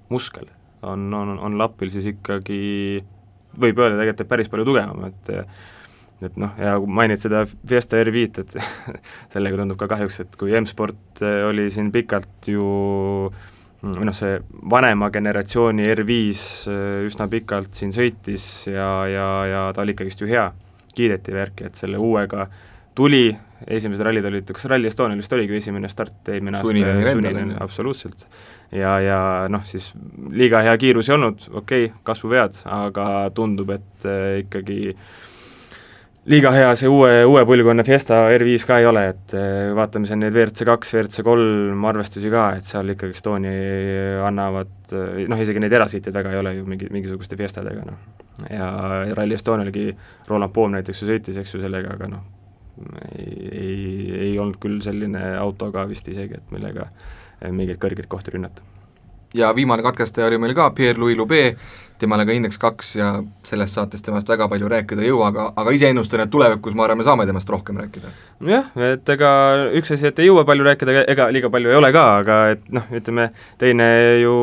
muskel 0.10 0.50
on, 0.84 1.08
on, 1.14 1.38
on 1.40 1.58
Lapil 1.58 1.92
siis 1.94 2.10
ikkagi 2.12 3.04
võib 3.60 3.80
öelda 3.80 4.00
tegelikult, 4.00 4.26
et 4.26 4.32
päris 4.34 4.52
palju 4.52 4.68
tugevam, 4.68 5.08
et 5.10 5.34
et 6.24 6.38
noh, 6.40 6.54
ja 6.56 6.78
mainid 6.80 7.20
seda 7.20 7.42
Fiesta 7.68 8.00
R5-t, 8.00 8.44
et 8.46 8.54
sellega 9.34 9.60
tundub 9.60 9.80
ka 9.80 9.90
kahjuks, 9.92 10.22
et 10.24 10.38
kui 10.40 10.54
M-sport 10.56 11.24
oli 11.50 11.68
siin 11.74 11.90
pikalt 11.92 12.48
ju 12.48 12.68
või 13.84 14.08
noh, 14.08 14.16
see 14.16 14.38
vanema 14.72 15.10
generatsiooni 15.12 15.90
R5 15.92 16.46
üsna 17.10 17.28
pikalt 17.32 17.76
siin 17.76 17.92
sõitis 17.92 18.46
ja, 18.72 18.88
ja, 19.12 19.28
ja 19.50 19.64
ta 19.76 19.84
oli 19.84 19.96
ikkagist 19.98 20.24
ju 20.24 20.30
hea, 20.30 20.46
kiideti 20.96 21.36
värki, 21.36 21.68
et 21.68 21.80
selle 21.80 22.00
uuega 22.00 22.48
tuli, 22.96 23.26
esimesed 23.68 24.06
rallid 24.06 24.26
olid, 24.28 24.52
kas 24.56 24.66
Rally 24.70 24.90
Estonial 24.90 25.20
vist 25.20 25.34
oligi 25.34 25.58
esimene 25.58 25.90
start 25.92 26.30
eelmine 26.34 26.60
aasta, 26.60 27.64
absoluutselt. 27.64 28.26
ja, 28.72 28.98
ja 29.04 29.20
noh, 29.52 29.64
siis 29.66 29.92
liiga 30.32 30.64
hea 30.66 30.78
kiirus 30.78 31.10
ei 31.10 31.18
olnud, 31.18 31.46
okei 31.52 31.86
okay,, 31.90 32.00
kasvuvead, 32.04 32.64
aga 32.70 33.08
tundub, 33.36 33.72
et 33.78 34.10
äh, 34.10 34.42
ikkagi 34.44 34.96
liiga 36.30 36.52
hea 36.56 36.70
see 36.80 36.92
uue, 36.92 37.24
uue 37.28 37.44
põlvkonna 37.48 37.84
Fiesta 37.88 38.22
R5 38.36 38.68
ka 38.68 38.78
ei 38.80 38.88
ole, 38.88 39.08
et 39.14 39.34
äh, 39.38 39.72
vaatame 39.76 40.08
siin 40.08 40.22
neid 40.24 40.36
WRC 40.36 40.68
kaks, 40.68 40.94
WRC 40.96 41.26
kolm 41.26 41.88
arvestusi 41.90 42.32
ka, 42.32 42.46
et 42.60 42.68
seal 42.68 42.94
ikkagi 42.96 43.18
Estonia 43.18 44.22
annavad 44.28 44.94
äh, 44.96 45.26
noh, 45.32 45.42
isegi 45.44 45.64
neid 45.64 45.76
erasõitjaid 45.80 46.16
väga 46.20 46.36
ei 46.36 46.44
ole 46.44 46.56
ju 46.60 46.70
mingi, 46.70 46.92
mingisuguste 46.94 47.40
Fiestadega, 47.40 47.88
noh. 47.90 48.48
ja 48.52 48.70
Rally 49.18 49.40
Estonialgi 49.40 49.90
Roland 50.30 50.56
Poom 50.56 50.78
näiteks 50.78 51.04
ju 51.04 51.12
sõitis, 51.12 51.40
eks 51.42 51.58
ju, 51.58 51.64
sellega, 51.64 51.98
aga 51.98 52.12
noh, 52.16 52.24
ei, 53.18 53.50
ei, 53.52 54.14
ei 54.28 54.40
olnud 54.40 54.58
küll 54.62 54.82
selline 54.82 55.22
auto 55.38 55.72
ka 55.72 55.88
vist 55.90 56.08
isegi, 56.10 56.40
et 56.40 56.54
millega 56.54 56.90
mingeid 57.52 57.80
kõrgeid 57.82 58.08
kohti 58.08 58.34
rünnata. 58.34 58.62
ja 59.34 59.56
viimane 59.56 59.84
katkestaja 59.84 60.28
oli 60.28 60.38
meil 60.38 60.54
ka 60.58 60.70
Pierre-Louis 60.72 61.18
Lube, 61.18 61.56
temale 62.04 62.26
ka 62.28 62.36
indeks 62.36 62.60
kaks 62.62 62.94
ja 63.00 63.10
selles 63.48 63.74
saates 63.76 64.04
temast 64.06 64.30
väga 64.30 64.48
palju 64.52 64.70
rääkida 64.72 65.04
ei 65.04 65.12
jõua, 65.12 65.30
aga, 65.32 65.48
aga 65.60 65.74
ise 65.76 65.90
ennustan, 65.92 66.24
et 66.26 66.32
tulevikus 66.34 66.76
ma 66.78 66.86
arvan, 66.88 67.00
me 67.02 67.08
saame 67.08 67.26
temast 67.30 67.50
rohkem 67.50 67.80
rääkida. 67.82 68.12
jah, 68.50 68.70
et 68.90 69.14
ega 69.16 69.32
üks 69.80 69.94
asi, 69.96 70.10
et 70.10 70.20
ei 70.22 70.30
jõua 70.30 70.46
palju 70.48 70.68
rääkida, 70.68 71.06
ega 71.14 71.30
liiga 71.34 71.52
palju 71.54 71.72
ei 71.72 71.80
ole 71.80 71.92
ka, 71.96 72.06
aga 72.22 72.40
et 72.56 72.68
noh, 72.76 72.88
ütleme 73.00 73.30
teine 73.62 73.90
ju 74.22 74.36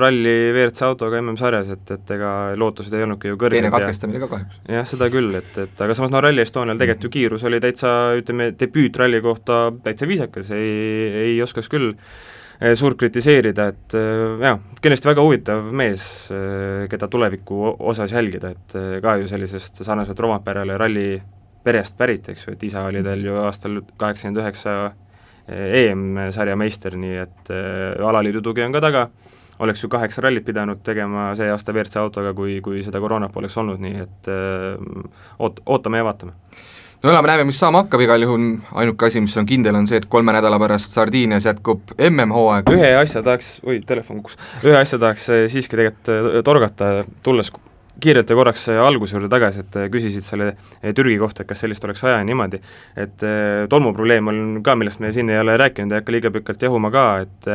ralli 0.00 0.34
WRC 0.52 0.86
autoga 0.88 1.22
MM-sarjas, 1.22 1.72
et, 1.76 1.94
et 1.96 2.14
ega 2.16 2.34
lootused 2.60 2.94
ei 2.96 3.06
olnudki 3.06 3.32
ju 3.32 3.40
kõrged 3.40 3.60
teine 3.60 3.72
katkestamine 3.74 4.22
ka 4.24 4.30
kahjuks. 4.36 4.60
jah, 4.76 4.86
seda 4.88 5.10
küll, 5.14 5.32
et, 5.40 5.58
et 5.66 5.84
aga 5.86 5.96
samas 5.96 6.14
no 6.14 6.22
Rally 6.24 6.44
Estonial 6.44 6.80
tegelikult 6.80 7.08
ju 7.08 7.14
kiirus 7.18 7.44
oli 7.48 7.60
täitsa, 7.62 7.90
ütleme, 8.18 8.52
debüütralli 8.58 9.22
kohta 9.24 9.66
täitsa 9.84 10.08
viisakas, 10.10 10.50
ei, 10.54 10.72
ei 11.24 11.36
oskaks 11.44 11.70
küll 11.72 11.94
suurt 12.78 12.98
kritiseerida, 12.98 13.68
et 13.72 13.94
eh, 13.98 14.42
jaa, 14.44 14.58
kindlasti 14.82 15.08
väga 15.10 15.24
huvitav 15.24 15.70
mees, 15.76 16.04
eh, 16.32 16.84
keda 16.90 17.08
tuleviku 17.12 17.74
osas 17.92 18.14
jälgida, 18.14 18.54
et 18.54 18.76
ka 19.02 19.16
ju 19.20 19.28
sellisest 19.30 19.82
sarnaselt 19.84 20.20
Rompärale 20.20 20.78
ralli 20.80 21.08
perest 21.64 21.96
pärit, 21.98 22.28
eks 22.32 22.46
ju, 22.46 22.54
et 22.56 22.66
isa 22.68 22.84
oli 22.88 23.02
tal 23.04 23.24
ju 23.24 23.36
aastal 23.44 23.80
kaheksakümmend 24.00 24.42
üheksa 24.42 24.74
EM-sarja 25.48 26.56
meister, 26.56 26.94
nii 26.96 27.16
et 27.20 27.50
alaliidu 28.00 28.40
tugi 28.44 28.64
on 28.64 28.72
ka 28.72 28.80
taga, 28.84 29.02
oleks 29.64 29.82
ju 29.84 29.90
kaheksa 29.92 30.24
rallit 30.24 30.44
pidanud 30.44 30.80
tegema 30.84 31.30
see 31.36 31.50
aasta 31.52 31.72
WRC 31.72 32.00
autoga, 32.00 32.32
kui, 32.36 32.58
kui 32.64 32.80
seda 32.84 33.00
koroonat 33.00 33.32
poleks 33.32 33.56
olnud, 33.60 33.80
nii 33.80 34.04
et 34.06 34.30
oot-, 35.38 35.60
ootame 35.68 36.00
ja 36.00 36.06
vaatame 36.08 36.36
no 37.04 37.10
elame, 37.10 37.28
näeme, 37.28 37.44
mis 37.44 37.58
saama 37.60 37.82
hakkab, 37.84 38.00
igal 38.00 38.24
juhul 38.24 38.46
ainuke 38.80 39.08
asi, 39.10 39.20
mis 39.20 39.36
on 39.40 39.48
kindel, 39.48 39.76
on 39.76 39.88
see, 39.90 40.00
et 40.00 40.08
kolme 40.10 40.32
nädala 40.32 40.58
pärast 40.62 40.96
Sardiinias 40.96 41.44
jätkub 41.44 41.92
MM-hooaeg. 41.98 42.72
ühe 42.72 42.94
asja 42.96 43.22
tahaks, 43.26 43.58
oi, 43.66 43.82
telefon 43.86 44.22
kukkus, 44.22 44.38
ühe 44.64 44.78
asja 44.78 44.98
tahaks 45.02 45.28
eh, 45.34 45.44
siiski 45.52 45.76
tegelikult 45.76 46.12
eh, 46.14 46.42
torgata, 46.46 46.92
tulles 47.26 47.52
kiirelt 48.02 48.30
ja 48.30 48.36
korraks 48.36 48.66
alguse 48.72 49.16
juurde 49.16 49.28
tagasi, 49.32 49.64
et 49.64 49.76
küsisid 49.92 50.24
selle 50.24 50.50
Türgi 50.96 51.16
kohta, 51.20 51.42
et 51.42 51.50
kas 51.50 51.62
sellist 51.62 51.84
oleks 51.86 52.02
vaja 52.02 52.18
ja 52.20 52.26
niimoodi, 52.26 52.60
et 53.00 53.24
tolmuprobleem 53.70 54.30
on 54.32 54.40
ka, 54.66 54.74
millest 54.78 55.02
me 55.02 55.12
siin 55.14 55.30
ei 55.30 55.38
ole 55.40 55.56
rääkinud, 55.60 55.92
ei 55.92 56.02
hakka 56.02 56.14
liiga 56.14 56.32
pikalt 56.34 56.66
jahuma 56.66 56.90
ka, 56.94 57.04
et 57.24 57.50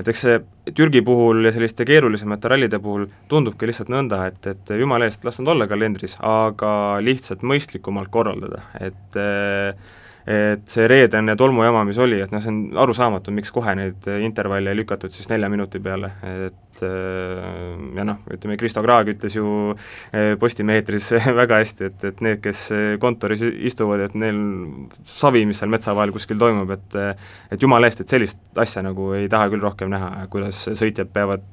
et 0.00 0.08
eks 0.10 0.24
see 0.26 0.38
Türgi 0.74 1.04
puhul 1.06 1.44
ja 1.44 1.52
selliste 1.54 1.84
keerulisemate 1.86 2.50
rallide 2.50 2.80
puhul 2.82 3.04
tundubki 3.28 3.68
lihtsalt 3.68 3.92
nõnda, 3.92 4.24
et, 4.32 4.46
et 4.50 4.72
jumala 4.80 5.06
eest, 5.06 5.26
las 5.26 5.38
nad 5.42 5.52
olla 5.54 5.68
kalendris, 5.70 6.16
aga 6.24 6.72
lihtsalt 7.04 7.44
mõistlikumalt 7.46 8.10
korraldada, 8.14 8.64
et 8.80 9.20
et 10.26 10.62
see 10.70 10.86
reedene 10.88 11.34
tolmujama, 11.36 11.82
mis 11.84 11.98
oli, 12.00 12.20
et 12.24 12.32
noh, 12.32 12.40
see 12.40 12.52
on 12.52 12.60
arusaamatu, 12.84 13.32
miks 13.36 13.52
kohe 13.52 13.74
neid 13.76 14.08
intervalle 14.24 14.72
ei 14.72 14.78
lükatud 14.78 15.12
siis 15.12 15.28
nelja 15.28 15.50
minuti 15.52 15.80
peale, 15.84 16.14
et 16.46 16.80
ja 16.80 18.06
noh, 18.08 18.22
ütleme 18.32 18.56
Kristo 18.58 18.82
Kraag 18.82 19.12
ütles 19.12 19.36
ju 19.36 19.74
Postimehe 20.40 20.80
eetris 20.80 21.10
väga 21.40 21.60
hästi, 21.60 21.90
et, 21.90 22.08
et 22.10 22.24
need, 22.24 22.40
kes 22.44 22.64
kontoris 23.02 23.44
istuvad, 23.44 24.06
et 24.08 24.16
neil 24.18 24.40
savi, 25.08 25.44
mis 25.46 25.60
seal 25.60 25.72
metsa 25.72 25.94
vahel 25.96 26.14
kuskil 26.14 26.40
toimub, 26.40 26.72
et 26.74 26.98
et 27.52 27.62
jumala 27.62 27.90
eest, 27.90 28.04
et 28.04 28.16
sellist 28.16 28.40
asja 28.60 28.82
nagu 28.84 29.12
ei 29.18 29.28
taha 29.30 29.52
küll 29.52 29.64
rohkem 29.64 29.92
näha, 29.92 30.26
kuidas 30.32 30.64
sõitjad 30.72 31.12
peavad 31.12 31.44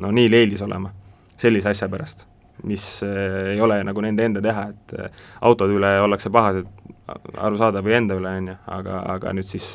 no 0.00 0.14
nii 0.14 0.30
leelis 0.30 0.62
olema 0.62 0.94
sellise 1.40 1.74
asja 1.74 1.88
pärast 1.90 2.28
mis 2.64 2.84
ei 3.02 3.60
ole 3.60 3.78
nagu 3.84 4.02
nende 4.04 4.24
enda 4.28 4.42
teha, 4.44 4.66
et 4.68 4.94
autode 5.40 5.76
üle 5.78 5.94
ollakse 6.04 6.32
pahased 6.32 6.68
arusaadav 7.36 7.86
või 7.86 7.96
enda 7.98 8.16
üle, 8.18 8.32
on 8.40 8.50
ju, 8.52 8.56
aga, 8.76 8.98
aga 9.14 9.34
nüüd 9.36 9.48
siis 9.48 9.68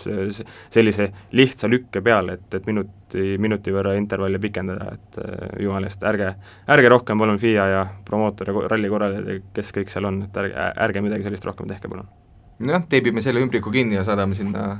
sellise 0.74 1.10
lihtsa 1.36 1.70
lükke 1.72 2.04
peale, 2.06 2.40
et, 2.40 2.60
et 2.60 2.68
minuti, 2.70 3.38
minuti 3.42 3.74
võrra 3.76 3.96
intervalli 4.00 4.42
pikendada, 4.42 4.92
et 4.98 5.22
äh, 5.24 5.48
jumala 5.66 5.90
eest, 5.92 6.06
ärge, 6.08 6.34
ärge 6.76 6.92
rohkem 6.92 7.22
palun 7.22 7.42
FIA 7.42 7.72
ja 7.72 7.88
promootor 8.06 8.52
ja 8.52 8.68
ralli 8.76 8.92
korraldajad 8.92 9.34
ja 9.34 9.42
kes 9.56 9.74
kõik 9.80 9.94
seal 9.94 10.12
on, 10.12 10.24
et 10.28 10.44
ärge, 10.44 10.70
ärge 10.88 11.06
midagi 11.06 11.28
sellist 11.28 11.50
rohkem 11.50 11.70
tehke, 11.72 11.92
palun 11.92 12.10
jah, 12.60 12.84
teebime 12.90 13.22
selle 13.22 13.42
ümbriku 13.44 13.72
kinni 13.72 13.96
ja 13.96 14.04
saadame 14.04 14.36
sinna 14.36 14.78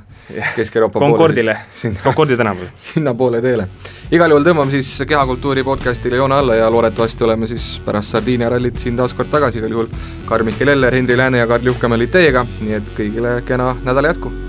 Kesk-Euroopa 0.56 1.00
Concordile, 1.00 1.56
Concordi 2.04 2.36
tänavale. 2.36 2.70
sinnapoole 2.86 3.42
teele. 3.42 3.68
igal 4.10 4.32
juhul 4.32 4.46
tõmbame 4.46 4.72
siis 4.72 4.94
Kehakultuuri 5.08 5.64
podcastile 5.64 6.16
joone 6.16 6.40
alla 6.40 6.56
ja 6.56 6.70
loodetavasti 6.72 7.24
oleme 7.28 7.46
siis 7.46 7.68
pärast 7.84 8.16
Sardiinia 8.16 8.48
rallit 8.48 8.80
siin 8.80 8.96
taas 8.96 9.14
kord 9.14 9.30
tagasi, 9.30 9.60
igal 9.60 9.76
juhul 9.76 9.92
Karl-Mihkel 10.26 10.72
Eller, 10.72 10.94
Henri 10.94 11.16
Lääne 11.16 11.44
ja 11.44 11.46
Karl 11.46 11.72
Juhkamäe 11.72 12.00
olid 12.00 12.16
teiega, 12.16 12.46
nii 12.64 12.80
et 12.80 12.92
kõigile 12.96 13.40
kena 13.46 13.74
nädala 13.84 14.14
jätku! 14.14 14.45